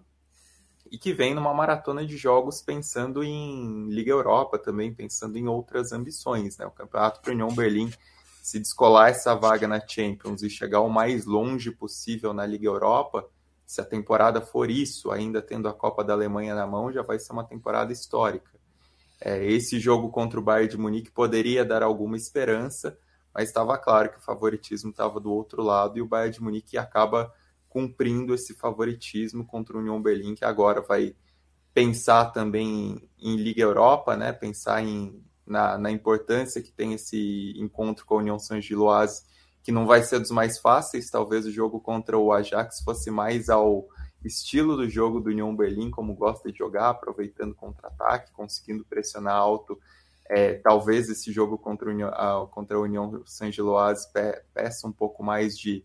e 0.92 0.98
que 0.98 1.14
vem 1.14 1.34
numa 1.34 1.54
maratona 1.54 2.06
de 2.06 2.18
jogos 2.18 2.62
pensando 2.62 3.24
em 3.24 3.90
Liga 3.90 4.12
Europa 4.12 4.58
também, 4.58 4.94
pensando 4.94 5.38
em 5.38 5.48
outras 5.48 5.92
ambições. 5.92 6.58
Né? 6.58 6.66
O 6.66 6.72
campeonato 6.72 7.22
para 7.22 7.34
União 7.34 7.50
Berlim 7.54 7.92
se 8.42 8.60
descolar 8.60 9.10
essa 9.10 9.34
vaga 9.34 9.68
na 9.68 9.82
Champions 9.86 10.44
e 10.44 10.50
chegar 10.50 10.82
o 10.82 10.90
mais 10.90 11.26
longe 11.26 11.72
possível 11.72 12.32
na 12.32 12.46
Liga 12.46 12.68
Europa, 12.68 13.28
se 13.66 13.82
a 13.82 13.86
temporada 13.86 14.40
for 14.40 14.70
isso, 14.70 15.10
ainda 15.12 15.42
tendo 15.42 15.68
a 15.68 15.74
Copa 15.74 16.04
da 16.04 16.14
Alemanha 16.14 16.54
na 16.54 16.68
mão, 16.68 16.92
já 16.92 17.02
vai 17.02 17.18
ser 17.18 17.34
uma 17.34 17.44
temporada 17.44 17.92
histórica. 17.92 18.52
É, 19.20 19.44
esse 19.44 19.80
jogo 19.80 20.10
contra 20.10 20.40
o 20.40 20.44
Bayern 20.44 20.70
de 20.70 20.78
Munique 20.78 21.10
poderia 21.10 21.66
dar 21.66 21.82
alguma 21.82 22.16
esperança, 22.16 22.96
mas 23.34 23.50
estava 23.50 23.78
claro 23.80 24.12
que 24.12 24.20
o 24.20 24.22
favoritismo 24.22 24.92
estava 24.92 25.20
do 25.20 25.32
outro 25.34 25.64
lado 25.64 25.98
e 25.98 26.02
o 26.04 26.08
Bayern 26.08 26.36
de 26.36 26.44
Munique 26.44 26.78
acaba 26.78 27.34
cumprindo 27.76 28.34
esse 28.34 28.54
favoritismo 28.54 29.46
contra 29.46 29.76
o 29.76 29.82
Union 29.82 30.02
Berlim, 30.02 30.34
que 30.34 30.46
agora 30.46 30.80
vai 30.80 31.14
pensar 31.74 32.32
também 32.32 33.06
em 33.20 33.36
Liga 33.36 33.62
Europa, 33.62 34.16
né? 34.16 34.32
pensar 34.32 34.82
em, 34.82 35.22
na, 35.46 35.78
na 35.78 35.92
importância 35.92 36.62
que 36.62 36.72
tem 36.72 36.94
esse 36.94 37.54
encontro 37.58 38.06
com 38.06 38.14
a 38.14 38.20
União 38.20 38.40
Saint-Gilloise 38.40 39.24
que 39.62 39.74
não 39.74 39.86
vai 39.86 40.02
ser 40.04 40.20
dos 40.20 40.32
mais 40.32 40.58
fáceis. 40.58 41.10
Talvez 41.10 41.46
o 41.46 41.52
jogo 41.52 41.82
contra 41.82 42.18
o 42.18 42.32
Ajax 42.32 42.82
fosse 42.82 43.12
mais 43.12 43.50
ao 43.50 43.86
estilo 44.24 44.78
do 44.78 44.90
jogo 44.90 45.20
do 45.20 45.30
União 45.30 45.54
Berlim, 45.54 45.92
como 45.92 46.16
gosta 46.16 46.50
de 46.50 46.58
jogar, 46.58 46.92
aproveitando 46.92 47.54
contra-ataque, 47.54 48.32
conseguindo 48.32 48.86
pressionar 48.86 49.36
alto. 49.36 49.78
É, 50.30 50.54
talvez 50.54 51.10
esse 51.10 51.30
jogo 51.30 51.58
contra, 51.58 51.90
o 51.90 51.92
União, 51.92 52.10
contra 52.52 52.78
a 52.78 52.80
União 52.80 53.22
Saint-Gilloise 53.26 54.08
peça 54.54 54.88
um 54.88 54.94
pouco 54.94 55.22
mais 55.22 55.58
de 55.58 55.84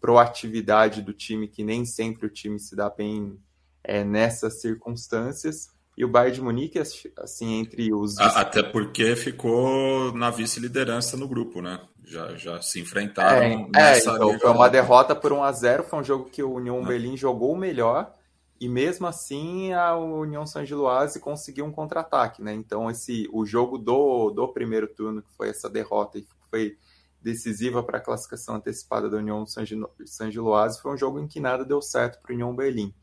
proatividade 0.00 1.02
do 1.02 1.12
time, 1.12 1.46
que 1.46 1.62
nem 1.62 1.84
sempre 1.84 2.26
o 2.26 2.30
time 2.30 2.58
se 2.58 2.74
dá 2.74 2.88
bem 2.88 3.38
é, 3.84 4.02
nessas 4.02 4.60
circunstâncias. 4.60 5.68
E 5.96 6.04
o 6.04 6.08
Bayern 6.08 6.34
de 6.34 6.40
Munique, 6.40 6.78
assim, 7.18 7.60
entre 7.60 7.92
os. 7.92 8.18
Até 8.18 8.62
porque 8.62 9.14
ficou 9.16 10.12
na 10.14 10.30
vice-liderança 10.30 11.16
no 11.16 11.28
grupo, 11.28 11.60
né? 11.60 11.78
Já, 12.06 12.34
já 12.36 12.62
se 12.62 12.80
enfrentaram. 12.80 13.42
É, 13.42 13.68
nessa 13.72 14.12
é 14.12 14.14
então, 14.14 14.38
foi 14.38 14.50
uma 14.50 14.68
derrota 14.68 15.14
por 15.14 15.32
1 15.32 15.42
a 15.44 15.52
0 15.52 15.84
Foi 15.84 15.98
um 15.98 16.04
jogo 16.04 16.30
que 16.30 16.42
o 16.42 16.54
União 16.54 16.80
é. 16.80 16.86
Berlim 16.86 17.16
jogou 17.16 17.54
melhor. 17.54 18.14
E 18.58 18.68
mesmo 18.68 19.06
assim, 19.06 19.72
a 19.72 19.96
União 19.96 20.46
San 20.46 20.64
Giloase 20.64 21.20
conseguiu 21.20 21.64
um 21.64 21.72
contra-ataque, 21.72 22.42
né? 22.42 22.52
Então, 22.52 22.90
esse, 22.90 23.28
o 23.32 23.46
jogo 23.46 23.78
do, 23.78 24.30
do 24.30 24.48
primeiro 24.48 24.86
turno, 24.86 25.22
que 25.22 25.32
foi 25.36 25.48
essa 25.48 25.68
derrota 25.68 26.18
e 26.18 26.26
foi 26.50 26.76
decisiva 27.22 27.82
para 27.82 27.98
a 27.98 28.00
classificação 28.00 28.56
antecipada 28.56 29.08
da 29.08 29.18
União 29.18 29.44
San 29.46 30.30
Giloase, 30.30 30.80
foi 30.80 30.92
um 30.92 30.96
jogo 30.96 31.20
em 31.20 31.26
que 31.26 31.40
nada 31.40 31.64
deu 31.64 31.82
certo 31.82 32.20
para 32.20 32.32
o 32.32 32.34
União 32.34 32.54
Berlim. 32.54 32.94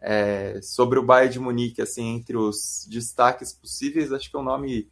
É, 0.00 0.60
sobre 0.62 0.98
o 0.98 1.02
Bayern 1.02 1.32
de 1.32 1.40
Munique, 1.40 1.82
assim, 1.82 2.14
entre 2.14 2.36
os 2.36 2.86
destaques 2.88 3.52
possíveis, 3.52 4.12
acho 4.12 4.30
que 4.30 4.36
é 4.36 4.40
um 4.40 4.44
nome 4.44 4.88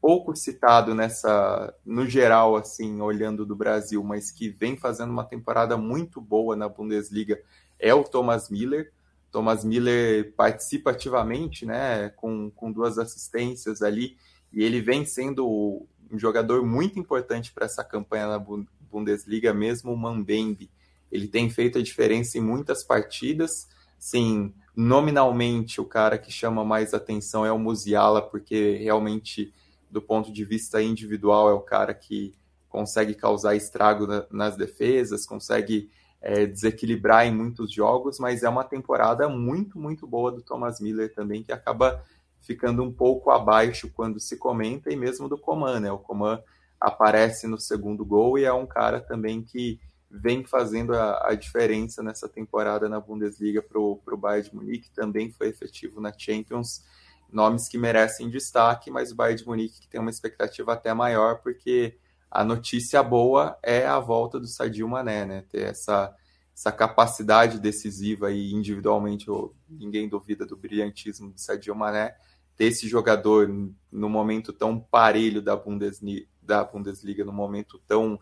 pouco 0.00 0.34
citado 0.34 0.94
nessa, 0.94 1.74
no 1.84 2.06
geral, 2.06 2.56
assim, 2.56 3.00
olhando 3.00 3.44
do 3.44 3.56
Brasil, 3.56 4.02
mas 4.02 4.30
que 4.30 4.48
vem 4.48 4.76
fazendo 4.76 5.10
uma 5.10 5.24
temporada 5.24 5.76
muito 5.76 6.20
boa 6.20 6.56
na 6.56 6.68
Bundesliga, 6.68 7.40
é 7.78 7.92
o 7.92 8.04
Thomas 8.04 8.48
Miller. 8.48 8.92
Thomas 9.30 9.64
Miller 9.64 10.32
participa 10.34 10.92
ativamente, 10.92 11.66
né, 11.66 12.08
com, 12.10 12.50
com 12.50 12.72
duas 12.72 12.98
assistências 12.98 13.82
ali, 13.82 14.16
e 14.52 14.62
ele 14.62 14.80
vem 14.80 15.04
sendo 15.04 15.86
um 16.10 16.18
jogador 16.18 16.64
muito 16.64 16.98
importante 16.98 17.52
para 17.52 17.66
essa 17.66 17.82
campanha 17.82 18.28
na 18.28 18.44
Bundesliga, 18.90 19.52
mesmo 19.52 19.92
o 19.92 19.96
Mambembe. 19.96 20.70
Ele 21.10 21.28
tem 21.28 21.48
feito 21.50 21.78
a 21.78 21.82
diferença 21.82 22.38
em 22.38 22.40
muitas 22.40 22.82
partidas, 22.82 23.68
sim, 23.98 24.52
nominalmente 24.74 25.80
o 25.80 25.84
cara 25.84 26.18
que 26.18 26.30
chama 26.30 26.64
mais 26.64 26.92
atenção 26.92 27.46
é 27.46 27.52
o 27.52 27.58
Musiala, 27.58 28.20
porque 28.20 28.76
realmente, 28.76 29.52
do 29.90 30.02
ponto 30.02 30.32
de 30.32 30.44
vista 30.44 30.82
individual, 30.82 31.48
é 31.48 31.54
o 31.54 31.60
cara 31.60 31.94
que 31.94 32.34
consegue 32.68 33.14
causar 33.14 33.54
estrago 33.54 34.06
na, 34.06 34.26
nas 34.30 34.56
defesas, 34.56 35.24
consegue 35.24 35.90
é, 36.20 36.44
desequilibrar 36.44 37.26
em 37.26 37.34
muitos 37.34 37.72
jogos, 37.72 38.18
mas 38.18 38.42
é 38.42 38.48
uma 38.48 38.64
temporada 38.64 39.28
muito, 39.28 39.78
muito 39.78 40.06
boa 40.06 40.30
do 40.30 40.42
Thomas 40.42 40.80
Miller 40.80 41.14
também, 41.14 41.42
que 41.42 41.52
acaba 41.52 42.04
ficando 42.46 42.82
um 42.82 42.92
pouco 42.92 43.30
abaixo 43.30 43.90
quando 43.92 44.20
se 44.20 44.36
comenta, 44.36 44.92
e 44.92 44.96
mesmo 44.96 45.28
do 45.28 45.36
Coman, 45.36 45.80
né? 45.80 45.90
O 45.90 45.98
Coman 45.98 46.40
aparece 46.80 47.46
no 47.46 47.58
segundo 47.58 48.04
gol 48.04 48.38
e 48.38 48.44
é 48.44 48.52
um 48.52 48.66
cara 48.66 49.00
também 49.00 49.42
que 49.42 49.80
vem 50.08 50.44
fazendo 50.44 50.94
a, 50.94 51.30
a 51.30 51.34
diferença 51.34 52.02
nessa 52.02 52.28
temporada 52.28 52.88
na 52.88 53.00
Bundesliga 53.00 53.60
para 53.60 53.78
o 53.78 54.16
Bayern 54.16 54.48
de 54.48 54.54
Munique, 54.54 54.90
também 54.90 55.32
foi 55.32 55.48
efetivo 55.48 56.00
na 56.00 56.12
Champions, 56.16 56.84
nomes 57.30 57.68
que 57.68 57.76
merecem 57.76 58.30
destaque, 58.30 58.90
mas 58.90 59.10
o 59.10 59.16
Bayern 59.16 59.40
de 59.42 59.46
Munique 59.46 59.80
que 59.80 59.88
tem 59.88 60.00
uma 60.00 60.10
expectativa 60.10 60.72
até 60.72 60.94
maior, 60.94 61.40
porque 61.42 61.98
a 62.30 62.44
notícia 62.44 63.02
boa 63.02 63.58
é 63.62 63.84
a 63.86 63.98
volta 63.98 64.38
do 64.38 64.46
Sadio 64.46 64.88
Mané, 64.88 65.24
né? 65.24 65.44
Ter 65.48 65.62
essa, 65.62 66.14
essa 66.54 66.70
capacidade 66.70 67.58
decisiva 67.58 68.30
e 68.30 68.52
individualmente 68.52 69.26
ninguém 69.68 70.08
duvida 70.08 70.46
do 70.46 70.56
brilhantismo 70.56 71.32
de 71.32 71.40
Sadio 71.40 71.74
Mané, 71.74 72.14
ter 72.56 72.66
esse 72.66 72.88
jogador 72.88 73.48
no 73.92 74.08
momento 74.08 74.52
tão 74.52 74.80
parelho 74.80 75.42
da 75.42 75.54
Bundesliga, 75.54 76.26
da 76.42 76.64
Bundesliga 76.64 77.24
no 77.24 77.32
momento 77.32 77.80
tão 77.86 78.18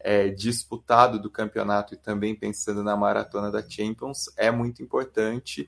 é, 0.00 0.28
disputado 0.28 1.18
do 1.18 1.30
campeonato 1.30 1.94
e 1.94 1.96
também 1.96 2.34
pensando 2.34 2.82
na 2.82 2.96
maratona 2.96 3.50
da 3.50 3.66
Champions 3.66 4.26
é 4.36 4.50
muito 4.50 4.82
importante. 4.82 5.66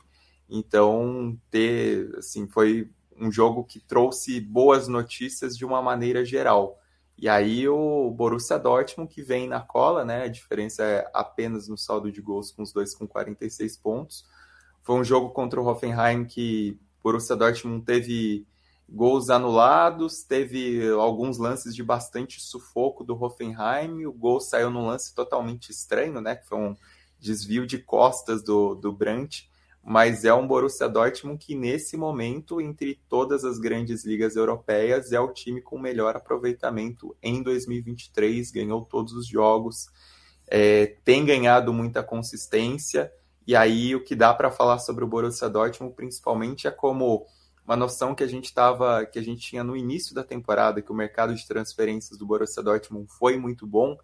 Então, 0.49 1.39
ter, 1.51 2.15
assim, 2.19 2.49
foi 2.49 2.91
um 3.17 3.31
jogo 3.31 3.65
que 3.65 3.81
trouxe 3.81 4.41
boas 4.41 4.89
notícias 4.89 5.57
de 5.57 5.65
uma 5.65 5.83
maneira 5.83 6.25
geral. 6.25 6.79
E 7.17 7.29
aí 7.29 7.69
o 7.69 8.11
Borussia 8.11 8.59
Dortmund 8.59 9.13
que 9.13 9.23
vem 9.23 9.47
na 9.47 9.61
cola, 9.61 10.05
né? 10.05 10.23
A 10.23 10.29
diferença 10.29 10.83
é 10.83 11.11
apenas 11.13 11.69
no 11.69 11.77
saldo 11.77 12.11
de 12.11 12.21
gols 12.21 12.51
com 12.51 12.63
os 12.63 12.73
dois 12.73 12.95
com 12.95 13.07
46 13.07 13.77
pontos. 13.77 14.25
Foi 14.83 14.97
um 14.97 15.05
jogo 15.05 15.29
contra 15.31 15.61
o 15.61 15.67
Hoffenheim 15.67 16.25
que 16.25 16.81
Borussia 17.03 17.37
Dortmund 17.37 17.85
teve 17.85 18.47
gols 18.89 19.31
anulados, 19.31 20.23
teve 20.23 20.89
alguns 20.91 21.39
lances 21.39 21.75
de 21.75 21.83
bastante 21.83 22.41
sufoco 22.41 23.05
do 23.05 23.15
Hoffenheim. 23.15 24.07
O 24.07 24.13
gol 24.13 24.41
saiu 24.41 24.71
num 24.71 24.87
lance 24.87 25.15
totalmente 25.15 25.71
estranho, 25.71 26.21
né? 26.21 26.37
Que 26.37 26.47
foi 26.47 26.59
um 26.59 26.77
desvio 27.19 27.67
de 27.67 27.79
costas 27.79 28.43
do, 28.43 28.75
do 28.75 28.93
Brandt 28.93 29.51
mas 29.83 30.25
é 30.25 30.35
um 30.35 30.47
Borussia 30.47 30.89
Dortmund 30.89 31.39
que 31.45 31.55
nesse 31.55 31.97
momento, 31.97 32.61
entre 32.61 33.01
todas 33.09 33.45
as 33.45 33.59
grandes 33.59 34.05
ligas 34.05 34.37
europeias, 34.37 35.11
é 35.13 35.19
o 35.19 35.33
time 35.33 35.61
com 35.63 35.79
melhor 35.79 36.17
aproveitamento 36.17 37.17
em 37.23 37.43
2023, 37.43 38.51
ganhou 38.51 38.85
todos 38.85 39.13
os 39.15 39.27
jogos, 39.27 39.89
é, 40.47 40.87
tem 41.05 41.25
ganhado 41.25 41.73
muita 41.73 42.03
consistência, 42.03 43.11
e 43.51 43.57
aí 43.57 43.95
o 43.95 44.05
que 44.05 44.15
dá 44.15 44.33
para 44.35 44.51
falar 44.51 44.79
sobre 44.79 45.05
o 45.05 45.09
Borussia 45.09 45.49
Dortmund 45.49 45.95
principalmente 45.95 46.67
é 46.67 46.71
como 46.71 47.27
uma 47.65 47.77
noção 47.77 48.15
que 48.15 48.25
a 48.25 48.27
gente 48.27 48.53
tava, 48.53 49.05
que 49.07 49.19
a 49.19 49.23
gente 49.23 49.41
tinha 49.41 49.63
no 49.63 49.77
início 49.77 50.15
da 50.15 50.25
temporada, 50.25 50.83
que 50.83 50.91
o 50.91 50.95
mercado 50.95 51.35
de 51.35 51.47
transferências 51.47 52.19
do 52.19 52.27
Borussia 52.27 52.63
Dortmund 52.63 53.07
foi 53.19 53.37
muito 53.37 53.67
bom, 53.67 53.97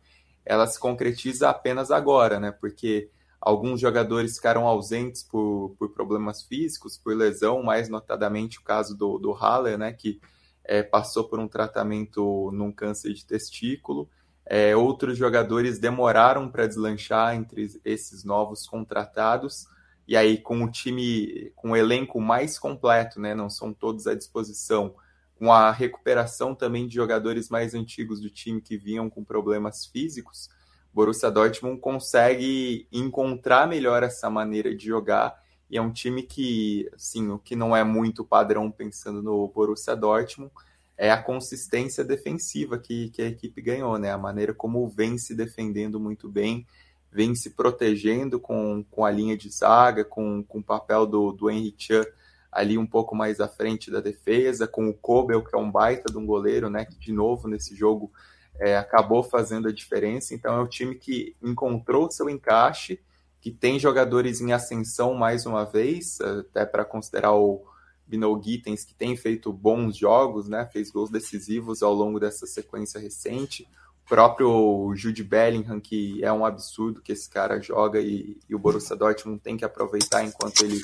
ela 0.44 0.66
se 0.66 0.78
concretiza 0.78 1.48
apenas 1.48 1.90
agora, 1.90 2.38
né? 2.38 2.52
Porque 2.52 3.10
Alguns 3.40 3.80
jogadores 3.80 4.36
ficaram 4.36 4.66
ausentes 4.66 5.22
por, 5.22 5.76
por 5.78 5.92
problemas 5.92 6.42
físicos, 6.42 6.98
por 6.98 7.14
lesão, 7.14 7.62
mais 7.62 7.88
notadamente 7.88 8.58
o 8.58 8.62
caso 8.62 8.96
do, 8.96 9.18
do 9.18 9.32
Haller, 9.32 9.78
né, 9.78 9.92
que 9.92 10.20
é, 10.64 10.82
passou 10.82 11.28
por 11.28 11.38
um 11.38 11.46
tratamento 11.46 12.50
num 12.52 12.72
câncer 12.72 13.12
de 13.12 13.24
testículo. 13.24 14.08
É, 14.46 14.76
outros 14.76 15.18
jogadores 15.18 15.78
demoraram 15.78 16.48
para 16.48 16.66
deslanchar 16.66 17.34
entre 17.34 17.80
esses 17.84 18.24
novos 18.24 18.66
contratados. 18.66 19.66
E 20.06 20.16
aí, 20.16 20.38
com 20.38 20.62
o 20.62 20.70
time, 20.70 21.52
com 21.56 21.72
o 21.72 21.76
elenco 21.76 22.20
mais 22.20 22.58
completo, 22.58 23.20
né, 23.20 23.34
não 23.34 23.50
são 23.50 23.72
todos 23.72 24.06
à 24.06 24.14
disposição, 24.14 24.94
com 25.36 25.52
a 25.52 25.70
recuperação 25.72 26.54
também 26.54 26.86
de 26.86 26.94
jogadores 26.94 27.48
mais 27.50 27.74
antigos 27.74 28.20
do 28.20 28.30
time 28.30 28.60
que 28.60 28.76
vinham 28.76 29.10
com 29.10 29.24
problemas 29.24 29.84
físicos, 29.84 30.48
Borussia 30.94 31.30
Dortmund 31.30 31.78
consegue 31.80 32.88
encontrar 32.90 33.66
melhor 33.66 34.02
essa 34.02 34.30
maneira 34.30 34.74
de 34.74 34.86
jogar 34.86 35.36
e 35.68 35.76
é 35.76 35.82
um 35.82 35.92
time 35.92 36.22
que, 36.22 36.88
assim, 36.94 37.28
o 37.28 37.38
que 37.38 37.56
não 37.56 37.76
é 37.76 37.82
muito 37.82 38.24
padrão 38.24 38.70
pensando 38.70 39.22
no 39.22 39.48
Borussia 39.48 39.96
Dortmund 39.96 40.52
é 40.96 41.10
a 41.10 41.22
consistência 41.22 42.02
defensiva 42.02 42.78
que, 42.78 43.10
que 43.10 43.22
a 43.22 43.26
equipe 43.26 43.60
ganhou, 43.60 43.98
né? 43.98 44.10
A 44.10 44.18
maneira 44.18 44.54
como 44.54 44.88
vem 44.88 45.18
se 45.18 45.34
defendendo 45.34 46.00
muito 46.00 46.28
bem, 46.28 46.66
vem 47.12 47.34
se 47.34 47.50
protegendo 47.50 48.40
com, 48.40 48.84
com 48.90 49.04
a 49.04 49.10
linha 49.10 49.36
de 49.36 49.50
zaga, 49.50 50.04
com, 50.04 50.42
com 50.42 50.58
o 50.58 50.64
papel 50.64 51.06
do, 51.06 51.32
do 51.32 51.50
Henry 51.50 51.74
Chan 51.76 52.04
ali 52.50 52.78
um 52.78 52.86
pouco 52.86 53.14
mais 53.14 53.38
à 53.38 53.46
frente 53.46 53.90
da 53.90 54.00
defesa, 54.00 54.66
com 54.66 54.88
o 54.88 54.94
Kobel, 54.94 55.44
que 55.44 55.54
é 55.54 55.58
um 55.58 55.70
baita 55.70 56.10
de 56.10 56.16
um 56.16 56.24
goleiro, 56.24 56.70
né? 56.70 56.86
Que 56.86 56.98
de 56.98 57.12
novo 57.12 57.48
nesse 57.48 57.76
jogo 57.76 58.10
é, 58.58 58.78
acabou 58.78 59.22
fazendo 59.22 59.68
a 59.68 59.72
diferença. 59.72 60.34
Então 60.34 60.56
é 60.56 60.62
um 60.62 60.66
time 60.66 60.94
que 60.94 61.36
encontrou 61.42 62.10
seu 62.10 62.30
encaixe, 62.30 62.98
que 63.42 63.50
tem 63.50 63.78
jogadores 63.78 64.40
em 64.40 64.52
ascensão 64.52 65.12
mais 65.12 65.44
uma 65.44 65.64
vez, 65.64 66.18
até 66.20 66.64
para 66.64 66.84
considerar 66.84 67.34
o 67.34 67.62
Binol 68.06 68.40
Gittens, 68.42 68.84
que 68.84 68.94
tem 68.94 69.16
feito 69.16 69.52
bons 69.52 69.96
jogos, 69.96 70.48
né? 70.48 70.66
fez 70.66 70.90
gols 70.90 71.10
decisivos 71.10 71.82
ao 71.82 71.92
longo 71.92 72.20
dessa 72.20 72.46
sequência 72.46 73.00
recente. 73.00 73.68
O 74.04 74.08
próprio 74.08 74.92
Jude 74.94 75.24
Bellingham, 75.24 75.80
que 75.80 76.22
é 76.24 76.32
um 76.32 76.44
absurdo 76.44 77.02
que 77.02 77.12
esse 77.12 77.28
cara 77.28 77.60
joga 77.60 78.00
e, 78.00 78.38
e 78.48 78.54
o 78.54 78.58
Borussia 78.58 78.94
Dortmund 78.94 79.40
tem 79.40 79.56
que 79.56 79.64
aproveitar 79.64 80.24
enquanto 80.24 80.62
ele 80.62 80.80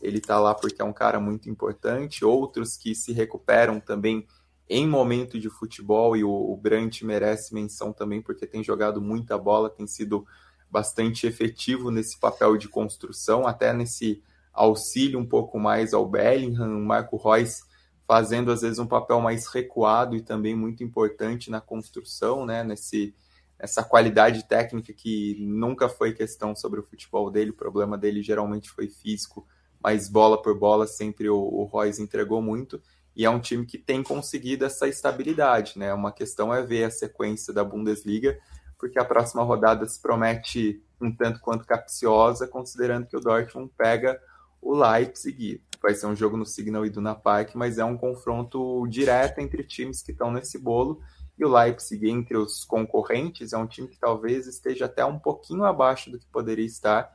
ele 0.00 0.18
está 0.18 0.38
lá 0.38 0.54
porque 0.54 0.82
é 0.82 0.84
um 0.84 0.92
cara 0.92 1.18
muito 1.18 1.48
importante. 1.48 2.24
Outros 2.24 2.76
que 2.76 2.94
se 2.94 3.12
recuperam 3.12 3.80
também 3.80 4.26
em 4.68 4.86
momento 4.86 5.38
de 5.38 5.48
futebol, 5.48 6.16
e 6.16 6.24
o, 6.24 6.30
o 6.30 6.56
Brandt 6.56 7.04
merece 7.04 7.54
menção 7.54 7.92
também, 7.92 8.20
porque 8.20 8.46
tem 8.46 8.64
jogado 8.64 9.00
muita 9.00 9.38
bola, 9.38 9.70
tem 9.70 9.86
sido 9.86 10.26
bastante 10.68 11.26
efetivo 11.26 11.90
nesse 11.90 12.18
papel 12.18 12.56
de 12.56 12.68
construção, 12.68 13.46
até 13.46 13.72
nesse 13.72 14.22
auxílio 14.56 15.18
um 15.18 15.26
pouco 15.26 15.58
mais 15.58 15.94
ao 15.94 16.08
Bellingham, 16.08 16.76
o 16.78 16.84
Marco 16.84 17.16
Reus 17.16 17.60
fazendo 18.06 18.52
às 18.52 18.62
vezes 18.62 18.78
um 18.78 18.86
papel 18.86 19.20
mais 19.20 19.46
recuado 19.46 20.16
e 20.16 20.22
também 20.22 20.54
muito 20.54 20.82
importante 20.82 21.50
na 21.50 21.60
construção, 21.60 22.46
né, 22.46 22.62
nesse 22.62 23.14
essa 23.58 23.82
qualidade 23.82 24.46
técnica 24.46 24.92
que 24.92 25.36
nunca 25.40 25.88
foi 25.88 26.12
questão 26.12 26.54
sobre 26.54 26.78
o 26.78 26.82
futebol 26.82 27.30
dele, 27.30 27.50
o 27.50 27.56
problema 27.56 27.96
dele 27.96 28.22
geralmente 28.22 28.68
foi 28.68 28.86
físico, 28.86 29.46
mas 29.82 30.10
bola 30.10 30.40
por 30.40 30.58
bola 30.58 30.86
sempre 30.86 31.30
o, 31.30 31.38
o 31.38 31.64
Royce 31.64 32.02
entregou 32.02 32.42
muito 32.42 32.80
e 33.16 33.24
é 33.24 33.30
um 33.30 33.40
time 33.40 33.64
que 33.64 33.78
tem 33.78 34.02
conseguido 34.02 34.66
essa 34.66 34.86
estabilidade, 34.86 35.78
né? 35.78 35.92
Uma 35.94 36.12
questão 36.12 36.52
é 36.52 36.62
ver 36.62 36.84
a 36.84 36.90
sequência 36.90 37.50
da 37.50 37.64
Bundesliga, 37.64 38.38
porque 38.78 38.98
a 38.98 39.04
próxima 39.06 39.42
rodada 39.42 39.88
se 39.88 40.00
promete 40.00 40.82
um 41.00 41.10
tanto 41.10 41.40
quanto 41.40 41.64
capciosa, 41.64 42.46
considerando 42.46 43.06
que 43.06 43.16
o 43.16 43.20
Dortmund 43.20 43.72
pega 43.74 44.20
o 44.66 44.74
Leipzig. 44.74 45.62
Vai 45.80 45.94
ser 45.94 46.06
um 46.06 46.16
jogo 46.16 46.36
no 46.36 46.44
Signal 46.44 46.84
Iduna 46.84 47.14
Park, 47.14 47.54
mas 47.54 47.78
é 47.78 47.84
um 47.84 47.96
confronto 47.96 48.84
direto 48.88 49.38
entre 49.38 49.62
times 49.62 50.02
que 50.02 50.10
estão 50.10 50.32
nesse 50.32 50.58
bolo. 50.58 51.00
E 51.38 51.44
o 51.44 51.48
Leipzig, 51.48 52.08
entre 52.10 52.36
os 52.36 52.64
concorrentes, 52.64 53.52
é 53.52 53.58
um 53.58 53.66
time 53.66 53.86
que 53.86 53.98
talvez 53.98 54.46
esteja 54.48 54.86
até 54.86 55.04
um 55.04 55.18
pouquinho 55.18 55.64
abaixo 55.64 56.10
do 56.10 56.18
que 56.18 56.26
poderia 56.26 56.64
estar, 56.64 57.08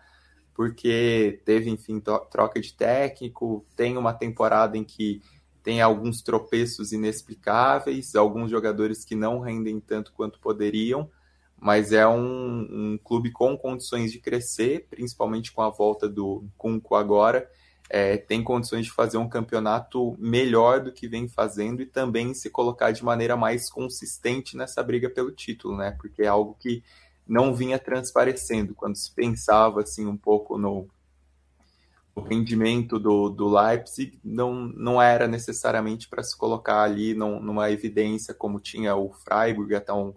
porque 0.53 1.41
teve, 1.43 1.69
enfim, 1.69 1.99
troca 2.29 2.61
de 2.61 2.73
técnico, 2.73 3.65
tem 3.75 3.97
uma 3.97 4.13
temporada 4.13 4.77
em 4.77 4.83
que 4.83 5.21
tem 5.63 5.81
alguns 5.81 6.21
tropeços 6.21 6.91
inexplicáveis, 6.91 8.15
alguns 8.15 8.49
jogadores 8.49 9.03
que 9.03 9.15
não 9.15 9.39
rendem 9.39 9.79
tanto 9.79 10.13
quanto 10.13 10.39
poderiam, 10.39 11.09
mas 11.61 11.91
é 11.91 12.07
um, 12.07 12.67
um 12.71 12.99
clube 13.03 13.31
com 13.31 13.55
condições 13.55 14.11
de 14.11 14.17
crescer, 14.17 14.87
principalmente 14.89 15.51
com 15.51 15.61
a 15.61 15.69
volta 15.69 16.09
do 16.09 16.43
Kunko 16.57 16.95
agora. 16.95 17.47
É, 17.87 18.17
tem 18.17 18.43
condições 18.43 18.85
de 18.85 18.91
fazer 18.91 19.17
um 19.17 19.29
campeonato 19.29 20.15
melhor 20.17 20.79
do 20.81 20.91
que 20.91 21.07
vem 21.07 21.27
fazendo 21.27 21.83
e 21.83 21.85
também 21.85 22.33
se 22.33 22.49
colocar 22.49 22.89
de 22.89 23.05
maneira 23.05 23.37
mais 23.37 23.69
consistente 23.69 24.57
nessa 24.57 24.81
briga 24.81 25.07
pelo 25.07 25.29
título, 25.29 25.77
né? 25.77 25.95
Porque 25.99 26.23
é 26.23 26.27
algo 26.27 26.57
que 26.59 26.83
não 27.27 27.53
vinha 27.53 27.77
transparecendo 27.77 28.73
quando 28.73 28.95
se 28.95 29.13
pensava 29.13 29.81
assim 29.81 30.07
um 30.07 30.17
pouco 30.17 30.57
no 30.57 30.87
rendimento 32.27 32.97
do, 32.99 33.29
do 33.29 33.47
Leipzig 33.47 34.19
não, 34.23 34.53
não 34.53 35.01
era 35.01 35.27
necessariamente 35.27 36.09
para 36.09 36.23
se 36.23 36.37
colocar 36.37 36.81
ali 36.83 37.13
num, 37.13 37.39
numa 37.39 37.71
evidência 37.71 38.33
como 38.33 38.59
tinha 38.59 38.95
o 38.95 39.11
Freiburg 39.13 39.73
até 39.73 39.93
um, 39.93 40.13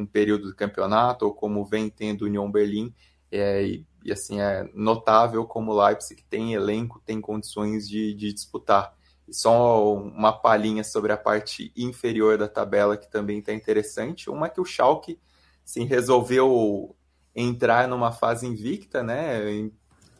um 0.00 0.06
período 0.06 0.48
do 0.48 0.54
campeonato, 0.54 1.26
ou 1.26 1.34
como 1.34 1.64
vem 1.64 1.88
tendo 1.88 2.22
o 2.22 2.26
Union 2.26 2.50
Berlin. 2.50 2.92
É, 3.30 3.62
e, 3.62 3.86
e, 4.04 4.12
assim, 4.12 4.40
é 4.40 4.68
notável 4.74 5.44
como 5.44 5.72
o 5.72 5.86
Leipzig 5.86 6.22
tem 6.28 6.54
elenco, 6.54 7.02
tem 7.04 7.20
condições 7.20 7.88
de, 7.88 8.14
de 8.14 8.32
disputar. 8.32 8.94
E 9.28 9.34
só 9.34 9.94
uma 9.94 10.32
palhinha 10.32 10.82
sobre 10.82 11.12
a 11.12 11.16
parte 11.16 11.72
inferior 11.76 12.36
da 12.36 12.48
tabela 12.48 12.96
que 12.96 13.10
também 13.10 13.38
está 13.38 13.52
interessante. 13.52 14.28
Uma 14.28 14.46
é 14.46 14.50
que 14.50 14.60
o 14.60 14.64
Schalke 14.64 15.18
assim, 15.64 15.84
resolveu 15.84 16.96
entrar 17.34 17.86
numa 17.86 18.10
fase 18.10 18.46
invicta, 18.46 19.02
né? 19.02 19.70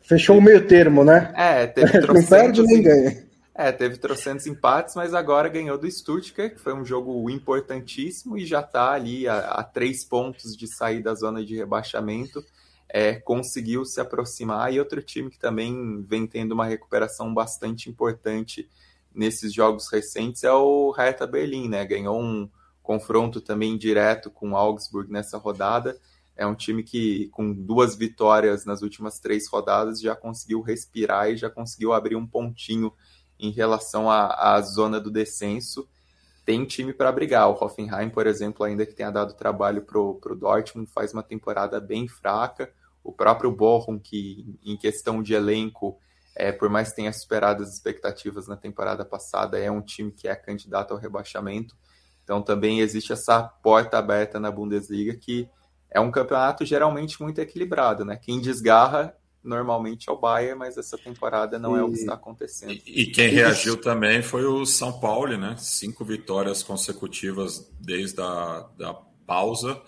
Fechou 0.03 0.39
o 0.39 0.43
meio 0.43 0.67
termo, 0.67 1.05
né? 1.05 1.33
É, 1.37 1.67
teve 1.67 2.01
Não 2.07 2.25
perde 2.25 2.63
nem 2.63 2.83
ganha. 2.83 3.30
É, 3.63 3.71
teve 3.71 3.99
trocentos 3.99 4.47
empates, 4.47 4.95
mas 4.95 5.13
agora 5.13 5.47
ganhou 5.47 5.77
do 5.77 5.87
Stuttgart, 5.87 6.55
que 6.55 6.59
foi 6.63 6.73
um 6.73 6.83
jogo 6.83 7.29
importantíssimo 7.29 8.39
e 8.39 8.47
já 8.47 8.61
está 8.61 8.93
ali 8.93 9.29
a, 9.29 9.39
a, 9.39 9.63
três 9.63 10.03
pontos 10.03 10.57
de 10.57 10.67
sair 10.67 11.03
da 11.03 11.15
zona 11.15 11.45
de 11.45 11.57
rebaixamento. 11.57 12.43
É, 12.89 13.17
conseguiu 13.17 13.85
se 13.85 14.01
aproximar. 14.01 14.73
E 14.73 14.79
outro 14.79 15.03
time 15.03 15.29
que 15.29 15.39
também 15.39 16.03
vem 16.09 16.27
tendo 16.27 16.53
uma 16.53 16.65
recuperação 16.65 17.35
bastante 17.35 17.91
importante 17.91 18.67
nesses 19.15 19.53
jogos 19.53 19.93
recentes 19.93 20.43
é 20.43 20.53
o 20.53 20.91
Hertha 20.93 21.27
Berlim, 21.27 21.69
né? 21.69 21.85
Ganhou 21.85 22.19
um 22.19 22.49
confronto 22.83 23.43
também 23.43 23.77
direto 23.77 24.31
com 24.31 24.53
o 24.53 24.57
Augsburg 24.57 25.13
nessa 25.13 25.37
rodada 25.37 26.01
é 26.41 26.47
um 26.47 26.55
time 26.55 26.83
que, 26.83 27.29
com 27.33 27.53
duas 27.53 27.95
vitórias 27.95 28.65
nas 28.65 28.81
últimas 28.81 29.21
três 29.21 29.47
rodadas, 29.47 30.01
já 30.01 30.17
conseguiu 30.17 30.63
respirar 30.63 31.29
e 31.29 31.37
já 31.37 31.51
conseguiu 31.51 31.93
abrir 31.93 32.17
um 32.17 32.27
pontinho 32.27 32.91
em 33.41 33.51
relação 33.51 34.11
à, 34.11 34.55
à 34.55 34.61
zona 34.61 35.01
do 35.01 35.11
descenso. 35.11 35.89
Tem 36.45 36.65
time 36.65 36.93
para 36.93 37.13
brigar. 37.13 37.49
O 37.49 37.65
Hoffenheim, 37.65 38.11
por 38.11 38.27
exemplo, 38.27 38.65
ainda 38.65 38.85
que 38.85 38.95
tenha 38.95 39.11
dado 39.11 39.35
trabalho 39.35 39.83
para 39.83 39.99
o 39.99 40.37
Dortmund, 40.37 40.91
faz 40.91 41.13
uma 41.13 41.23
temporada 41.23 41.81
bem 41.81 42.09
fraca. 42.09 42.73
O 43.03 43.13
próprio 43.13 43.51
Bochum, 43.51 43.99
que 43.99 44.59
em 44.65 44.77
questão 44.77 45.23
de 45.23 45.35
elenco, 45.35 45.99
é, 46.35 46.53
por 46.53 46.69
mais 46.69 46.91
que 46.91 46.97
tenha 46.97 47.13
superado 47.13 47.63
as 47.63 47.73
expectativas 47.73 48.47
na 48.47 48.57
temporada 48.57 49.05
passada, 49.05 49.59
é 49.59 49.71
um 49.71 49.81
time 49.81 50.11
que 50.11 50.29
é 50.29 50.35
candidato 50.35 50.93
ao 50.93 50.99
rebaixamento. 50.99 51.77
Então 52.25 52.43
também 52.43 52.81
existe 52.81 53.13
essa 53.13 53.43
porta 53.43 53.99
aberta 53.99 54.39
na 54.39 54.51
Bundesliga 54.51 55.15
que 55.15 55.49
é 55.91 55.99
um 55.99 56.11
campeonato 56.11 56.65
geralmente 56.65 57.21
muito 57.21 57.41
equilibrado, 57.41 58.05
né? 58.05 58.17
Quem 58.17 58.41
desgarra 58.41 59.15
normalmente 59.43 60.09
é 60.09 60.13
o 60.13 60.19
Bayern, 60.19 60.59
mas 60.59 60.77
essa 60.77 60.99
temporada 60.99 61.59
não 61.59 61.77
e... 61.77 61.81
é 61.81 61.83
o 61.83 61.91
que 61.91 61.99
está 61.99 62.15
acontecendo. 62.15 62.73
E, 62.73 63.03
e 63.03 63.07
quem 63.07 63.29
reagiu 63.29 63.77
também 63.81 64.23
foi 64.23 64.45
o 64.45 64.65
São 64.67 65.01
Paulo, 65.01 65.37
né? 65.37 65.57
Cinco 65.59 66.05
vitórias 66.05 66.63
consecutivas 66.63 67.71
desde 67.81 68.21
a 68.21 68.67
da 68.77 68.95
pausa 69.27 69.81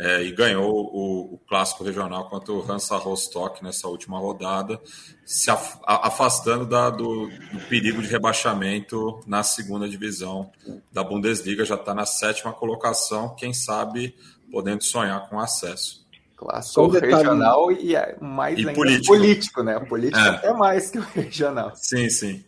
é, 0.00 0.22
e 0.22 0.32
ganhou 0.32 0.72
o, 0.72 1.34
o, 1.34 1.38
clássico 1.46 1.84
regional 1.84 2.26
contra 2.30 2.54
o 2.54 2.72
Hansa 2.72 2.96
Rostock 2.96 3.62
nessa 3.62 3.86
última 3.86 4.18
rodada, 4.18 4.80
se 5.26 5.50
af, 5.50 5.78
afastando 5.84 6.64
da, 6.64 6.88
do, 6.88 7.28
do, 7.28 7.60
perigo 7.68 8.00
de 8.00 8.08
rebaixamento 8.08 9.20
na 9.26 9.42
segunda 9.42 9.86
divisão 9.86 10.50
da 10.90 11.04
Bundesliga, 11.04 11.66
já 11.66 11.74
está 11.74 11.94
na 11.94 12.06
sétima 12.06 12.50
colocação, 12.50 13.34
quem 13.34 13.52
sabe 13.52 14.14
podendo 14.50 14.82
sonhar 14.82 15.28
com 15.28 15.38
acesso. 15.38 15.99
Clássico 16.40 16.88
regional 16.88 17.70
e 17.70 17.94
é 17.94 18.16
mais 18.18 18.58
e 18.58 18.72
político. 18.72 19.14
político, 19.14 19.62
né? 19.62 19.78
Político 19.78 20.18
é. 20.18 20.28
até 20.30 20.52
mais 20.54 20.90
que 20.90 20.96
o 20.96 21.02
regional. 21.02 21.72
Sim, 21.74 22.08
sim. 22.08 22.42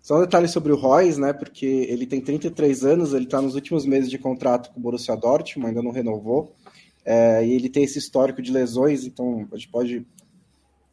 Só 0.00 0.16
um 0.16 0.20
detalhe 0.20 0.48
sobre 0.48 0.72
o 0.72 0.76
Royce, 0.76 1.20
né? 1.20 1.34
Porque 1.34 1.66
ele 1.66 2.06
tem 2.06 2.18
33 2.18 2.84
anos, 2.84 3.12
ele 3.12 3.26
está 3.26 3.42
nos 3.42 3.54
últimos 3.54 3.84
meses 3.84 4.08
de 4.08 4.16
contrato 4.16 4.70
com 4.70 4.80
o 4.80 4.82
Borussia 4.82 5.14
Dortmund, 5.14 5.68
ainda 5.68 5.82
não 5.82 5.90
renovou. 5.90 6.56
É, 7.04 7.44
e 7.44 7.52
ele 7.52 7.68
tem 7.68 7.84
esse 7.84 7.98
histórico 7.98 8.40
de 8.40 8.50
lesões, 8.50 9.04
então 9.04 9.46
a 9.52 9.56
gente 9.56 9.68
pode 9.68 10.06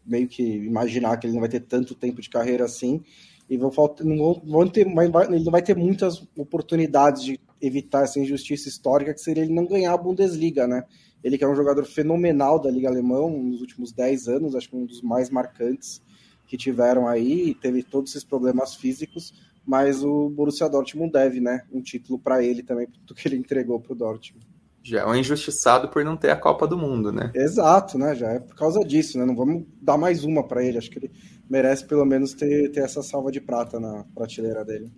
meio 0.06 0.28
que 0.28 0.44
imaginar 0.44 1.16
que 1.16 1.28
ele 1.28 1.34
não 1.34 1.40
vai 1.40 1.50
ter 1.50 1.62
tanto 1.62 1.96
tempo 1.96 2.22
de 2.22 2.30
carreira 2.30 2.66
assim. 2.66 3.02
E 3.50 3.56
vão 3.56 3.72
faltar, 3.72 4.06
não 4.06 4.42
vão 4.44 4.68
ter, 4.68 4.86
ele 4.86 5.46
não 5.46 5.52
vai 5.52 5.62
ter 5.62 5.78
muitas 5.78 6.22
oportunidades 6.36 7.24
de 7.24 7.40
evitar 7.62 8.04
essa 8.04 8.20
injustiça 8.20 8.68
histórica 8.68 9.14
que 9.14 9.22
seria 9.22 9.44
ele 9.44 9.54
não 9.54 9.66
ganhar 9.66 9.94
a 9.94 9.98
Bundesliga, 9.98 10.68
né? 10.68 10.84
Ele 11.26 11.40
que 11.40 11.44
é 11.44 11.48
um 11.48 11.56
jogador 11.56 11.84
fenomenal 11.86 12.60
da 12.60 12.70
Liga 12.70 12.88
Alemã 12.88 13.28
nos 13.28 13.60
últimos 13.60 13.92
10 13.92 14.28
anos, 14.28 14.54
acho 14.54 14.70
que 14.70 14.76
um 14.76 14.86
dos 14.86 15.02
mais 15.02 15.32
marcantes 15.32 16.00
que 16.46 16.56
tiveram 16.56 17.08
aí, 17.08 17.56
teve 17.56 17.82
todos 17.82 18.12
esses 18.12 18.24
problemas 18.24 18.76
físicos, 18.76 19.34
mas 19.66 20.04
o 20.04 20.30
Borussia 20.30 20.70
Dortmund 20.70 21.12
deve, 21.12 21.40
né, 21.40 21.64
um 21.72 21.82
título 21.82 22.20
para 22.20 22.44
ele 22.44 22.62
também, 22.62 22.88
do 23.08 23.16
que 23.16 23.28
ele 23.28 23.38
entregou 23.38 23.80
para 23.80 23.94
o 23.94 23.96
Dortmund. 23.96 24.46
Já 24.84 25.02
é 25.02 25.06
um 25.08 25.16
injustiçado 25.16 25.90
por 25.90 26.06
não 26.06 26.16
ter 26.16 26.30
a 26.30 26.36
Copa 26.36 26.68
do 26.68 26.78
Mundo, 26.78 27.12
né? 27.12 27.32
Exato, 27.34 27.98
né? 27.98 28.14
Já 28.14 28.34
é 28.34 28.40
por 28.40 28.56
causa 28.56 28.82
disso, 28.82 29.18
né? 29.18 29.26
Não 29.26 29.36
vamos 29.36 29.66
dar 29.82 29.98
mais 29.98 30.24
uma 30.24 30.48
para 30.48 30.64
ele. 30.64 30.78
Acho 30.78 30.92
que 30.92 31.00
ele 31.00 31.12
merece 31.50 31.84
pelo 31.88 32.06
menos 32.06 32.36
ter, 32.36 32.70
ter 32.72 32.82
essa 32.82 33.02
salva 33.02 33.32
de 33.32 33.42
prata 33.42 33.80
na 33.80 34.06
prateleira 34.14 34.64
dele. 34.64 34.92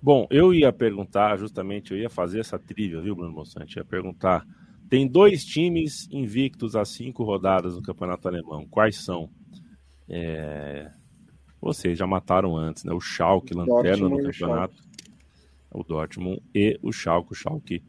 Bom, 0.00 0.26
eu 0.30 0.54
ia 0.54 0.72
perguntar, 0.72 1.36
justamente, 1.36 1.92
eu 1.92 1.98
ia 1.98 2.08
fazer 2.08 2.40
essa 2.40 2.58
trilha, 2.58 3.00
viu, 3.00 3.16
Bruno 3.16 3.32
Mossante? 3.32 3.78
Ia 3.78 3.84
perguntar. 3.84 4.46
Tem 4.88 5.06
dois 5.06 5.44
times 5.44 6.08
invictos 6.10 6.76
a 6.76 6.84
cinco 6.84 7.24
rodadas 7.24 7.74
no 7.74 7.82
Campeonato 7.82 8.28
Alemão. 8.28 8.66
Quais 8.68 8.96
são? 8.96 9.28
É... 10.08 10.90
Vocês 11.60 11.98
já 11.98 12.06
mataram 12.06 12.56
antes, 12.56 12.84
né? 12.84 12.92
O 12.92 13.00
Schalke, 13.00 13.52
lanterna 13.52 14.08
no 14.08 14.22
campeonato. 14.22 14.76
O, 15.70 15.80
o 15.80 15.84
Dortmund 15.84 16.40
e 16.54 16.78
o 16.80 16.92
Schalke. 16.92 17.32
O 17.32 17.34
Schalke 17.34 17.82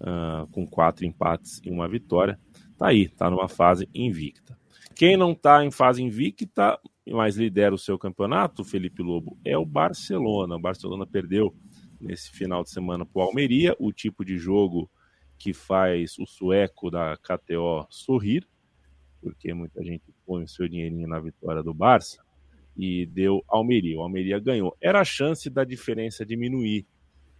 uh, 0.00 0.46
com 0.50 0.66
quatro 0.66 1.04
empates 1.04 1.60
e 1.62 1.70
uma 1.70 1.86
vitória. 1.86 2.38
Tá 2.78 2.88
aí, 2.88 3.08
tá 3.08 3.30
numa 3.30 3.48
fase 3.48 3.88
invicta. 3.94 4.58
Quem 4.94 5.16
não 5.16 5.34
tá 5.34 5.64
em 5.64 5.70
fase 5.70 6.02
invicta, 6.02 6.78
mas 7.06 7.36
lidera 7.36 7.74
o 7.74 7.78
seu 7.78 7.98
campeonato, 7.98 8.64
Felipe 8.64 9.02
Lobo, 9.02 9.38
é 9.44 9.56
o 9.56 9.64
Barcelona. 9.64 10.56
O 10.56 10.60
Barcelona 10.60 11.06
perdeu 11.06 11.54
nesse 12.00 12.30
final 12.30 12.62
de 12.62 12.70
semana 12.70 13.04
para 13.04 13.20
o 13.20 13.22
Almeria, 13.22 13.74
o 13.78 13.92
tipo 13.92 14.24
de 14.24 14.38
jogo 14.38 14.90
que 15.38 15.52
faz 15.52 16.18
o 16.18 16.26
sueco 16.26 16.90
da 16.90 17.16
KTO 17.16 17.86
sorrir, 17.88 18.46
porque 19.20 19.52
muita 19.54 19.82
gente 19.82 20.04
põe 20.26 20.44
o 20.44 20.48
seu 20.48 20.68
dinheirinho 20.68 21.08
na 21.08 21.18
vitória 21.18 21.62
do 21.62 21.74
Barça 21.74 22.22
e 22.76 23.06
deu 23.06 23.42
Almeria. 23.48 23.98
O 23.98 24.02
Almeria 24.02 24.38
ganhou. 24.38 24.76
Era 24.80 25.00
a 25.00 25.04
chance 25.04 25.48
da 25.50 25.64
diferença 25.64 26.24
diminuir 26.24 26.86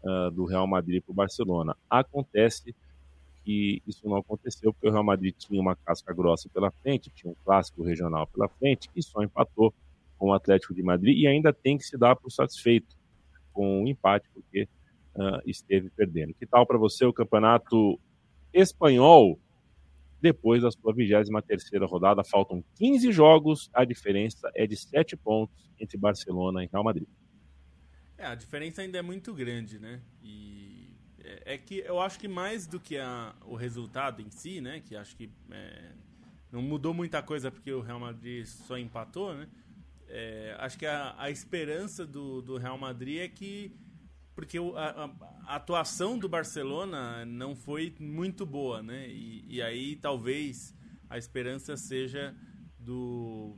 uh, 0.03 0.31
do 0.31 0.45
Real 0.45 0.67
Madrid 0.67 1.03
para 1.03 1.13
o 1.13 1.15
Barcelona. 1.15 1.77
Acontece 1.89 2.75
isso 3.87 4.09
não 4.09 4.17
aconteceu 4.17 4.73
porque 4.73 4.89
o 4.89 4.93
Real 4.93 5.05
Madrid 5.05 5.35
tinha 5.37 5.61
uma 5.61 5.77
casca 5.77 6.13
grossa 6.13 6.49
pela 6.49 6.71
frente, 6.71 7.11
tinha 7.11 7.31
um 7.31 7.37
clássico 7.45 7.83
regional 7.83 8.27
pela 8.27 8.49
frente 8.49 8.89
e 8.95 9.03
só 9.03 9.23
empatou 9.23 9.75
com 10.19 10.29
o 10.29 10.33
Atlético 10.33 10.75
de 10.75 10.83
Madrid 10.83 11.17
e 11.19 11.27
ainda 11.27 11.53
tem 11.53 11.79
que 11.79 11.85
se 11.85 11.97
dar 11.97 12.17
por 12.17 12.31
satisfeito 12.31 12.97
com 13.53 13.83
o 13.83 13.89
empate 13.89 14.29
porque 14.33 14.69
uh, 15.15 15.41
esteve 15.47 15.91
perdendo. 15.91 16.35
Que 16.35 16.47
tal 16.47 16.67
para 16.67 16.79
você 16.79 17.05
o 17.05 17.13
campeonato 17.13 17.99
espanhol? 18.53 19.39
depois 20.21 20.63
da 20.63 20.71
sua 20.71 20.93
23 20.95 21.69
rodada. 21.89 22.23
Faltam 22.23 22.63
15 22.77 23.11
jogos, 23.13 23.71
a 23.73 23.85
diferença 23.85 24.51
é 24.55 24.67
de 24.67 24.77
7 24.77 25.17
pontos 25.17 25.73
entre 25.79 25.97
Barcelona 25.97 26.63
e 26.63 26.69
Real 26.71 26.85
Madrid. 26.85 27.09
É, 28.19 28.27
a 28.27 28.35
diferença 28.35 28.83
ainda 28.83 28.99
é 28.99 29.03
muito 29.03 29.33
grande, 29.33 29.79
né? 29.79 30.03
E 30.23 30.60
é, 31.25 31.55
é 31.55 31.59
que 31.59 31.79
eu 31.79 32.01
acho 32.01 32.19
que 32.19 32.29
mais 32.29 32.67
do 32.67 32.79
que 32.81 32.97
a, 32.99 33.35
o 33.47 33.55
resultado 33.55 34.23
em 34.23 34.31
si, 34.31 34.61
né? 34.61 34.81
Que 34.81 34.97
acho 34.97 35.17
que 35.17 35.31
é, 35.51 35.93
não 36.51 36.63
mudou 36.63 36.93
muita 36.93 37.23
coisa 37.23 37.51
porque 37.51 37.73
o 37.73 37.81
Real 37.81 38.01
Madrid 38.01 38.47
só 38.47 38.79
empatou, 38.79 39.35
né? 39.35 39.49
É, 40.09 40.57
acho 40.59 40.77
que 40.79 40.87
a, 40.87 41.15
a 41.19 41.31
esperança 41.31 42.05
do, 42.05 42.43
do 42.43 42.57
Real 42.57 42.77
Madrid 42.77 43.21
é 43.21 43.29
que 43.29 43.73
porque 44.35 44.59
a, 44.59 45.05
a, 45.47 45.57
atuação 45.57 46.19
do 46.19 46.29
Barcelona 46.29 47.25
não 47.27 47.55
foi 47.55 47.95
muito 48.01 48.47
boa, 48.47 48.83
né? 48.83 49.07
E, 49.09 49.45
e, 49.49 49.63
aí 49.63 49.97
talvez 49.97 50.75
a 51.09 51.19
esperança 51.19 51.77
seja 51.77 52.35
do, 52.79 53.57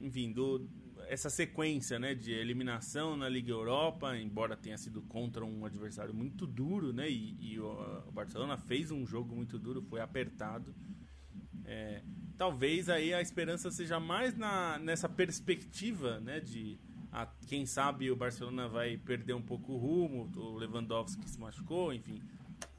enfim, 0.00 0.32
do 0.32 0.68
essa 1.08 1.30
sequência, 1.30 1.98
né, 1.98 2.14
de 2.14 2.32
eliminação 2.32 3.16
na 3.16 3.28
Liga 3.28 3.50
Europa, 3.50 4.16
embora 4.16 4.56
tenha 4.56 4.76
sido 4.78 5.02
contra 5.02 5.44
um 5.44 5.64
adversário 5.64 6.14
muito 6.14 6.46
duro, 6.46 6.92
né? 6.92 7.08
E, 7.10 7.36
e 7.40 7.60
o, 7.60 7.66
o, 8.06 8.12
Barcelona 8.12 8.56
fez 8.56 8.90
um 8.90 9.06
jogo 9.06 9.34
muito 9.34 9.58
duro, 9.58 9.82
foi 9.82 10.00
apertado. 10.00 10.74
É, 11.64 12.02
talvez 12.36 12.88
aí 12.88 13.14
a 13.14 13.20
esperança 13.20 13.70
seja 13.70 13.98
mais 13.98 14.36
na, 14.36 14.78
nessa 14.78 15.08
perspectiva, 15.08 16.20
né, 16.20 16.40
de 16.40 16.78
a, 17.10 17.26
quem 17.46 17.64
sabe 17.64 18.10
o 18.10 18.16
Barcelona 18.16 18.68
vai 18.68 18.96
perder 18.96 19.34
um 19.34 19.42
pouco 19.42 19.72
o 19.72 19.76
rumo, 19.76 20.30
o 20.36 20.56
Lewandowski 20.56 21.28
se 21.28 21.38
machucou, 21.38 21.92
enfim. 21.92 22.20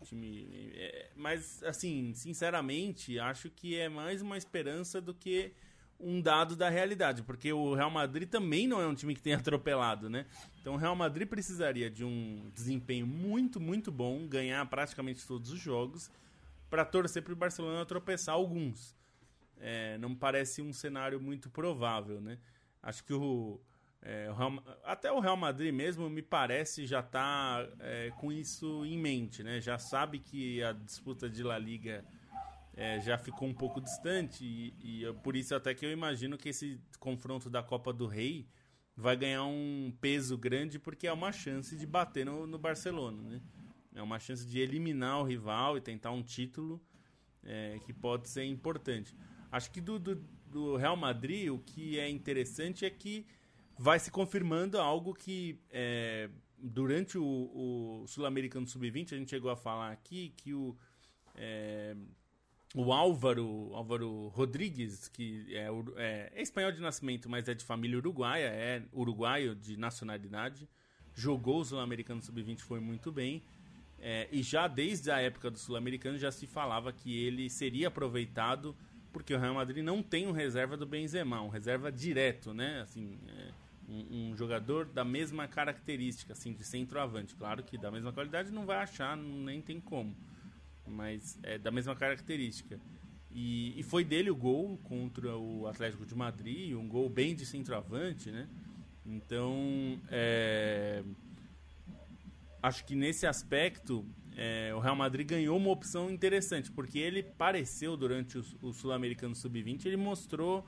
Time, 0.03 0.47
é, 0.75 1.11
mas, 1.15 1.63
assim, 1.63 2.13
sinceramente, 2.13 3.17
acho 3.17 3.49
que 3.49 3.75
é 3.75 3.89
mais 3.89 4.21
uma 4.21 4.37
esperança 4.37 5.01
do 5.01 5.13
que 5.13 5.53
um 5.99 6.21
dado 6.21 6.55
da 6.55 6.69
realidade, 6.69 7.23
porque 7.23 7.51
o 7.51 7.73
Real 7.73 7.89
Madrid 7.89 8.29
também 8.29 8.67
não 8.67 8.81
é 8.81 8.87
um 8.87 8.95
time 8.95 9.15
que 9.15 9.21
tem 9.21 9.33
atropelado, 9.35 10.09
né? 10.09 10.25
Então 10.61 10.73
o 10.73 10.77
Real 10.77 10.95
Madrid 10.95 11.27
precisaria 11.27 11.89
de 11.89 12.03
um 12.03 12.49
desempenho 12.53 13.07
muito, 13.07 13.59
muito 13.59 13.91
bom, 13.91 14.27
ganhar 14.27 14.65
praticamente 14.65 15.25
todos 15.25 15.51
os 15.51 15.59
jogos, 15.59 16.11
para 16.69 16.83
torcer 16.83 17.23
para 17.23 17.33
o 17.33 17.35
Barcelona 17.35 17.85
tropeçar 17.85 18.35
alguns. 18.35 18.95
É, 19.59 19.97
não 19.97 20.13
parece 20.13 20.61
um 20.61 20.73
cenário 20.73 21.19
muito 21.19 21.49
provável, 21.49 22.19
né? 22.19 22.37
Acho 22.83 23.03
que 23.03 23.13
o, 23.13 23.59
é, 24.01 24.29
o 24.29 24.33
Real, 24.35 24.63
até 24.83 25.11
o 25.11 25.19
Real 25.19 25.37
Madrid 25.37 25.73
mesmo, 25.73 26.09
me 26.09 26.21
parece, 26.21 26.85
já 26.85 26.99
está 26.99 27.67
é, 27.79 28.11
com 28.17 28.31
isso 28.31 28.85
em 28.85 28.97
mente, 28.97 29.41
né? 29.41 29.61
Já 29.61 29.77
sabe 29.77 30.19
que 30.19 30.61
a 30.61 30.73
disputa 30.73 31.29
de 31.29 31.41
La 31.41 31.57
Liga 31.57 32.03
é, 32.75 32.99
já 32.99 33.17
ficou 33.17 33.47
um 33.47 33.53
pouco 33.53 33.79
distante 33.79 34.43
e, 34.43 35.01
e 35.01 35.13
por 35.23 35.35
isso 35.35 35.55
até 35.55 35.73
que 35.73 35.85
eu 35.85 35.91
imagino 35.91 36.37
que 36.37 36.49
esse 36.49 36.79
confronto 36.99 37.49
da 37.49 37.63
Copa 37.63 37.93
do 37.93 38.05
Rei 38.05 38.47
vai 38.95 39.15
ganhar 39.15 39.45
um 39.45 39.93
peso 40.01 40.37
grande 40.37 40.77
porque 40.77 41.07
é 41.07 41.13
uma 41.13 41.31
chance 41.31 41.75
de 41.75 41.85
bater 41.85 42.25
no, 42.25 42.45
no 42.45 42.57
Barcelona, 42.57 43.21
né? 43.21 43.41
É 43.93 44.01
uma 44.01 44.19
chance 44.19 44.45
de 44.45 44.59
eliminar 44.59 45.21
o 45.21 45.23
rival 45.23 45.77
e 45.77 45.81
tentar 45.81 46.11
um 46.11 46.21
título 46.21 46.83
é, 47.41 47.79
que 47.85 47.93
pode 47.93 48.27
ser 48.27 48.43
importante. 48.43 49.15
Acho 49.49 49.71
que 49.71 49.79
do, 49.79 49.97
do, 49.97 50.15
do 50.47 50.75
Real 50.75 50.97
Madrid 50.97 51.49
o 51.49 51.59
que 51.59 51.97
é 51.97 52.09
interessante 52.09 52.85
é 52.85 52.89
que 52.89 53.25
vai 53.79 53.97
se 53.99 54.11
confirmando 54.11 54.77
algo 54.77 55.13
que 55.13 55.61
é, 55.69 56.29
durante 56.57 57.17
o, 57.17 57.23
o 57.23 58.07
Sul-Americano 58.07 58.67
Sub-20 58.67 59.13
a 59.13 59.17
gente 59.17 59.29
chegou 59.29 59.49
a 59.49 59.55
falar 59.55 59.91
aqui 59.93 60.33
que 60.35 60.53
o, 60.53 60.75
É, 61.35 61.95
o 62.73 62.91
Álvaro, 62.91 63.71
Álvaro 63.73 64.27
Rodrigues, 64.29 65.07
que 65.07 65.45
é, 65.51 65.67
é, 65.95 66.31
é, 66.35 66.41
espanhol 66.41 66.71
de 66.71 66.81
nascimento, 66.81 67.29
mas 67.29 67.47
é 67.47 67.53
de 67.53 67.63
família 67.63 67.97
uruguaia, 67.97 68.47
é 68.47 68.81
uruguaio 68.91 69.55
de 69.55 69.77
nacionalidade, 69.77 70.67
jogou 71.13 71.61
o 71.61 71.65
Sul-Americano 71.65 72.21
Sub-20, 72.21 72.59
foi 72.59 72.79
muito 72.79 73.11
bem. 73.11 73.43
É, 73.99 74.27
e 74.31 74.43
já 74.43 74.67
desde 74.67 75.09
a 75.09 75.19
época 75.19 75.49
do 75.49 75.57
Sul-Americano 75.57 76.17
já 76.17 76.31
se 76.31 76.45
falava 76.45 76.91
que 76.91 77.17
ele 77.17 77.49
seria 77.49 77.87
aproveitado 77.87 78.75
porque 79.13 79.33
o 79.33 79.39
Real 79.39 79.53
Madrid 79.53 79.81
não 79.81 80.03
tem 80.03 80.27
um 80.27 80.33
reserva 80.33 80.75
do 80.75 80.85
Benzema, 80.85 81.41
um 81.41 81.47
reserva 81.47 81.89
direto, 81.89 82.53
né? 82.53 82.81
Assim, 82.81 83.17
é, 83.29 83.51
um, 83.87 84.31
um, 84.31 84.35
jogador 84.35 84.83
da 84.83 85.05
mesma 85.05 85.47
característica, 85.47 86.33
assim, 86.33 86.51
de 86.51 86.65
centroavante. 86.65 87.33
Claro 87.33 87.63
que 87.63 87.77
da 87.77 87.89
mesma 87.89 88.11
qualidade 88.11 88.51
não 88.51 88.65
vai 88.65 88.75
achar, 88.75 89.15
nem 89.15 89.61
tem 89.61 89.79
como 89.79 90.13
mas 90.87 91.37
é 91.43 91.57
da 91.57 91.71
mesma 91.71 91.95
característica. 91.95 92.79
E, 93.31 93.77
e, 93.77 93.83
foi 93.83 94.03
dele 94.05 94.29
o 94.29 94.35
gol 94.35 94.77
contra 94.83 95.35
o 95.35 95.67
Atlético 95.67 96.05
de 96.05 96.15
Madrid, 96.15 96.73
um 96.73 96.87
gol 96.87 97.09
bem 97.09 97.35
de 97.35 97.45
centroavante, 97.45 98.31
né? 98.31 98.47
Então, 99.05 99.99
é, 100.09 101.03
acho 102.63 102.85
que 102.85 102.95
nesse 102.95 103.27
aspecto 103.27 104.05
é, 104.37 104.73
o 104.73 104.79
Real 104.79 104.95
Madrid 104.95 105.27
ganhou 105.27 105.57
uma 105.57 105.69
opção 105.69 106.09
interessante, 106.09 106.71
porque 106.71 106.97
ele 106.97 107.23
pareceu 107.23 107.97
durante 107.97 108.37
o, 108.37 108.45
o 108.61 108.73
Sul-Americano 108.73 109.35
Sub-20, 109.35 109.85
ele 109.85 109.97
mostrou 109.97 110.65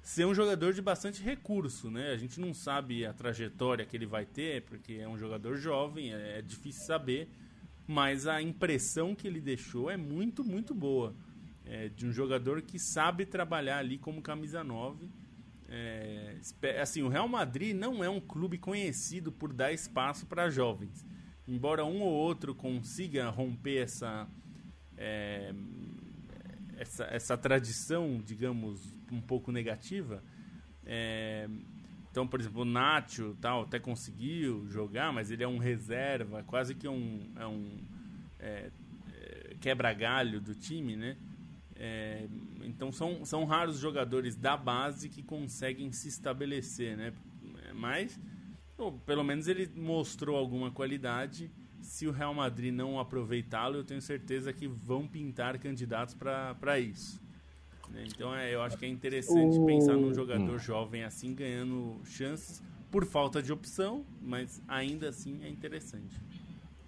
ser 0.00 0.24
um 0.24 0.34
jogador 0.34 0.72
de 0.72 0.80
bastante 0.80 1.22
recurso, 1.22 1.90
né? 1.90 2.12
A 2.12 2.16
gente 2.16 2.40
não 2.40 2.54
sabe 2.54 3.04
a 3.04 3.12
trajetória 3.12 3.84
que 3.84 3.96
ele 3.96 4.06
vai 4.06 4.24
ter, 4.24 4.62
porque 4.62 4.94
é 4.94 5.06
um 5.06 5.18
jogador 5.18 5.56
jovem, 5.56 6.14
é, 6.14 6.38
é 6.38 6.42
difícil 6.42 6.86
saber 6.86 7.28
mas 7.88 8.26
a 8.26 8.42
impressão 8.42 9.14
que 9.14 9.26
ele 9.26 9.40
deixou 9.40 9.90
é 9.90 9.96
muito, 9.96 10.44
muito 10.44 10.74
boa. 10.74 11.16
É, 11.64 11.88
de 11.88 12.06
um 12.06 12.12
jogador 12.12 12.60
que 12.60 12.78
sabe 12.78 13.24
trabalhar 13.24 13.78
ali 13.78 13.96
como 13.96 14.20
camisa 14.20 14.62
9. 14.62 15.10
É, 15.70 16.36
assim, 16.82 17.02
o 17.02 17.08
Real 17.08 17.26
Madrid 17.26 17.74
não 17.74 18.04
é 18.04 18.10
um 18.10 18.20
clube 18.20 18.58
conhecido 18.58 19.32
por 19.32 19.54
dar 19.54 19.72
espaço 19.72 20.26
para 20.26 20.50
jovens. 20.50 21.04
Embora 21.46 21.82
um 21.84 22.02
ou 22.02 22.12
outro 22.12 22.54
consiga 22.54 23.30
romper 23.30 23.84
essa, 23.84 24.28
é, 24.94 25.54
essa, 26.76 27.04
essa 27.04 27.38
tradição, 27.38 28.20
digamos, 28.22 28.94
um 29.10 29.20
pouco 29.22 29.50
negativa. 29.50 30.22
Então, 32.18 32.26
por 32.26 32.40
exemplo, 32.40 32.62
o 32.62 32.64
Nacho 32.64 33.36
tal, 33.40 33.62
até 33.62 33.78
conseguiu 33.78 34.66
jogar, 34.68 35.12
mas 35.12 35.30
ele 35.30 35.44
é 35.44 35.46
um 35.46 35.56
reserva, 35.56 36.42
quase 36.42 36.74
que 36.74 36.88
um, 36.88 37.30
é 37.36 37.46
um 37.46 37.78
é, 38.40 38.72
é, 39.12 39.56
quebra-galho 39.60 40.40
do 40.40 40.52
time, 40.52 40.96
né? 40.96 41.16
É, 41.76 42.26
então 42.64 42.90
são, 42.90 43.24
são 43.24 43.44
raros 43.44 43.78
jogadores 43.78 44.34
da 44.34 44.56
base 44.56 45.08
que 45.08 45.22
conseguem 45.22 45.92
se 45.92 46.08
estabelecer, 46.08 46.96
né? 46.96 47.12
Mas, 47.72 48.18
pelo 49.06 49.22
menos 49.22 49.46
ele 49.46 49.70
mostrou 49.76 50.36
alguma 50.36 50.72
qualidade. 50.72 51.48
Se 51.80 52.08
o 52.08 52.10
Real 52.10 52.34
Madrid 52.34 52.74
não 52.74 52.98
aproveitá-lo, 52.98 53.76
eu 53.76 53.84
tenho 53.84 54.02
certeza 54.02 54.52
que 54.52 54.66
vão 54.66 55.06
pintar 55.06 55.56
candidatos 55.60 56.14
para 56.14 56.80
isso. 56.80 57.22
Né? 57.92 58.04
Então 58.06 58.34
é, 58.34 58.54
eu 58.54 58.62
acho 58.62 58.76
que 58.76 58.86
é 58.86 58.88
interessante 58.88 59.58
o... 59.58 59.66
pensar 59.66 59.94
num 59.94 60.14
jogador 60.14 60.54
hum. 60.54 60.58
jovem 60.58 61.04
assim 61.04 61.34
ganhando 61.34 61.96
chances 62.04 62.62
por 62.90 63.04
falta 63.04 63.42
de 63.42 63.52
opção, 63.52 64.04
mas 64.22 64.62
ainda 64.66 65.08
assim 65.08 65.40
é 65.42 65.48
interessante. 65.48 66.20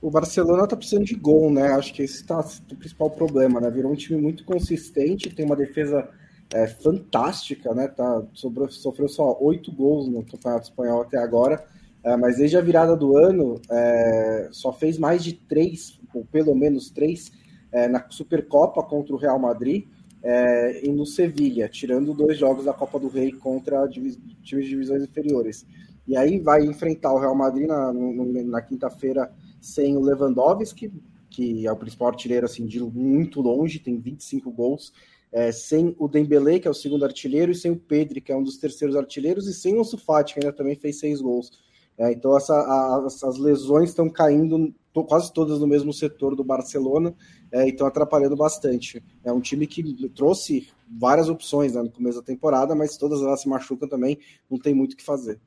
O 0.00 0.10
Barcelona 0.10 0.66
tá 0.66 0.76
precisando 0.76 1.04
de 1.04 1.14
gol, 1.14 1.52
né? 1.52 1.72
Acho 1.72 1.92
que 1.92 2.02
esse 2.02 2.24
tá 2.24 2.40
o 2.40 2.76
principal 2.76 3.10
problema, 3.10 3.60
né? 3.60 3.70
Virou 3.70 3.92
um 3.92 3.96
time 3.96 4.18
muito 4.18 4.44
consistente, 4.44 5.28
tem 5.28 5.44
uma 5.44 5.56
defesa 5.56 6.08
é, 6.54 6.66
fantástica, 6.66 7.74
né? 7.74 7.86
Tá, 7.88 8.22
sobrou, 8.32 8.70
sofreu 8.70 9.08
só 9.08 9.36
oito 9.40 9.70
gols 9.70 10.08
no 10.08 10.24
Campeonato 10.24 10.64
Espanhol 10.64 11.02
até 11.02 11.18
agora, 11.18 11.62
é, 12.02 12.16
mas 12.16 12.38
desde 12.38 12.56
a 12.56 12.62
virada 12.62 12.96
do 12.96 13.14
ano 13.16 13.60
é, 13.70 14.48
só 14.52 14.72
fez 14.72 14.96
mais 14.96 15.22
de 15.22 15.34
três, 15.34 16.00
ou 16.14 16.24
pelo 16.24 16.54
menos 16.54 16.90
três, 16.90 17.30
é, 17.70 17.86
na 17.86 18.04
Supercopa 18.08 18.82
contra 18.82 19.14
o 19.14 19.18
Real 19.18 19.38
Madrid 19.38 19.84
é, 20.22 20.86
e 20.86 20.92
no 20.92 21.06
Sevilha, 21.06 21.68
tirando 21.68 22.14
dois 22.14 22.38
jogos 22.38 22.64
da 22.64 22.72
Copa 22.72 22.98
do 22.98 23.08
Rei 23.08 23.32
contra 23.32 23.88
times 23.88 24.18
de 24.42 24.68
divisões 24.68 25.02
inferiores. 25.02 25.66
E 26.06 26.16
aí 26.16 26.38
vai 26.38 26.64
enfrentar 26.64 27.12
o 27.12 27.18
Real 27.18 27.34
Madrid 27.34 27.66
na, 27.66 27.92
na 27.92 28.60
quinta-feira 28.60 29.32
sem 29.60 29.96
o 29.96 30.00
Lewandowski, 30.00 30.92
que 31.30 31.66
é 31.66 31.72
o 31.72 31.76
principal 31.76 32.08
artilheiro 32.08 32.46
assim, 32.46 32.66
de 32.66 32.80
muito 32.80 33.40
longe, 33.40 33.78
tem 33.78 33.98
25 33.98 34.50
gols, 34.50 34.92
é, 35.32 35.52
sem 35.52 35.94
o 35.98 36.08
Dembele, 36.08 36.58
que 36.58 36.66
é 36.66 36.70
o 36.70 36.74
segundo 36.74 37.04
artilheiro, 37.04 37.52
e 37.52 37.54
sem 37.54 37.70
o 37.70 37.76
Pedri, 37.76 38.20
que 38.20 38.32
é 38.32 38.36
um 38.36 38.42
dos 38.42 38.58
terceiros 38.58 38.96
artilheiros, 38.96 39.46
e 39.46 39.54
sem 39.54 39.78
o 39.78 39.84
Sufati, 39.84 40.34
que 40.34 40.40
ainda 40.40 40.52
também 40.52 40.74
fez 40.74 40.98
seis 40.98 41.20
gols. 41.20 41.50
É, 41.96 42.12
então 42.12 42.36
essa, 42.36 42.54
a, 42.54 43.04
as, 43.06 43.22
as 43.22 43.38
lesões 43.38 43.90
estão 43.90 44.08
caindo 44.08 44.74
to, 44.92 45.04
quase 45.04 45.32
todas 45.32 45.60
no 45.60 45.66
mesmo 45.66 45.92
setor 45.92 46.34
do 46.34 46.44
Barcelona, 46.44 47.14
é, 47.52 47.66
e 47.66 47.70
estão 47.70 47.86
atrapalhando 47.86 48.36
bastante. 48.36 49.02
É 49.24 49.32
um 49.32 49.40
time 49.40 49.66
que 49.66 50.08
trouxe 50.10 50.68
várias 50.88 51.28
opções 51.28 51.74
né, 51.74 51.82
no 51.82 51.90
começo 51.90 52.18
da 52.18 52.24
temporada, 52.24 52.74
mas 52.74 52.96
todas 52.96 53.20
elas 53.22 53.40
se 53.40 53.48
machucam 53.48 53.88
também, 53.88 54.18
não 54.50 54.58
tem 54.58 54.74
muito 54.74 54.94
o 54.94 54.96
que 54.96 55.04
fazer. 55.04 55.40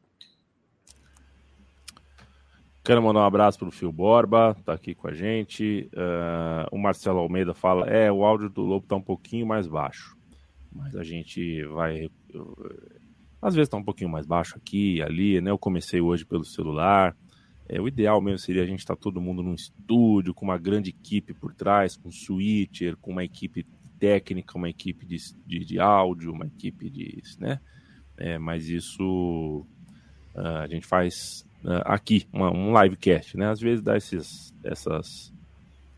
Quero 2.85 3.01
mandar 3.01 3.21
um 3.21 3.25
abraço 3.25 3.59
para 3.59 3.69
o 3.69 3.71
Fio 3.71 3.93
Borba, 3.93 4.57
tá 4.65 4.73
aqui 4.73 4.93
com 4.93 5.07
a 5.07 5.13
gente. 5.13 5.89
Uh, 5.93 6.67
o 6.69 6.77
Marcelo 6.77 7.19
Almeida 7.19 7.53
fala: 7.53 7.87
é, 7.87 8.11
o 8.11 8.25
áudio 8.25 8.49
do 8.49 8.61
Lobo 8.61 8.85
tá 8.85 8.97
um 8.97 9.01
pouquinho 9.01 9.47
mais 9.47 9.67
baixo, 9.67 10.17
mas 10.69 10.93
a 10.93 11.01
gente 11.01 11.63
vai. 11.67 12.09
às 13.41 13.55
vezes 13.55 13.69
tá 13.69 13.77
um 13.77 13.83
pouquinho 13.83 14.09
mais 14.09 14.25
baixo 14.25 14.57
aqui 14.57 15.01
ali, 15.01 15.39
né? 15.39 15.49
Eu 15.49 15.57
comecei 15.57 16.01
hoje 16.01 16.25
pelo 16.25 16.43
celular. 16.43 17.15
É, 17.68 17.80
o 17.80 17.88
ideal 17.88 18.22
mesmo 18.22 18.39
seria 18.39 18.64
a 18.64 18.66
gente 18.66 18.80
estar 18.80 18.95
tá 18.95 19.01
todo 19.01 19.22
mundo 19.22 19.41
num 19.41 19.53
estúdio, 19.53 20.34
com 20.34 20.45
uma 20.45 20.57
grande 20.57 20.89
equipe 20.89 21.34
por 21.34 21.53
trás, 21.53 21.95
com 21.95 22.09
um 22.09 22.11
switcher, 22.11 22.97
com 22.97 23.11
uma 23.11 23.24
equipe 23.24 23.66
técnica, 23.99 24.57
uma 24.57 24.70
equipe 24.70 25.05
de, 25.05 25.18
de, 25.45 25.66
de 25.66 25.80
áudio, 25.80 26.34
uma 26.34 26.45
equipe 26.45 26.89
de. 26.89 27.22
né? 27.39 27.59
É, 28.18 28.38
mas 28.38 28.68
isso 28.68 29.66
uh, 30.36 30.57
a 30.61 30.68
gente 30.68 30.86
faz 30.86 31.47
uh, 31.64 31.82
aqui, 31.86 32.28
uma, 32.32 32.51
um 32.51 32.80
livecast, 32.82 33.38
né? 33.38 33.49
Às 33.49 33.61
vezes 33.61 33.82
dá 33.82 33.95
esses, 33.95 34.53
essas 34.64 35.34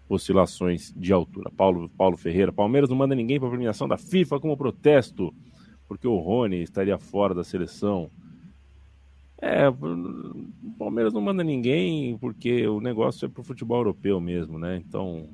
oscilações 0.08 0.94
de 0.96 1.12
altura. 1.12 1.50
Paulo, 1.52 1.90
Paulo 1.90 2.16
Ferreira, 2.16 2.54
Palmeiras 2.54 2.90
não 2.90 2.96
manda 2.98 3.16
ninguém 3.16 3.40
para 3.40 3.48
a 3.48 3.52
premiação 3.52 3.88
da 3.88 3.98
FIFA 3.98 4.40
como 4.40 4.56
protesto, 4.56 5.34
porque 5.88 6.08
o 6.08 6.18
Rony 6.18 6.62
estaria 6.62 6.98
fora 6.98 7.34
da 7.34 7.44
seleção. 7.44 8.10
É, 9.42 9.68
o 9.70 10.76
Palmeiras 10.78 11.14
não 11.14 11.22
manda 11.22 11.44
ninguém 11.44 12.18
porque 12.18 12.68
o 12.68 12.80
negócio 12.80 13.26
é 13.26 13.30
para 13.30 13.42
o 13.42 13.44
futebol 13.44 13.78
europeu 13.80 14.20
mesmo, 14.20 14.58
né? 14.58 14.82
Então, 14.86 15.30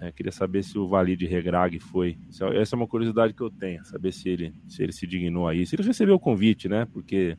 é, 0.00 0.12
queria 0.12 0.32
saber 0.32 0.62
se 0.62 0.78
o 0.78 0.88
Valide 0.88 1.26
Regrag 1.26 1.78
foi. 1.78 2.18
Essa 2.54 2.74
é 2.74 2.76
uma 2.76 2.86
curiosidade 2.86 3.32
que 3.32 3.42
eu 3.42 3.50
tenho, 3.50 3.84
saber 3.84 4.12
se 4.12 4.28
ele 4.28 4.52
se 4.66 4.82
ele 4.82 4.92
se 4.92 5.06
dignou 5.06 5.48
aí, 5.48 5.64
se 5.64 5.76
ele 5.76 5.84
recebeu 5.84 6.16
o 6.16 6.20
convite, 6.20 6.68
né? 6.68 6.86
Porque 6.92 7.36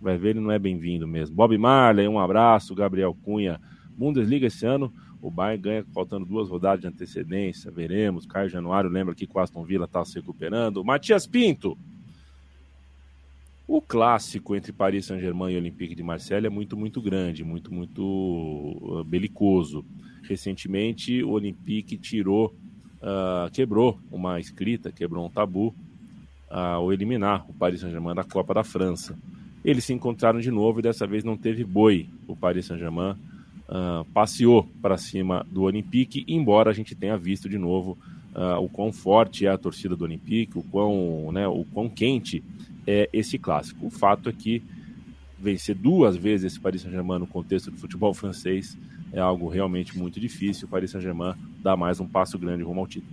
vai 0.00 0.16
ver, 0.16 0.30
ele 0.30 0.40
não 0.40 0.50
é 0.50 0.58
bem-vindo 0.58 1.06
mesmo. 1.06 1.36
Bob 1.36 1.56
Marley, 1.58 2.08
um 2.08 2.18
abraço. 2.18 2.74
Gabriel 2.74 3.14
Cunha, 3.14 3.60
Bundesliga 3.90 4.46
esse 4.46 4.64
ano, 4.64 4.92
o 5.20 5.30
Bayern 5.30 5.62
ganha 5.62 5.84
faltando 5.92 6.24
duas 6.24 6.48
rodadas 6.48 6.80
de 6.80 6.86
antecedência, 6.86 7.70
veremos. 7.70 8.24
Caio 8.26 8.48
Januário 8.48 8.88
lembra 8.88 9.14
que 9.14 9.28
o 9.32 9.38
Aston 9.38 9.64
Villa 9.64 9.84
está 9.84 10.04
se 10.04 10.14
recuperando. 10.14 10.82
Matias 10.84 11.26
Pinto, 11.26 11.76
o 13.70 13.80
clássico 13.80 14.56
entre 14.56 14.72
Paris 14.72 15.06
Saint-Germain 15.06 15.52
e 15.52 15.56
Olympique 15.56 15.94
de 15.94 16.02
Marseille 16.02 16.44
é 16.44 16.50
muito, 16.50 16.76
muito 16.76 17.00
grande, 17.00 17.44
muito, 17.44 17.72
muito 17.72 18.02
uh, 18.02 19.04
belicoso. 19.04 19.84
Recentemente, 20.24 21.22
o 21.22 21.30
Olympique 21.30 21.96
tirou, 21.96 22.52
uh, 23.00 23.48
quebrou 23.52 23.96
uma 24.10 24.40
escrita, 24.40 24.90
quebrou 24.90 25.24
um 25.24 25.30
tabu 25.30 25.68
uh, 25.68 26.54
ao 26.54 26.92
eliminar 26.92 27.48
o 27.48 27.52
Paris 27.52 27.78
Saint-Germain 27.78 28.12
da 28.12 28.24
Copa 28.24 28.52
da 28.54 28.64
França. 28.64 29.16
Eles 29.64 29.84
se 29.84 29.92
encontraram 29.92 30.40
de 30.40 30.50
novo 30.50 30.80
e 30.80 30.82
dessa 30.82 31.06
vez 31.06 31.22
não 31.22 31.36
teve 31.36 31.62
boi. 31.62 32.08
O 32.26 32.34
Paris 32.34 32.66
Saint-Germain 32.66 33.12
uh, 33.12 34.04
passeou 34.12 34.66
para 34.82 34.98
cima 34.98 35.46
do 35.48 35.62
Olympique, 35.62 36.24
embora 36.26 36.70
a 36.70 36.74
gente 36.74 36.96
tenha 36.96 37.16
visto 37.16 37.48
de 37.48 37.56
novo 37.56 37.96
uh, 38.40 38.58
o 38.58 38.68
quão 38.68 38.92
forte 38.92 39.46
é 39.46 39.50
a 39.50 39.58
torcida 39.58 39.94
do 39.94 40.04
Olympique, 40.04 40.58
o 40.58 40.62
quão, 40.62 41.30
né, 41.32 41.46
o 41.46 41.64
quão 41.64 41.88
quente 41.88 42.42
é 42.86 43.08
esse 43.12 43.38
clássico. 43.38 43.86
O 43.86 43.90
fato 43.90 44.28
é 44.28 44.32
que 44.32 44.62
vencer 45.38 45.74
duas 45.74 46.16
vezes 46.16 46.52
esse 46.52 46.60
Paris 46.60 46.82
Saint-Germain 46.82 47.18
no 47.18 47.26
contexto 47.26 47.70
do 47.70 47.76
futebol 47.76 48.12
francês 48.14 48.76
é 49.12 49.20
algo 49.20 49.48
realmente 49.48 49.96
muito 49.96 50.18
difícil. 50.18 50.66
O 50.66 50.70
Paris 50.70 50.90
Saint-Germain 50.90 51.34
dá 51.62 51.76
mais 51.76 52.00
um 52.00 52.06
passo 52.06 52.38
grande 52.38 52.62
rumo 52.62 52.80
ao 52.80 52.86
título. 52.86 53.12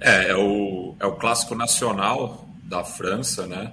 É, 0.00 0.30
é 0.30 0.36
o, 0.36 0.94
é 0.98 1.06
o 1.06 1.12
clássico 1.12 1.54
nacional 1.54 2.48
da 2.64 2.84
França, 2.84 3.46
né? 3.46 3.72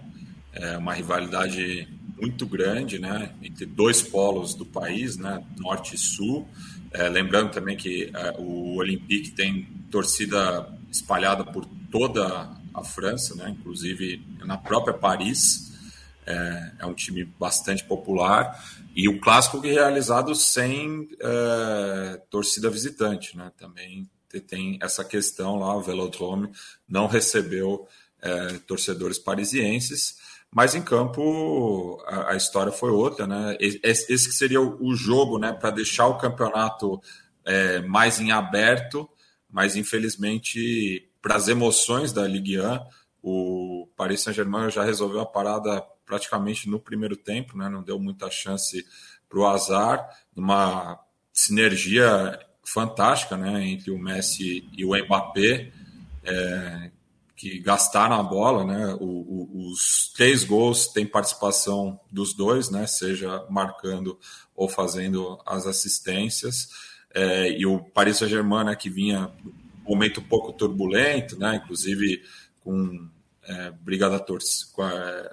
é 0.60 0.78
uma 0.78 0.94
rivalidade 0.94 1.88
muito 2.20 2.46
grande, 2.48 2.98
né, 2.98 3.30
entre 3.44 3.66
dois 3.66 4.02
polos 4.02 4.56
do 4.56 4.66
país, 4.66 5.18
né, 5.18 5.44
norte 5.58 5.96
e 5.96 5.98
sul. 5.98 6.48
É, 6.92 7.08
lembrando 7.10 7.52
também 7.52 7.78
que 7.78 8.10
é, 8.14 8.36
o 8.40 8.76
Olympique 8.76 9.32
tem 9.32 9.68
torcida 9.92 10.68
espalhada 10.92 11.44
por 11.44 11.66
toda 11.92 12.56
a 12.74 12.84
França, 12.84 13.36
né? 13.36 13.56
inclusive 13.58 14.26
na 14.46 14.58
própria 14.58 14.94
Paris. 14.94 15.68
É, 16.26 16.72
é 16.80 16.86
um 16.86 16.94
time 16.94 17.24
bastante 17.24 17.86
popular 17.86 18.62
e 18.94 19.08
o 19.08 19.20
clássico 19.20 19.60
realizado 19.60 20.36
sem 20.36 21.08
é, 21.22 22.22
torcida 22.30 22.70
visitante, 22.70 23.38
né? 23.38 23.50
Também 23.58 24.10
tem 24.42 24.80
essa 24.82 25.06
questão 25.06 25.58
lá, 25.58 25.76
o 25.76 25.82
Velodrome 25.82 26.52
não 26.90 27.08
recebeu 27.08 27.88
é, 28.22 28.58
torcedores 28.68 29.20
parisienses, 29.20 30.18
mas 30.52 30.74
em 30.74 30.82
campo 30.82 32.04
a, 32.08 32.32
a, 32.32 32.36
história 32.36 32.72
foi 32.72 32.90
outra, 32.90 33.28
né? 33.28 33.56
Esse, 33.60 34.12
esse 34.12 34.32
seria 34.32 34.60
o, 34.60 34.84
o 34.84 34.96
jogo, 34.96 35.38
né, 35.38 35.54
para 35.54 35.70
deixar 35.70 36.08
o 36.08 36.18
campeonato 36.18 37.00
é, 37.46 37.82
mais 37.82 38.20
em 38.20 38.32
aberto, 38.32 39.08
mas 39.50 39.76
infelizmente 39.76 41.10
para 41.22 41.36
as 41.36 41.48
emoções 41.48 42.14
da 42.14 42.28
Ligue 42.28 42.60
1, 42.60 42.80
o 43.22 43.90
Paris 43.98 44.22
Saint-Germain 44.22 44.70
já 44.70 44.84
resolveu 44.84 45.20
a 45.22 45.26
parada 45.26 45.82
praticamente 46.06 46.70
no 46.70 46.80
primeiro 46.80 47.18
tempo, 47.18 47.58
né? 47.58 47.68
não 47.68 47.84
deu 47.84 48.00
muita 48.00 48.30
chance 48.30 48.86
para 49.28 49.40
o 49.40 49.46
azar, 49.46 50.08
uma 50.36 51.00
sinergia 51.34 52.40
fantástica 52.64 53.36
né? 53.36 53.68
entre 53.68 53.92
o 53.92 54.00
Messi 54.00 54.70
e 54.72 54.86
o 54.86 54.96
Mbappé, 54.96 55.72
é, 56.24 56.92
que 57.38 57.60
gastaram 57.60 58.20
a 58.20 58.24
bola, 58.24 58.66
né? 58.66 58.98
O, 59.00 59.06
o, 59.06 59.72
os 59.72 60.12
três 60.16 60.44
gols 60.44 60.88
têm 60.88 61.06
participação 61.06 62.00
dos 62.12 62.34
dois, 62.34 62.72
né? 62.72 62.88
Seja 62.88 63.46
marcando 63.48 64.20
ou 64.56 64.68
fazendo 64.68 65.40
as 65.46 65.68
assistências. 65.68 66.68
É, 67.18 67.50
e 67.50 67.66
o 67.66 67.80
Paris 67.80 68.18
Saint-Germain, 68.18 68.64
né, 68.64 68.76
que 68.76 68.92
vinha 68.92 69.32
um 69.84 69.90
momento 69.90 70.20
um 70.20 70.24
pouco 70.24 70.54
turbulento, 70.54 71.36
né? 71.40 71.56
Inclusive 71.56 72.22
com 72.64 73.10
é, 73.44 73.72
briga 73.72 74.08
da 74.08 74.20
tor 74.20 74.38
com 74.72 74.84
a, 74.84 74.92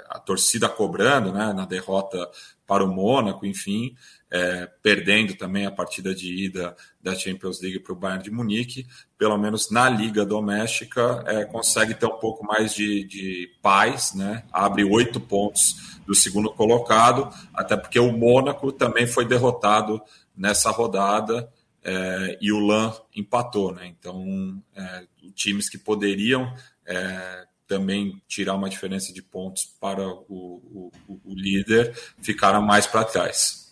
a, 0.09 0.18
torcida 0.18 0.66
cobrando, 0.66 1.30
né? 1.30 1.53
Na 1.53 1.66
derrota 1.66 2.26
para 2.66 2.82
o 2.82 2.89
Mônaco, 2.89 3.45
enfim, 3.45 3.95
é, 4.30 4.66
perdendo 4.82 5.35
também 5.35 5.66
a 5.66 5.70
partida 5.70 6.14
de 6.14 6.35
ida 6.47 6.74
da 7.03 7.14
Champions 7.14 7.61
League 7.61 7.80
para 7.80 7.93
o 7.93 7.97
Bayern 7.97 8.24
de 8.24 8.30
Munique, 8.30 8.87
pelo 9.18 9.37
menos 9.37 9.70
na 9.70 9.87
liga 9.87 10.24
doméstica, 10.24 11.22
é, 11.26 11.45
consegue 11.45 11.93
ter 11.93 12.07
um 12.07 12.18
pouco 12.18 12.47
mais 12.47 12.74
de, 12.74 13.05
de 13.05 13.51
paz, 13.61 14.14
né? 14.14 14.43
abre 14.51 14.85
oito 14.85 15.20
pontos 15.20 15.99
do 16.07 16.14
segundo 16.14 16.49
colocado, 16.49 17.28
até 17.53 17.76
porque 17.76 17.99
o 17.99 18.11
Mônaco 18.11 18.72
também 18.72 19.07
foi 19.07 19.26
derrotado 19.26 20.01
nessa 20.35 20.70
rodada 20.70 21.53
é, 21.85 22.39
e 22.41 22.51
o 22.51 22.59
LAN 22.59 22.93
empatou. 23.14 23.72
Né? 23.74 23.87
Então, 23.87 24.62
é, 24.74 25.07
times 25.35 25.68
que 25.68 25.78
poderiam 25.78 26.53
é, 26.87 27.47
também 27.66 28.22
tirar 28.26 28.55
uma 28.55 28.68
diferença 28.68 29.12
de 29.12 29.22
pontos 29.22 29.64
para 29.80 30.07
o, 30.07 30.91
o, 31.09 31.20
o 31.24 31.35
líder 31.35 31.95
ficaram 32.22 32.62
mais 32.62 32.87
para 32.87 33.05
trás. 33.05 33.64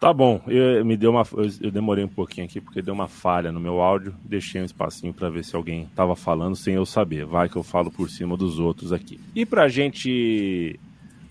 Tá 0.00 0.14
bom, 0.14 0.40
eu, 0.46 0.82
me 0.82 0.96
deu 0.96 1.10
uma, 1.10 1.26
eu, 1.60 1.70
demorei 1.70 2.02
um 2.02 2.08
pouquinho 2.08 2.46
aqui 2.46 2.58
porque 2.58 2.80
deu 2.80 2.94
uma 2.94 3.06
falha 3.06 3.52
no 3.52 3.60
meu 3.60 3.82
áudio, 3.82 4.14
deixei 4.24 4.62
um 4.62 4.64
espacinho 4.64 5.12
para 5.12 5.28
ver 5.28 5.44
se 5.44 5.54
alguém 5.54 5.82
estava 5.82 6.16
falando 6.16 6.56
sem 6.56 6.74
eu 6.74 6.86
saber. 6.86 7.26
Vai 7.26 7.50
que 7.50 7.56
eu 7.56 7.62
falo 7.62 7.90
por 7.90 8.08
cima 8.08 8.34
dos 8.34 8.58
outros 8.58 8.94
aqui. 8.94 9.20
E 9.34 9.44
para 9.44 9.64
a 9.64 9.68
gente 9.68 10.80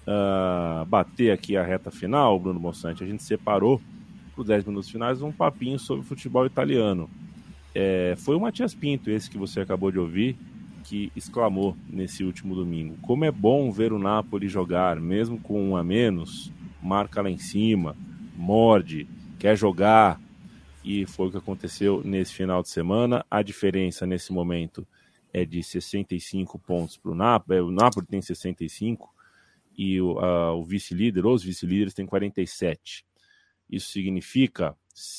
uh, 0.03 0.86
bater 0.86 1.32
aqui 1.32 1.57
a 1.57 1.64
reta 1.64 1.89
final, 1.89 2.39
Bruno 2.39 2.60
Monsante, 2.60 3.03
a 3.03 3.07
gente 3.07 3.24
separou 3.24 3.82
para 4.40 4.42
os 4.42 4.48
10 4.48 4.66
minutos 4.66 4.90
finais 4.90 5.22
um 5.22 5.32
papinho 5.32 5.78
sobre 5.78 6.06
futebol 6.06 6.46
italiano. 6.46 7.10
É, 7.76 8.16
foi 8.18 8.36
o 8.36 8.40
Matias 8.40 8.74
Pinto, 8.74 9.10
esse 9.12 9.30
que 9.30 9.38
você 9.38 9.60
acabou 9.60 9.92
de 9.92 10.00
ouvir, 10.00 10.38
que 10.86 11.12
exclamou 11.16 11.76
nesse 11.90 12.24
último 12.24 12.56
domingo: 12.56 12.98
Como 13.02 13.26
é 13.26 13.32
bom 13.32 13.70
ver 13.72 13.92
o 13.92 14.00
Napoli 14.00 14.48
jogar, 14.48 15.00
mesmo 15.00 15.40
com 15.40 15.70
um 15.70 15.76
a 15.76 15.84
menos, 15.84 16.52
marca 16.82 17.22
lá 17.22 17.30
em 17.30 17.38
cima 17.38 17.96
morde, 18.36 19.06
quer 19.38 19.58
jogar. 19.58 20.20
E 20.82 21.06
foi 21.06 21.28
o 21.28 21.32
que 21.32 21.38
aconteceu 21.38 22.02
nesse 22.06 22.34
final 22.34 22.62
de 22.62 22.70
semana. 22.70 23.26
A 23.30 23.42
diferença 23.42 24.08
nesse 24.08 24.32
momento 24.32 24.88
é 25.34 25.44
de 25.44 25.62
65 25.62 26.58
pontos 26.58 26.96
para 26.96 27.12
o 27.12 27.16
Napoli. 27.16 27.60
O 27.60 27.70
Napoli 27.70 28.08
tem 28.08 28.22
65 28.22 29.14
e 29.78 30.00
o, 30.00 30.18
o 30.56 30.64
vice-líder, 30.64 31.26
os 31.26 31.44
vice-líderes, 31.44 31.94
têm 31.94 32.06
47. 32.06 33.09
Isso 33.70 33.92
significa, 33.92 34.76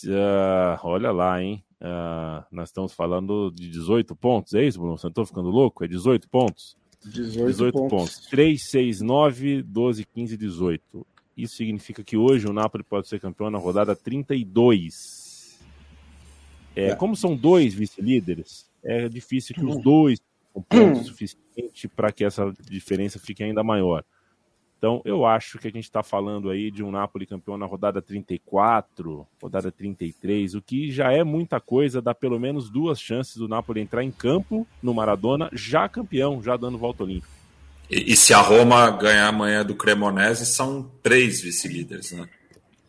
uh, 0.07 0.79
olha 0.83 1.13
lá, 1.13 1.43
hein? 1.43 1.65
Uh, 1.81 2.45
nós 2.51 2.69
estamos 2.69 2.93
falando 2.93 3.51
de 3.51 3.69
18 3.71 4.15
pontos, 4.17 4.55
é 4.55 4.65
isso, 4.65 4.79
Bruno? 4.79 4.99
Você 4.99 5.07
não 5.07 5.11
estou 5.11 5.25
ficando 5.25 5.49
louco? 5.49 5.85
É 5.85 5.89
18 5.89 6.29
pontos? 6.29 6.77
18, 7.05 7.47
18 7.47 7.73
pontos. 7.73 7.91
pontos. 7.91 8.27
3, 8.29 8.63
6, 8.63 9.01
9, 9.01 9.63
12, 9.63 10.05
15, 10.05 10.37
18. 10.37 11.07
Isso 11.37 11.57
significa 11.57 12.05
que 12.05 12.17
hoje 12.17 12.47
o 12.47 12.53
Napoli 12.53 12.85
pode 12.85 13.09
ser 13.09 13.19
campeão 13.19 13.51
na 13.51 13.59
rodada 13.59 13.97
32. 13.97 15.59
É, 16.77 16.89
é. 16.89 16.97
Como 16.97 17.17
são 17.17 17.35
dois 17.35 17.73
vice-líderes, 17.73 18.69
é 18.83 19.09
difícil 19.09 19.55
que 19.55 19.65
os 19.65 19.79
dois 19.83 20.21
com 20.53 20.63
pontos 20.63 21.07
suficiente 21.07 21.89
para 21.89 22.13
que 22.13 22.25
essa 22.25 22.53
diferença 22.69 23.19
fique 23.19 23.43
ainda 23.43 23.63
maior. 23.63 24.05
Então, 24.81 25.03
eu 25.05 25.27
acho 25.27 25.59
que 25.59 25.69
a 25.69 25.71
gente 25.71 25.85
está 25.85 26.03
falando 26.03 26.49
aí 26.49 26.71
de 26.71 26.83
um 26.83 26.91
Napoli 26.91 27.27
campeão 27.27 27.59
na 27.59 27.67
rodada 27.67 28.01
34, 28.01 29.27
rodada 29.39 29.71
33, 29.71 30.55
o 30.55 30.63
que 30.63 30.91
já 30.91 31.13
é 31.13 31.23
muita 31.23 31.61
coisa, 31.61 32.01
dá 32.01 32.15
pelo 32.15 32.41
menos 32.41 32.71
duas 32.71 32.99
chances 32.99 33.37
do 33.37 33.47
Napoli 33.47 33.83
entrar 33.83 34.03
em 34.03 34.11
campo 34.11 34.67
no 34.83 34.95
Maradona 34.95 35.51
já 35.53 35.87
campeão, 35.87 36.43
já 36.43 36.57
dando 36.57 36.79
volta 36.79 37.03
olímpica. 37.03 37.29
E, 37.91 38.13
e, 38.13 38.17
se 38.17 38.33
a 38.33 38.41
Roma 38.41 38.91
ganhar 38.93 39.29
amanhã 39.29 39.63
do 39.63 39.75
Cremonese, 39.75 40.47
são 40.47 40.91
três 41.03 41.43
vice-líderes, 41.43 42.13
né? 42.13 42.27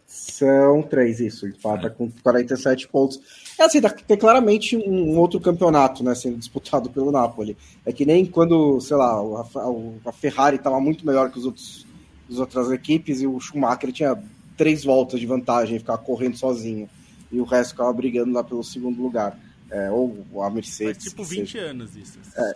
São 0.08 0.82
três, 0.84 1.20
isso. 1.20 1.46
Empata 1.46 1.88
é. 1.88 1.90
com 1.90 2.10
47 2.10 2.88
pontos. 2.88 3.20
É 3.58 3.64
assim, 3.64 3.82
tem 3.82 4.18
claramente 4.18 4.76
um 4.76 5.18
outro 5.18 5.40
campeonato 5.40 6.04
né, 6.04 6.16
sendo 6.16 6.38
disputado 6.38 6.90
pelo 6.90 7.12
Napoli. 7.12 7.58
É 7.86 7.92
que 7.92 8.06
nem 8.06 8.26
quando, 8.26 8.80
sei 8.82 8.98
lá, 8.98 9.14
a, 9.14 10.10
a 10.10 10.12
Ferrari 10.12 10.56
estava 10.56 10.80
muito 10.80 11.06
melhor 11.06 11.32
que 11.32 11.40
os 11.40 11.46
outros, 11.46 11.86
as 12.30 12.40
outras 12.40 12.72
equipes 12.72 13.22
e 13.22 13.28
o 13.28 13.40
Schumacher 13.40 13.92
tinha 13.92 14.22
três 14.58 14.84
voltas 14.84 15.20
de 15.20 15.26
vantagem, 15.26 15.80
ficava 15.80 15.98
correndo 15.98 16.38
sozinho. 16.38 16.90
E 17.32 17.40
o 17.40 17.44
resto 17.44 17.72
ficava 17.72 17.94
brigando 17.94 18.34
lá 18.34 18.44
pelo 18.44 18.64
segundo 18.64 19.02
lugar. 19.02 19.38
É, 19.70 19.90
ou 19.90 20.26
a 20.42 20.50
Mercedes. 20.50 21.04
Faz 21.04 21.12
tipo 21.12 21.24
20 21.24 21.50
seja. 21.50 21.66
anos 21.66 21.96
isso. 21.96 22.20
É. 22.36 22.56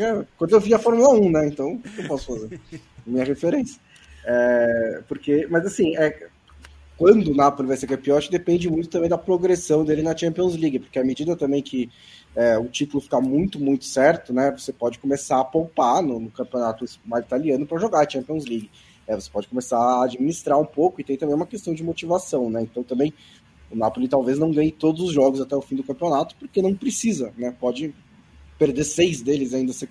é. 0.00 0.24
Quando 0.38 0.52
eu 0.52 0.60
vi 0.60 0.72
a 0.72 0.78
Fórmula 0.78 1.10
1, 1.10 1.30
né? 1.30 1.48
Então, 1.48 1.72
o 1.72 1.78
que 1.80 2.02
eu 2.02 2.06
posso 2.06 2.26
fazer? 2.26 2.60
Minha 3.04 3.24
referência. 3.24 3.80
É, 4.24 5.02
porque, 5.08 5.46
mas 5.50 5.66
assim, 5.66 5.96
é, 5.96 6.28
quando 6.96 7.32
o 7.32 7.34
Napoli 7.34 7.68
vai 7.68 7.76
ser 7.76 7.86
campeão, 7.86 8.16
acho 8.16 8.28
que 8.28 8.38
depende 8.38 8.70
muito 8.70 8.88
também 8.88 9.08
da 9.08 9.18
progressão 9.18 9.84
dele 9.84 10.02
na 10.02 10.16
Champions 10.16 10.56
League, 10.56 10.78
porque 10.78 10.98
à 10.98 11.04
medida 11.04 11.36
também 11.36 11.60
que 11.60 11.90
é, 12.36 12.58
o 12.58 12.66
título 12.66 13.00
ficar 13.00 13.20
muito, 13.20 13.60
muito 13.60 13.84
certo, 13.84 14.32
né? 14.32 14.52
Você 14.52 14.72
pode 14.72 14.98
começar 14.98 15.40
a 15.40 15.44
poupar 15.44 16.02
no, 16.02 16.20
no 16.20 16.30
campeonato 16.30 16.84
italiano 17.18 17.66
para 17.66 17.78
jogar 17.78 18.04
a 18.04 18.08
Champions 18.08 18.44
League. 18.44 18.70
É, 19.06 19.14
você 19.14 19.30
pode 19.30 19.48
começar 19.48 19.78
a 19.78 20.04
administrar 20.04 20.58
um 20.58 20.64
pouco 20.64 21.00
e 21.00 21.04
tem 21.04 21.16
também 21.16 21.34
uma 21.34 21.46
questão 21.46 21.74
de 21.74 21.84
motivação, 21.84 22.48
né? 22.48 22.62
Então 22.62 22.82
também 22.82 23.12
o 23.70 23.76
Napoli 23.76 24.08
talvez 24.08 24.38
não 24.38 24.50
ganhe 24.50 24.70
todos 24.70 25.02
os 25.02 25.12
jogos 25.12 25.40
até 25.40 25.54
o 25.56 25.62
fim 25.62 25.76
do 25.76 25.82
campeonato, 25.82 26.36
porque 26.36 26.62
não 26.62 26.74
precisa, 26.74 27.32
né? 27.36 27.54
Pode 27.58 27.94
perder 28.58 28.84
seis 28.84 29.20
deles 29.20 29.52
ainda 29.52 29.72
ser, 29.72 29.88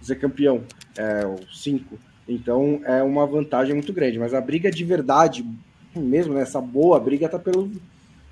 ser 0.00 0.16
campeão, 0.16 0.62
é, 0.96 1.26
ou 1.26 1.38
cinco. 1.52 1.98
Então 2.26 2.80
é 2.84 3.02
uma 3.02 3.26
vantagem 3.26 3.74
muito 3.74 3.92
grande. 3.92 4.18
Mas 4.18 4.34
a 4.34 4.40
briga 4.40 4.70
de 4.70 4.84
verdade, 4.84 5.44
mesmo 5.96 6.34
né, 6.34 6.44
boa 6.72 7.00
briga, 7.00 7.28
tá 7.28 7.38
pelo, 7.38 7.70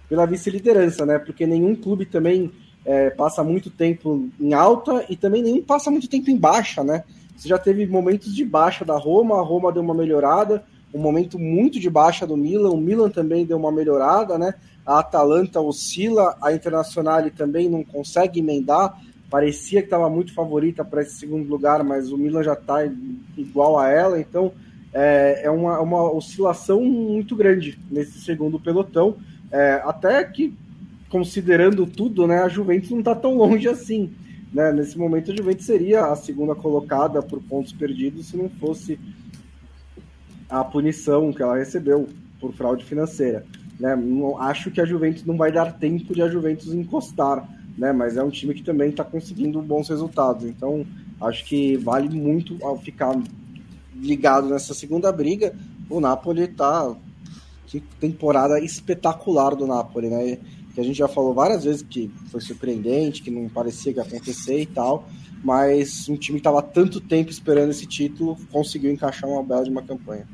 pela 0.08 0.26
vice-liderança, 0.26 1.04
né? 1.04 1.18
Porque 1.18 1.46
nenhum 1.46 1.74
clube 1.74 2.06
também 2.06 2.50
é, 2.84 3.10
passa 3.10 3.42
muito 3.42 3.70
tempo 3.70 4.28
em 4.40 4.54
alta 4.54 5.04
e 5.08 5.16
também 5.16 5.42
nenhum 5.42 5.62
passa 5.62 5.90
muito 5.90 6.08
tempo 6.08 6.30
em 6.30 6.36
baixa, 6.36 6.84
né? 6.84 7.04
Você 7.36 7.48
já 7.48 7.58
teve 7.58 7.86
momentos 7.86 8.34
de 8.34 8.44
baixa 8.44 8.84
da 8.84 8.96
Roma, 8.96 9.38
a 9.38 9.42
Roma 9.42 9.72
deu 9.72 9.82
uma 9.82 9.94
melhorada, 9.94 10.64
um 10.92 10.98
momento 10.98 11.38
muito 11.38 11.78
de 11.78 11.88
baixa 11.88 12.26
do 12.26 12.36
Milan, 12.36 12.70
o 12.70 12.76
Milan 12.76 13.10
também 13.10 13.44
deu 13.44 13.56
uma 13.56 13.70
melhorada, 13.70 14.38
né? 14.38 14.54
a 14.88 15.00
Atalanta 15.00 15.60
oscila, 15.60 16.34
a 16.40 16.50
Internacional 16.50 17.30
também 17.30 17.68
não 17.68 17.84
consegue 17.84 18.40
emendar. 18.40 18.98
Parecia 19.28 19.82
que 19.82 19.86
estava 19.86 20.08
muito 20.08 20.32
favorita 20.32 20.82
para 20.82 21.02
esse 21.02 21.18
segundo 21.18 21.46
lugar, 21.46 21.84
mas 21.84 22.10
o 22.10 22.16
Milan 22.16 22.42
já 22.42 22.54
está 22.54 22.78
igual 23.36 23.78
a 23.78 23.90
ela, 23.90 24.18
então 24.18 24.50
é, 24.92 25.42
é 25.44 25.50
uma, 25.50 25.80
uma, 25.80 26.12
oscilação 26.12 26.82
muito 26.82 27.36
grande 27.36 27.78
nesse 27.90 28.20
segundo 28.20 28.58
pelotão. 28.58 29.16
É, 29.50 29.82
até 29.84 30.24
que, 30.24 30.54
considerando 31.08 31.86
tudo, 31.86 32.26
né, 32.26 32.42
a 32.42 32.48
Juventus 32.48 32.90
não 32.90 33.00
está 33.00 33.14
tão 33.14 33.36
longe 33.36 33.68
assim. 33.68 34.10
Né? 34.52 34.72
Nesse 34.72 34.98
momento, 34.98 35.30
a 35.30 35.36
Juventus 35.36 35.66
seria 35.66 36.06
a 36.06 36.16
segunda 36.16 36.54
colocada 36.54 37.22
por 37.22 37.42
pontos 37.42 37.72
perdidos 37.72 38.26
se 38.26 38.36
não 38.36 38.48
fosse 38.48 38.98
a 40.48 40.64
punição 40.64 41.32
que 41.32 41.42
ela 41.42 41.58
recebeu 41.58 42.08
por 42.40 42.52
fraude 42.54 42.84
financeira. 42.84 43.44
Né? 43.78 43.94
Acho 44.40 44.70
que 44.70 44.80
a 44.80 44.84
Juventus 44.84 45.24
não 45.24 45.36
vai 45.36 45.52
dar 45.52 45.74
tempo 45.74 46.14
de 46.14 46.22
a 46.22 46.28
Juventus 46.28 46.72
encostar 46.72 47.46
né? 47.78 47.92
Mas 47.92 48.16
é 48.16 48.22
um 48.22 48.28
time 48.28 48.52
que 48.52 48.62
também 48.62 48.90
está 48.90 49.04
conseguindo 49.04 49.62
bons 49.62 49.88
resultados. 49.88 50.44
Então, 50.44 50.84
acho 51.20 51.44
que 51.44 51.76
vale 51.76 52.08
muito 52.08 52.58
ficar 52.82 53.16
ligado 54.00 54.48
nessa 54.48 54.74
segunda 54.74 55.10
briga. 55.12 55.54
O 55.88 56.00
Napoli 56.00 56.42
está 56.42 56.94
que 57.66 57.80
temporada 58.00 58.58
espetacular 58.60 59.54
do 59.54 59.66
Napoli, 59.66 60.08
né? 60.08 60.38
Que 60.74 60.80
a 60.80 60.84
gente 60.84 60.96
já 60.96 61.08
falou 61.08 61.34
várias 61.34 61.64
vezes 61.64 61.82
que 61.82 62.10
foi 62.30 62.40
surpreendente, 62.40 63.22
que 63.22 63.30
não 63.30 63.48
parecia 63.48 63.92
que 63.92 63.98
ia 63.98 64.04
acontecer 64.04 64.60
e 64.60 64.66
tal, 64.66 65.06
mas 65.44 66.08
um 66.08 66.16
time 66.16 66.38
que 66.38 66.40
estava 66.40 66.62
tanto 66.62 67.00
tempo 67.00 67.30
esperando 67.30 67.70
esse 67.70 67.86
título 67.86 68.38
conseguiu 68.50 68.90
encaixar 68.90 69.28
uma 69.28 69.42
bela 69.42 69.64
de 69.64 69.70
uma 69.70 69.82
campanha. 69.82 70.26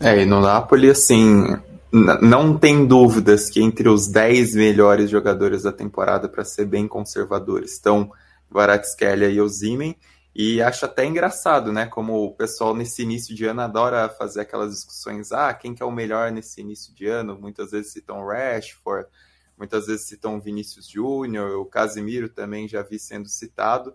É, 0.00 0.22
e 0.22 0.24
no 0.24 0.40
Napoli, 0.40 0.88
assim, 0.88 1.44
não 1.92 2.56
tem 2.56 2.86
dúvidas 2.86 3.50
que 3.50 3.60
entre 3.60 3.88
os 3.88 4.06
10 4.08 4.54
melhores 4.54 5.10
jogadores 5.10 5.62
da 5.64 5.72
temporada, 5.72 6.28
para 6.28 6.44
ser 6.44 6.66
bem 6.66 6.86
conservador, 6.86 7.62
estão 7.62 8.10
Varatskhelia 8.50 9.28
e 9.28 9.40
Ozymen, 9.40 9.96
e 10.34 10.62
acho 10.62 10.84
até 10.84 11.04
engraçado, 11.04 11.72
né? 11.72 11.86
Como 11.86 12.24
o 12.24 12.34
pessoal 12.34 12.74
nesse 12.74 13.02
início 13.02 13.34
de 13.34 13.44
ano 13.44 13.60
adora 13.60 14.08
fazer 14.08 14.42
aquelas 14.42 14.72
discussões, 14.72 15.32
ah, 15.32 15.52
quem 15.52 15.74
que 15.74 15.82
é 15.82 15.86
o 15.86 15.90
melhor 15.90 16.30
nesse 16.30 16.60
início 16.60 16.94
de 16.94 17.06
ano? 17.06 17.38
Muitas 17.38 17.72
vezes 17.72 17.92
citam 17.92 18.24
Rashford, 18.26 19.08
muitas 19.56 19.86
vezes 19.86 20.06
citam 20.06 20.40
Vinícius 20.40 20.88
Júnior, 20.88 21.58
o 21.58 21.66
Casemiro 21.66 22.28
também 22.28 22.68
já 22.68 22.82
vi 22.82 22.98
sendo 22.98 23.28
citado, 23.28 23.94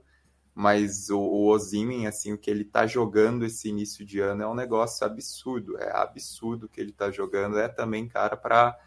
mas 0.54 1.10
o, 1.10 1.20
o 1.20 1.54
assim, 2.08 2.34
o 2.34 2.38
que 2.38 2.52
ele 2.52 2.66
tá 2.66 2.86
jogando 2.86 3.46
esse 3.46 3.70
início 3.70 4.06
de 4.06 4.20
ano 4.20 4.44
é 4.44 4.48
um 4.48 4.54
negócio 4.54 5.06
absurdo, 5.06 5.78
é 5.78 5.96
absurdo 5.96 6.66
o 6.66 6.70
que 6.70 6.82
ele 6.82 6.92
tá 6.92 7.10
jogando, 7.10 7.58
é 7.58 7.68
também 7.68 8.08
cara 8.08 8.36
para 8.36 8.78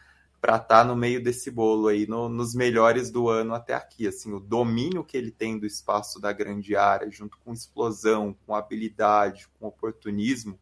para 0.47 0.59
estar 0.59 0.68
tá 0.68 0.84
no 0.84 0.94
meio 0.94 1.20
desse 1.20 1.51
bolo 1.51 1.88
aí, 1.88 2.07
no, 2.07 2.28
nos 2.28 2.55
melhores 2.55 3.11
do 3.11 3.28
ano 3.28 3.53
até 3.53 3.74
aqui. 3.74 4.07
Assim, 4.07 4.32
o 4.32 4.38
domínio 4.38 5.03
que 5.03 5.16
ele 5.16 5.32
tem 5.32 5.59
do 5.59 5.66
espaço 5.66 6.20
da 6.20 6.32
grande 6.32 6.76
área, 6.76 7.11
junto 7.11 7.36
com 7.38 7.53
explosão, 7.53 8.32
com 8.47 8.55
habilidade, 8.55 9.49
com 9.59 9.66
oportunismo, 9.66 10.57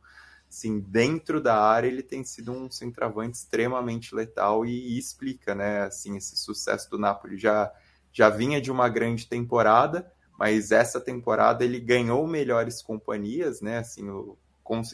assim, 0.49 0.81
dentro 0.81 1.39
da 1.39 1.61
área 1.61 1.87
ele 1.87 2.03
tem 2.03 2.25
sido 2.25 2.51
um 2.51 2.71
centroavante 2.71 3.37
extremamente 3.37 4.15
letal 4.15 4.65
e, 4.65 4.95
e 4.95 4.99
explica, 4.99 5.55
né, 5.55 5.83
assim, 5.83 6.17
esse 6.17 6.35
sucesso 6.35 6.89
do 6.89 6.99
Napoli. 6.99 7.37
Já, 7.37 7.71
já 8.11 8.31
vinha 8.31 8.63
de 8.63 8.71
uma 8.71 8.89
grande 8.89 9.27
temporada, 9.27 10.11
mas 10.39 10.73
essa 10.73 10.99
temporada 10.99 11.63
ele 11.63 11.79
ganhou 11.79 12.27
melhores 12.27 12.81
companhias, 12.81 13.61
né, 13.61 13.81
assim, 13.81 14.09
o, 14.09 14.39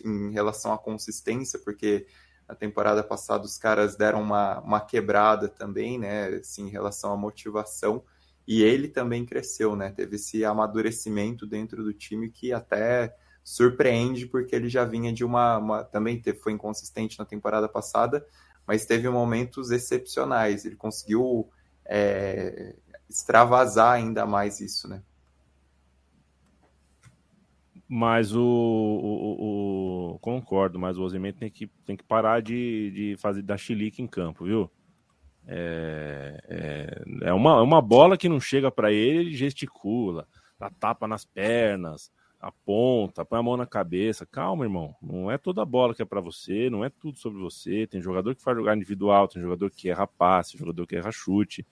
em 0.05 0.33
relação 0.33 0.73
à 0.73 0.79
consistência, 0.79 1.61
porque 1.61 2.09
na 2.51 2.57
temporada 2.57 3.05
passada 3.05 3.45
os 3.45 3.57
caras 3.57 3.95
deram 3.95 4.21
uma, 4.21 4.59
uma 4.61 4.81
quebrada 4.81 5.49
também, 5.49 6.01
né, 6.01 6.27
assim, 6.27 6.67
em 6.67 6.71
relação 6.71 7.13
à 7.13 7.17
motivação, 7.17 8.03
e 8.47 8.61
ele 8.61 8.89
também 8.89 9.25
cresceu, 9.25 9.77
né, 9.77 9.91
teve 9.91 10.17
esse 10.17 10.45
amadurecimento 10.45 11.47
dentro 11.47 11.85
do 11.85 11.95
time 11.95 12.29
que 12.29 12.53
até 12.53 13.15
surpreende, 13.45 14.27
porque 14.27 14.57
ele 14.57 14.69
já 14.69 14.85
vinha 14.85 15.13
de 15.13 15.25
uma, 15.25 15.59
uma 15.59 15.85
também 15.85 16.21
foi 16.43 16.53
inconsistente 16.53 17.21
na 17.21 17.25
temporada 17.25 17.69
passada, 17.69 18.27
mas 18.67 18.85
teve 18.85 19.09
momentos 19.09 19.71
excepcionais, 19.71 20.65
ele 20.65 20.77
conseguiu 20.77 21.49
é, 21.87 22.75
extravasar 23.09 23.93
ainda 23.93 24.27
mais 24.27 24.61
isso, 24.61 24.89
né. 24.89 25.03
Mas 27.93 28.33
o, 28.33 28.41
o, 28.41 30.13
o, 30.15 30.19
Concordo, 30.21 30.79
mas 30.79 30.97
o 30.97 31.03
Osimhen 31.03 31.33
tem 31.33 31.51
que, 31.51 31.67
tem 31.85 31.97
que 31.97 32.05
parar 32.05 32.41
de, 32.41 32.93
de 32.93 33.17
fazer 33.19 33.43
da 33.43 33.57
chilique 33.57 34.01
em 34.01 34.07
campo, 34.07 34.45
viu? 34.45 34.71
É, 35.45 36.41
é, 36.49 37.29
é, 37.31 37.33
uma, 37.33 37.59
é 37.59 37.63
uma 37.63 37.83
bola 37.83 38.17
que 38.17 38.29
não 38.29 38.39
chega 38.39 38.71
para 38.71 38.93
ele, 38.93 39.19
ele 39.19 39.35
gesticula, 39.35 40.29
dá 40.57 40.71
tapa 40.71 41.09
nas 41.09 41.25
pernas, 41.25 42.13
aponta, 42.39 43.25
põe 43.25 43.41
a 43.41 43.43
mão 43.43 43.57
na 43.57 43.67
cabeça. 43.67 44.25
Calma, 44.25 44.65
irmão. 44.65 44.95
Não 45.03 45.29
é 45.29 45.37
toda 45.37 45.65
bola 45.65 45.93
que 45.93 46.01
é 46.01 46.05
para 46.05 46.21
você, 46.21 46.71
não 46.71 46.85
é 46.85 46.91
tudo 46.91 47.19
sobre 47.19 47.41
você. 47.41 47.89
Tem 47.89 48.01
jogador 48.01 48.37
que 48.37 48.43
faz 48.43 48.57
jogar 48.57 48.77
individual, 48.77 49.27
tem 49.27 49.43
jogador 49.43 49.69
que 49.69 49.91
erra 49.91 50.07
passe, 50.07 50.57
jogador 50.57 50.87
que 50.87 50.95
erra 50.95 51.11
chute. 51.11 51.67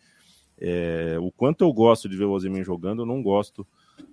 É, 0.61 1.17
o 1.21 1.31
quanto 1.31 1.63
eu 1.63 1.73
gosto 1.73 2.09
de 2.09 2.17
ver 2.17 2.25
o 2.25 2.33
Osimhen 2.33 2.65
jogando, 2.65 3.03
eu 3.03 3.07
não 3.07 3.23
gosto 3.23 3.65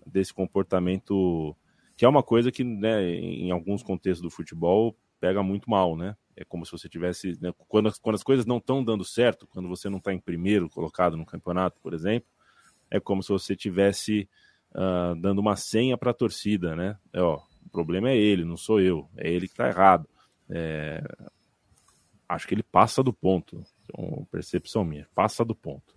desse 0.05 0.31
comportamento 0.31 1.55
que 1.95 2.05
é 2.05 2.09
uma 2.09 2.23
coisa 2.23 2.51
que, 2.51 2.63
né, 2.63 3.03
em 3.03 3.51
alguns 3.51 3.81
contextos 3.81 4.21
do 4.21 4.29
futebol, 4.29 4.97
pega 5.19 5.41
muito 5.41 5.69
mal, 5.69 5.95
né? 5.95 6.15
É 6.35 6.43
como 6.43 6.65
se 6.65 6.71
você 6.71 6.89
tivesse. 6.89 7.37
Né, 7.41 7.53
quando, 7.67 7.87
as, 7.87 7.97
quando 7.97 8.15
as 8.15 8.23
coisas 8.23 8.45
não 8.45 8.57
estão 8.57 8.83
dando 8.83 9.05
certo, 9.05 9.47
quando 9.47 9.69
você 9.69 9.89
não 9.89 9.99
está 9.99 10.13
em 10.13 10.19
primeiro 10.19 10.69
colocado 10.69 11.15
no 11.15 11.25
campeonato, 11.25 11.79
por 11.81 11.93
exemplo, 11.93 12.27
é 12.91 12.99
como 12.99 13.23
se 13.23 13.29
você 13.29 13.55
tivesse 13.55 14.29
uh, 14.71 15.15
dando 15.15 15.39
uma 15.39 15.55
senha 15.55 15.97
para 15.97 16.11
a 16.11 16.13
torcida, 16.13 16.75
né? 16.75 16.97
É, 17.13 17.21
ó, 17.21 17.39
o 17.65 17.69
problema 17.69 18.09
é 18.09 18.17
ele, 18.17 18.43
não 18.43 18.57
sou 18.57 18.81
eu, 18.81 19.09
é 19.17 19.31
ele 19.31 19.47
que 19.47 19.53
está 19.53 19.67
errado. 19.67 20.07
É, 20.49 21.01
acho 22.27 22.47
que 22.47 22.53
ele 22.53 22.63
passa 22.63 23.01
do 23.01 23.13
ponto, 23.13 23.63
então, 23.83 24.27
percepção 24.29 24.83
minha, 24.83 25.07
passa 25.15 25.45
do 25.45 25.55
ponto. 25.55 25.95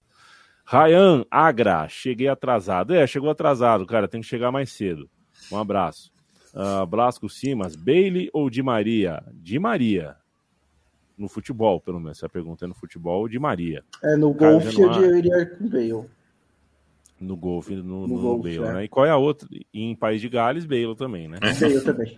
Ryan 0.65 1.25
Agra, 1.31 1.89
cheguei 1.89 2.29
atrasado. 2.29 2.95
É, 2.95 3.07
chegou 3.07 3.31
atrasado, 3.31 3.87
cara, 3.87 4.07
tem 4.07 4.21
que 4.21 4.27
chegar 4.27 4.53
mais 4.53 4.71
cedo. 4.71 5.09
Um 5.51 5.59
abraço. 5.59 6.11
Uh, 6.55 6.87
Blasco 6.87 7.29
Simas, 7.29 7.77
Bailey 7.77 8.31
ou 8.33 8.49
Di 8.49 8.63
Maria? 8.63 9.23
Di 9.33 9.59
Maria. 9.59 10.17
No 11.17 11.29
futebol, 11.29 11.81
pelo 11.81 11.99
menos. 11.99 12.19
Essa 12.19 12.29
pergunta 12.29 12.65
é 12.65 12.69
no 12.69 12.75
futebol, 12.75 13.29
Di 13.29 13.39
Maria. 13.39 13.85
É, 14.03 14.17
no 14.17 14.33
golfe 14.33 14.81
eu 14.81 15.17
iria 15.17 15.47
com 15.47 15.69
Bale. 15.69 16.05
No 17.21 17.37
golfe, 17.37 17.75
no, 17.75 17.83
no, 17.83 18.09
no 18.09 18.21
golfe, 18.21 18.57
Bale, 18.57 18.71
é. 18.71 18.73
né? 18.75 18.85
E 18.85 18.89
qual 18.89 19.05
é 19.05 19.11
a 19.11 19.17
outra? 19.17 19.49
E 19.53 19.67
em 19.83 19.97
País 19.97 20.21
de 20.21 20.29
Gales, 20.29 20.65
Bale 20.65 20.95
também, 20.95 21.29
né? 21.29 21.39
Bale 21.41 21.81
também. 21.81 22.17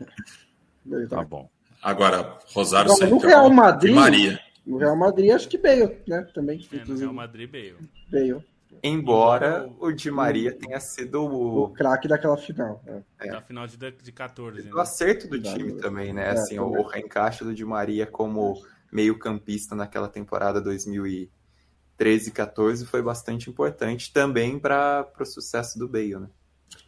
Bale 0.85 1.07
tá 1.07 1.25
bom. 1.25 1.49
Agora, 1.83 2.39
Rosário 2.55 2.93
Agora, 2.93 3.09
No 3.09 3.19
Real 3.19 3.51
Madrid, 3.51 3.95
Maria. 3.95 4.39
No 4.67 4.77
Real 4.77 4.97
Madrid, 4.97 5.31
acho 5.31 5.49
que 5.49 5.57
Bale, 5.57 5.97
né? 6.07 6.27
Também. 6.35 6.61
É, 6.71 6.85
no 6.85 6.99
Real 6.99 7.15
Madrid, 7.15 7.51
Bale. 7.51 7.77
Bale. 8.11 8.45
Embora 8.83 9.71
o 9.79 9.93
Di 9.93 10.11
Maria 10.11 10.53
tenha 10.53 10.81
sido 10.81 11.23
o, 11.23 11.65
o 11.65 11.69
craque 11.71 12.09
daquela 12.09 12.37
final. 12.37 12.83
É. 13.19 13.31
Da 13.31 13.43
final 13.43 13.67
de, 13.67 13.77
de 13.77 14.13
14. 14.13 14.63
Né? 14.63 14.71
O 14.73 14.79
acerto 14.79 15.29
do 15.29 15.41
time 15.41 15.73
também, 15.75 16.13
né? 16.13 16.29
É, 16.29 16.31
assim, 16.31 16.57
também. 16.57 16.79
o 16.79 16.83
reencaixe 16.83 17.45
do 17.45 17.55
Di 17.55 17.65
Maria 17.65 18.07
como 18.07 18.55
meio-campista 18.93 19.75
naquela 19.75 20.09
temporada 20.09 20.61
2013 20.61 22.31
14 22.31 22.87
foi 22.87 23.03
bastante 23.03 23.49
importante 23.51 24.13
também 24.13 24.59
para 24.59 25.11
o 25.19 25.25
sucesso 25.25 25.79
do 25.79 25.89
Bale, 25.89 26.21
né? 26.21 26.29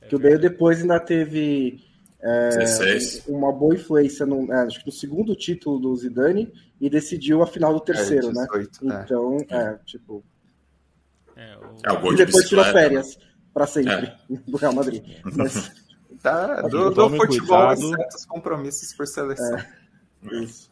que 0.08 0.16
o 0.16 0.18
Bale 0.18 0.38
depois 0.38 0.80
ainda 0.80 1.00
teve 1.00 1.80
é, 2.20 2.98
uma 3.26 3.52
boa 3.52 3.74
influência 3.74 4.24
no, 4.24 4.52
é, 4.52 4.62
acho 4.62 4.80
que 4.80 4.86
no 4.86 4.92
segundo 4.92 5.34
título 5.34 5.78
do 5.78 5.94
Zidane 5.96 6.52
e 6.80 6.88
decidiu 6.88 7.42
a 7.42 7.46
final 7.46 7.72
do 7.72 7.80
terceiro, 7.80 8.28
é, 8.28 8.32
18, 8.32 8.84
né? 8.84 9.02
Então, 9.04 9.36
é, 9.48 9.78
tipo, 9.84 10.24
é, 11.42 11.58
o... 11.58 11.76
É, 11.84 11.92
o 11.92 12.12
e 12.12 12.16
depois 12.16 12.48
tirou 12.48 12.64
férias 12.64 13.18
para 13.52 13.66
sempre 13.66 13.92
é. 13.92 14.16
do 14.46 14.56
Real 14.56 14.74
Madrid. 14.74 15.04
Mas... 15.36 15.70
Tá, 16.22 16.62
do, 16.62 16.88
do 16.90 17.10
futebol 17.10 17.66
cuidado. 17.66 17.96
certos 17.96 18.24
compromissos 18.26 18.94
por 18.94 19.08
seleção. 19.08 19.58
É. 19.58 19.68
Isso. 20.40 20.70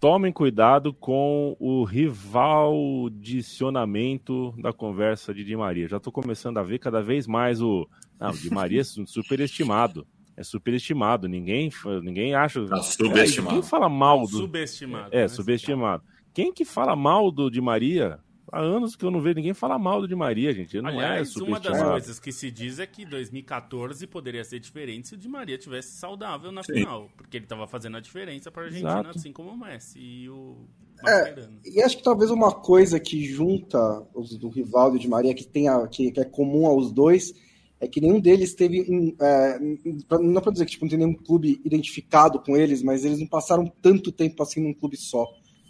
Tomem 0.00 0.32
cuidado 0.32 0.92
com 0.92 1.56
o 1.58 1.84
rivaldicionamento 1.84 4.52
da 4.58 4.72
conversa 4.72 5.32
de 5.32 5.44
Di 5.44 5.56
Maria. 5.56 5.86
Já 5.88 5.98
estou 5.98 6.12
começando 6.12 6.58
a 6.58 6.62
ver 6.62 6.80
cada 6.80 7.00
vez 7.00 7.28
mais 7.28 7.62
o. 7.62 7.88
Não, 8.20 8.32
Di 8.32 8.50
Maria 8.50 8.80
é 8.80 8.84
superestimado. 9.06 10.04
É 10.36 10.42
superestimado. 10.42 11.28
Ninguém, 11.28 11.70
ninguém 12.02 12.34
acha. 12.34 12.66
Tá 12.66 12.82
subestimado. 12.82 13.54
Quem 13.54 13.62
fala 13.62 13.88
mal 13.88 14.22
do. 14.22 14.36
Subestimado. 14.36 15.10
É, 15.12 15.20
né? 15.22 15.28
subestimado. 15.28 16.02
Quem 16.34 16.52
que 16.52 16.64
fala 16.64 16.96
mal 16.96 17.30
do 17.30 17.48
Di 17.48 17.60
Maria 17.60 18.18
Há 18.52 18.60
anos 18.60 18.94
que 18.94 19.04
eu 19.04 19.10
não 19.10 19.20
vejo 19.20 19.36
ninguém 19.36 19.54
falar 19.54 19.78
mal 19.78 20.00
do 20.00 20.08
Di 20.08 20.14
Maria, 20.14 20.52
gente. 20.52 20.76
Ele 20.76 20.82
não 20.82 20.90
é 20.90 21.06
Aliás, 21.06 21.36
é 21.36 21.42
uma 21.42 21.58
das 21.58 21.82
coisas 21.82 22.18
que 22.18 22.30
se 22.30 22.50
diz 22.50 22.78
é 22.78 22.86
que 22.86 23.04
2014 23.04 24.06
poderia 24.06 24.44
ser 24.44 24.58
diferente 24.58 25.08
se 25.08 25.14
o 25.14 25.16
Di 25.16 25.28
Maria 25.28 25.56
tivesse 25.56 25.96
saudável 25.96 26.52
na 26.52 26.62
Sim. 26.62 26.74
final, 26.74 27.10
porque 27.16 27.36
ele 27.36 27.44
estava 27.44 27.66
fazendo 27.66 27.96
a 27.96 28.00
diferença 28.00 28.50
para 28.50 28.62
a 28.62 28.66
Argentina, 28.66 28.90
Exato. 28.90 29.18
assim 29.18 29.32
como 29.32 29.50
o 29.50 29.56
Messi 29.56 29.98
e 29.98 30.28
o 30.28 30.66
é, 31.06 31.48
e 31.64 31.82
acho 31.82 31.98
que 31.98 32.02
talvez 32.02 32.30
uma 32.30 32.52
coisa 32.52 32.98
que 32.98 33.24
junta 33.24 34.06
os 34.14 34.38
do 34.38 34.48
Rivaldo 34.48 34.96
e 34.96 34.98
o 34.98 35.00
Di 35.00 35.08
Maria, 35.08 35.34
que, 35.34 35.44
tem 35.44 35.68
a, 35.68 35.86
que, 35.86 36.10
que, 36.10 36.20
é 36.20 36.24
comum 36.24 36.66
aos 36.66 36.92
dois, 36.92 37.34
é 37.80 37.86
que 37.86 38.00
nenhum 38.00 38.20
deles 38.20 38.54
teve. 38.54 38.82
Um, 38.88 39.14
é, 39.20 39.58
não 40.18 40.38
é 40.38 40.40
para 40.40 40.52
dizer 40.52 40.64
que 40.64 40.72
tipo, 40.72 40.84
não 40.84 40.90
tem 40.90 40.98
nenhum 40.98 41.14
clube 41.14 41.60
identificado 41.64 42.40
com 42.40 42.56
eles, 42.56 42.82
mas 42.82 43.04
eles 43.04 43.18
não 43.18 43.26
passaram 43.26 43.70
tanto 43.82 44.12
tempo 44.12 44.42
assim 44.42 44.62
num 44.62 44.72
clube 44.72 44.96
só. 44.96 45.26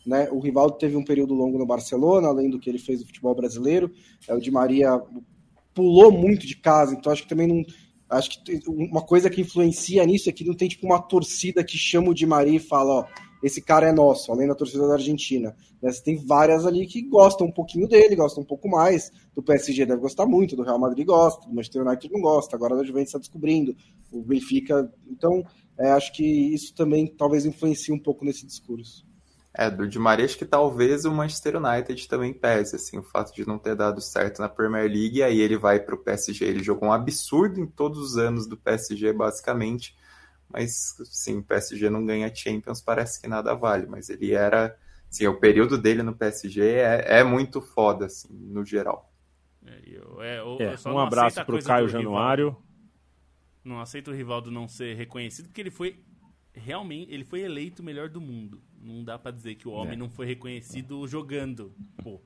Né? 0.06 0.28
O 0.30 0.38
Rivaldo 0.38 0.76
teve 0.76 0.96
um 0.96 1.04
período 1.04 1.34
longo 1.34 1.58
no 1.58 1.66
Barcelona, 1.66 2.28
além 2.28 2.50
do 2.50 2.58
que 2.58 2.68
ele 2.68 2.78
fez 2.78 3.00
no 3.00 3.06
futebol 3.06 3.34
brasileiro. 3.34 3.90
É, 4.28 4.34
o 4.34 4.40
Di 4.40 4.50
Maria 4.50 5.00
pulou 5.74 6.12
muito 6.12 6.46
de 6.46 6.56
casa, 6.56 6.94
então 6.94 7.12
acho 7.12 7.22
que 7.22 7.28
também 7.28 7.46
não. 7.46 7.64
Acho 8.08 8.44
que 8.44 8.60
uma 8.68 9.00
coisa 9.00 9.30
que 9.30 9.40
influencia 9.40 10.04
nisso 10.04 10.28
é 10.28 10.32
que 10.32 10.44
não 10.44 10.54
tem 10.54 10.68
tipo 10.68 10.86
uma 10.86 11.00
torcida 11.00 11.64
que 11.64 11.76
chama 11.76 12.10
o 12.10 12.14
Di 12.14 12.26
Maria 12.26 12.56
e 12.56 12.60
fala: 12.60 13.00
Ó, 13.00 13.06
esse 13.44 13.60
cara 13.60 13.88
é 13.88 13.92
nosso, 13.92 14.32
além 14.32 14.48
da 14.48 14.54
torcida 14.54 14.86
da 14.86 14.94
Argentina. 14.94 15.54
Né? 15.82 15.92
Você 15.92 16.02
tem 16.02 16.16
várias 16.16 16.64
ali 16.64 16.86
que 16.86 17.02
gostam 17.02 17.46
um 17.46 17.52
pouquinho 17.52 17.86
dele, 17.86 18.16
gostam 18.16 18.42
um 18.42 18.46
pouco 18.46 18.68
mais. 18.68 19.12
Do 19.34 19.42
PSG 19.42 19.84
deve 19.84 20.00
gostar 20.00 20.24
muito, 20.26 20.56
do 20.56 20.62
Real 20.62 20.78
Madrid 20.78 21.06
gosta, 21.06 21.46
do 21.46 21.54
Manchester 21.54 21.86
United 21.86 22.10
não 22.12 22.22
gosta, 22.22 22.56
agora 22.56 22.74
da 22.74 22.84
Juventus 22.84 23.08
está 23.08 23.18
descobrindo, 23.18 23.76
o 24.10 24.22
Benfica. 24.22 24.90
Então, 25.06 25.44
é, 25.78 25.90
acho 25.90 26.12
que 26.12 26.24
isso 26.24 26.74
também 26.74 27.06
talvez 27.06 27.44
influencie 27.44 27.92
um 27.92 27.98
pouco 27.98 28.24
nesse 28.24 28.46
discurso. 28.46 29.04
É, 29.56 29.70
do 29.70 29.86
Di 29.86 30.00
Maria, 30.00 30.24
acho 30.24 30.36
que 30.36 30.44
talvez 30.44 31.04
o 31.04 31.12
Manchester 31.12 31.56
United 31.56 32.08
também 32.08 32.32
pese, 32.32 32.74
assim, 32.74 32.98
o 32.98 33.04
fato 33.04 33.32
de 33.32 33.46
não 33.46 33.56
ter 33.56 33.76
dado 33.76 34.00
certo 34.00 34.40
na 34.40 34.48
Premier 34.48 34.90
League, 34.90 35.18
e 35.18 35.22
aí 35.22 35.40
ele 35.40 35.56
vai 35.56 35.78
para 35.78 35.94
o 35.94 35.98
PSG. 35.98 36.44
Ele 36.44 36.62
jogou 36.62 36.88
um 36.88 36.92
absurdo 36.92 37.60
em 37.60 37.66
todos 37.66 37.98
os 38.00 38.18
anos 38.18 38.48
do 38.48 38.56
PSG, 38.56 39.12
basicamente, 39.12 39.96
mas, 40.48 40.96
sim, 41.04 41.38
o 41.38 41.44
PSG 41.44 41.88
não 41.88 42.04
ganha 42.04 42.34
Champions, 42.34 42.80
parece 42.80 43.20
que 43.20 43.28
nada 43.28 43.54
vale, 43.54 43.86
mas 43.86 44.10
ele 44.10 44.32
era, 44.32 44.76
assim, 45.08 45.28
o 45.28 45.38
período 45.38 45.78
dele 45.78 46.02
no 46.02 46.16
PSG 46.16 46.60
é, 46.60 47.20
é 47.20 47.24
muito 47.24 47.60
foda, 47.60 48.06
assim, 48.06 48.28
no 48.32 48.64
geral. 48.64 49.12
É, 49.64 49.80
eu, 49.86 50.20
é, 50.20 50.38
eu, 50.40 50.58
é, 50.60 50.88
um 50.88 50.98
abraço 50.98 51.44
para 51.44 51.54
o 51.54 51.62
Caio 51.62 51.88
Januário. 51.88 52.48
Rivaldo. 52.48 52.64
Não 53.64 53.80
aceito 53.80 54.10
o 54.10 54.14
Rivaldo 54.14 54.50
não 54.50 54.66
ser 54.66 54.94
reconhecido, 54.94 55.46
porque 55.46 55.60
ele 55.60 55.70
foi 55.70 55.96
realmente 56.54 57.12
ele 57.12 57.24
foi 57.24 57.40
eleito 57.40 57.82
o 57.82 57.84
melhor 57.84 58.08
do 58.08 58.20
mundo. 58.20 58.62
Não 58.84 59.02
dá 59.02 59.18
para 59.18 59.30
dizer 59.30 59.54
que 59.54 59.66
o 59.66 59.70
homem 59.72 59.94
é. 59.94 59.96
não 59.96 60.10
foi 60.10 60.26
reconhecido 60.26 61.06
jogando. 61.08 61.74
Pô. 62.02 62.20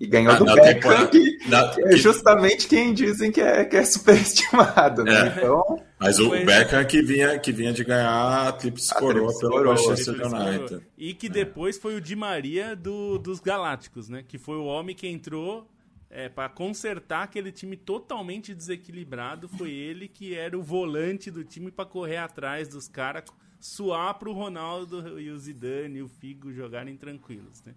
E 0.00 0.06
ganhou 0.06 0.32
ah, 0.32 0.38
do 0.38 0.44
Beckham, 0.44 1.06
que, 1.08 1.38
é 1.84 1.96
justamente 1.96 2.66
quem 2.68 2.94
dizem 2.94 3.30
que 3.30 3.40
é, 3.40 3.64
que 3.64 3.76
é 3.76 3.84
superestimado, 3.84 5.02
né? 5.04 5.28
É. 5.28 5.38
Então, 5.38 5.82
Mas 5.98 6.18
o 6.18 6.28
foi... 6.28 6.44
Beckham 6.44 6.84
que 6.84 7.02
vinha, 7.02 7.38
que 7.38 7.52
vinha 7.52 7.72
de 7.72 7.84
ganhar 7.84 8.48
a 8.48 8.52
Tríplice 8.52 8.94
Coroa 8.94 9.36
pelo 9.38 9.64
Manchester 9.64 10.14
United. 10.14 10.86
E 10.96 11.12
que 11.12 11.28
depois 11.28 11.76
foi 11.76 11.96
o 11.96 12.00
Di 12.00 12.14
Maria 12.14 12.74
do, 12.76 13.18
dos 13.18 13.40
Galácticos, 13.40 14.08
né? 14.08 14.24
Que 14.26 14.38
foi 14.38 14.56
o 14.56 14.64
homem 14.64 14.94
que 14.94 15.08
entrou 15.08 15.68
é, 16.10 16.28
para 16.28 16.48
consertar 16.48 17.24
aquele 17.24 17.50
time 17.50 17.76
totalmente 17.76 18.54
desequilibrado. 18.54 19.48
Foi 19.48 19.70
ele 19.70 20.06
que 20.06 20.34
era 20.34 20.56
o 20.56 20.62
volante 20.62 21.30
do 21.30 21.44
time 21.44 21.70
para 21.70 21.84
correr 21.84 22.18
atrás 22.18 22.68
dos 22.68 22.88
caras 22.88 23.24
suar 23.64 24.18
para 24.18 24.28
o 24.28 24.34
Ronaldo 24.34 25.18
e 25.18 25.30
o 25.30 25.38
Zidane 25.38 25.96
e 25.96 26.02
o 26.02 26.08
Figo 26.08 26.52
jogarem 26.52 26.98
tranquilos, 26.98 27.64
né? 27.64 27.74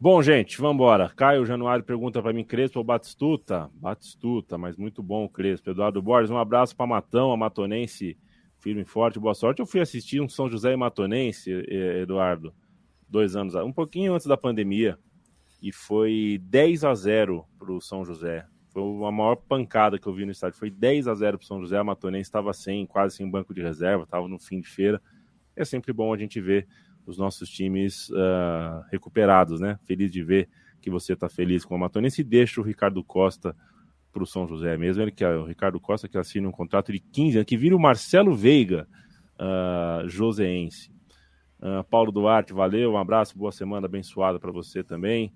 Bom, 0.00 0.20
gente, 0.20 0.60
vamos 0.60 0.74
embora. 0.74 1.08
Caio 1.10 1.46
Januário 1.46 1.84
pergunta 1.84 2.20
para 2.20 2.32
mim, 2.32 2.44
Crespo 2.44 2.80
ou 2.80 2.84
Batistuta? 2.84 3.70
Batistuta, 3.74 4.58
mas 4.58 4.76
muito 4.76 5.00
bom, 5.00 5.28
Crespo. 5.28 5.70
Eduardo 5.70 6.02
Borges, 6.02 6.28
um 6.28 6.38
abraço 6.38 6.74
para 6.74 6.88
Matão, 6.88 7.30
a 7.30 7.36
Matonense, 7.36 8.18
firme 8.58 8.82
e 8.82 8.84
forte, 8.84 9.20
boa 9.20 9.32
sorte. 9.32 9.60
Eu 9.60 9.66
fui 9.66 9.80
assistir 9.80 10.20
um 10.20 10.28
São 10.28 10.50
José 10.50 10.72
e 10.72 10.76
Matonense, 10.76 11.52
Eduardo, 12.02 12.52
dois 13.08 13.36
anos, 13.36 13.54
um 13.54 13.72
pouquinho 13.72 14.12
antes 14.12 14.26
da 14.26 14.36
pandemia, 14.36 14.98
e 15.62 15.70
foi 15.70 16.40
10 16.42 16.82
a 16.82 16.94
0 16.94 17.46
para 17.56 17.72
o 17.72 17.80
São 17.80 18.04
José. 18.04 18.44
Foi 18.76 19.08
a 19.08 19.10
maior 19.10 19.36
pancada 19.36 19.98
que 19.98 20.06
eu 20.06 20.12
vi 20.12 20.26
no 20.26 20.32
estádio. 20.32 20.58
Foi 20.58 20.70
10 20.70 21.08
a 21.08 21.14
0 21.14 21.38
para 21.38 21.44
o 21.44 21.46
São 21.46 21.58
José. 21.62 21.78
A 21.78 21.84
Matonense 21.84 22.28
estava 22.28 22.52
sem, 22.52 22.84
quase 22.84 23.16
sem 23.16 23.26
banco 23.26 23.54
de 23.54 23.62
reserva, 23.62 24.04
estava 24.04 24.28
no 24.28 24.38
fim 24.38 24.60
de 24.60 24.68
feira. 24.68 25.00
É 25.56 25.64
sempre 25.64 25.94
bom 25.94 26.12
a 26.12 26.18
gente 26.18 26.38
ver 26.42 26.68
os 27.06 27.16
nossos 27.16 27.48
times 27.48 28.10
uh, 28.10 28.84
recuperados, 28.92 29.60
né? 29.60 29.78
Feliz 29.86 30.12
de 30.12 30.22
ver 30.22 30.50
que 30.82 30.90
você 30.90 31.14
está 31.14 31.26
feliz 31.26 31.64
com 31.64 31.74
a 31.74 31.78
Matonense 31.78 32.20
e 32.20 32.24
deixa 32.24 32.60
o 32.60 32.64
Ricardo 32.64 33.02
Costa 33.02 33.56
para 34.12 34.22
o 34.22 34.26
São 34.26 34.46
José 34.46 34.76
mesmo. 34.76 35.02
Ele 35.02 35.10
que 35.10 35.24
é 35.24 35.30
o 35.30 35.46
Ricardo 35.46 35.80
Costa 35.80 36.06
que 36.06 36.18
assina 36.18 36.46
um 36.46 36.52
contrato 36.52 36.92
de 36.92 37.00
15 37.00 37.38
anos, 37.38 37.48
que 37.48 37.56
vira 37.56 37.74
o 37.74 37.80
Marcelo 37.80 38.36
Veiga, 38.36 38.86
uh, 39.40 40.06
joseense. 40.06 40.92
Uh, 41.58 41.82
Paulo 41.84 42.12
Duarte, 42.12 42.52
valeu, 42.52 42.92
um 42.92 42.98
abraço, 42.98 43.38
boa 43.38 43.52
semana 43.52 43.86
abençoada 43.86 44.38
para 44.38 44.52
você 44.52 44.84
também. 44.84 45.32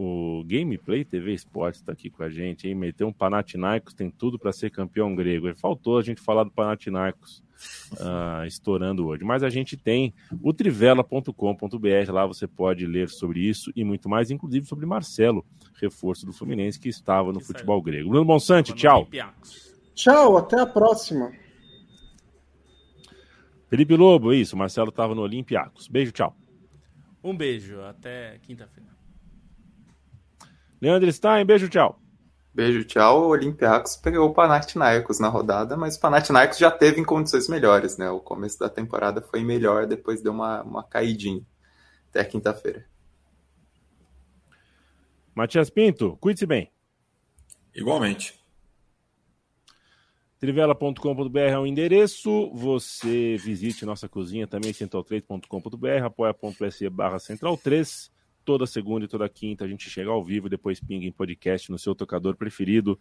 O 0.00 0.44
Gameplay 0.46 1.04
TV 1.04 1.32
Esportes 1.32 1.80
está 1.80 1.90
aqui 1.90 2.08
com 2.08 2.22
a 2.22 2.30
gente, 2.30 2.68
hein? 2.68 2.74
Meteu 2.76 3.08
um 3.08 3.12
Panathinaikos, 3.12 3.92
tem 3.92 4.12
tudo 4.12 4.38
para 4.38 4.52
ser 4.52 4.70
campeão 4.70 5.12
grego. 5.12 5.52
Faltou 5.56 5.98
a 5.98 6.02
gente 6.02 6.20
falar 6.20 6.44
do 6.44 6.52
Panathinaikos 6.52 7.42
uh, 7.94 8.46
estourando 8.46 9.04
hoje. 9.08 9.24
Mas 9.24 9.42
a 9.42 9.50
gente 9.50 9.76
tem 9.76 10.14
o 10.40 10.52
trivela.com.br, 10.52 12.12
lá 12.12 12.24
você 12.24 12.46
pode 12.46 12.86
ler 12.86 13.08
sobre 13.08 13.40
isso 13.40 13.72
e 13.74 13.82
muito 13.82 14.08
mais, 14.08 14.30
inclusive 14.30 14.66
sobre 14.66 14.86
Marcelo, 14.86 15.44
reforço 15.74 16.24
do 16.24 16.32
Fluminense, 16.32 16.78
que 16.78 16.88
estava 16.88 17.32
no 17.32 17.40
futebol 17.40 17.82
grego. 17.82 18.10
Bruno 18.10 18.24
Bonsante, 18.24 18.72
tchau. 18.74 19.08
Tchau, 19.96 20.36
até 20.36 20.60
a 20.60 20.66
próxima. 20.66 21.32
Felipe 23.68 23.96
Lobo, 23.96 24.32
isso, 24.32 24.56
Marcelo 24.56 24.90
estava 24.90 25.12
no 25.12 25.22
Olympiacos. 25.22 25.88
Beijo, 25.88 26.12
tchau. 26.12 26.36
Um 27.20 27.36
beijo, 27.36 27.80
até 27.80 28.38
quinta-feira. 28.38 28.97
Leandro 30.80 31.12
Stein, 31.12 31.44
beijo, 31.44 31.68
tchau. 31.68 32.00
Beijo, 32.54 32.84
tchau. 32.84 33.22
O 33.22 33.28
Olympiacos 33.28 33.96
pegou 33.96 34.28
o 34.28 34.34
Panathinaikos 34.34 35.20
na 35.20 35.28
rodada, 35.28 35.76
mas 35.76 35.96
o 35.96 36.00
Panathinaikos 36.00 36.58
já 36.58 36.70
teve 36.70 37.00
em 37.00 37.04
condições 37.04 37.48
melhores, 37.48 37.96
né? 37.96 38.10
O 38.10 38.20
começo 38.20 38.58
da 38.58 38.68
temporada 38.68 39.20
foi 39.20 39.44
melhor, 39.44 39.86
depois 39.86 40.22
deu 40.22 40.32
uma, 40.32 40.62
uma 40.62 40.82
caidinha. 40.82 41.40
Até 42.10 42.24
quinta-feira. 42.24 42.84
Matias 45.34 45.70
Pinto, 45.70 46.16
cuide-se 46.20 46.46
bem. 46.46 46.70
Igualmente. 47.74 48.38
Trivela.com.br 50.40 51.38
é 51.38 51.58
o 51.58 51.66
endereço. 51.66 52.50
Você 52.54 53.36
visite 53.36 53.84
nossa 53.84 54.08
cozinha 54.08 54.46
também, 54.46 54.72
central3.com.br, 54.72 56.04
apoia.se 56.04 56.88
barra 56.88 57.18
central 57.18 57.56
3 57.56 58.10
toda 58.48 58.66
segunda 58.66 59.04
e 59.04 59.08
toda 59.08 59.28
quinta 59.28 59.66
a 59.66 59.68
gente 59.68 59.90
chega 59.90 60.08
ao 60.08 60.24
vivo 60.24 60.48
depois 60.48 60.80
pinga 60.80 61.04
em 61.04 61.12
podcast 61.12 61.70
no 61.70 61.78
seu 61.78 61.94
tocador 61.94 62.34
preferido. 62.34 62.98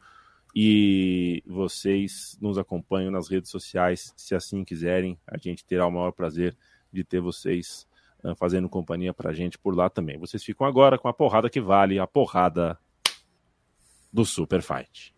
E 0.54 1.42
vocês 1.48 2.38
nos 2.42 2.58
acompanham 2.58 3.10
nas 3.10 3.30
redes 3.30 3.50
sociais, 3.50 4.14
se 4.18 4.36
assim 4.36 4.66
quiserem. 4.66 5.18
A 5.26 5.38
gente 5.38 5.64
terá 5.64 5.88
o 5.88 5.92
maior 5.92 6.12
prazer 6.12 6.54
de 6.92 7.02
ter 7.02 7.22
vocês 7.22 7.88
uh, 8.26 8.36
fazendo 8.36 8.68
companhia 8.68 9.14
pra 9.14 9.32
gente 9.32 9.58
por 9.58 9.74
lá 9.74 9.90
também. 9.90 10.18
Vocês 10.18 10.44
ficam 10.44 10.68
agora 10.68 10.98
com 10.98 11.08
a 11.08 11.14
porrada 11.14 11.50
que 11.50 11.62
vale, 11.62 11.98
a 11.98 12.06
porrada 12.06 12.78
do 14.12 14.26
Super 14.26 14.62
Fight. 14.62 15.16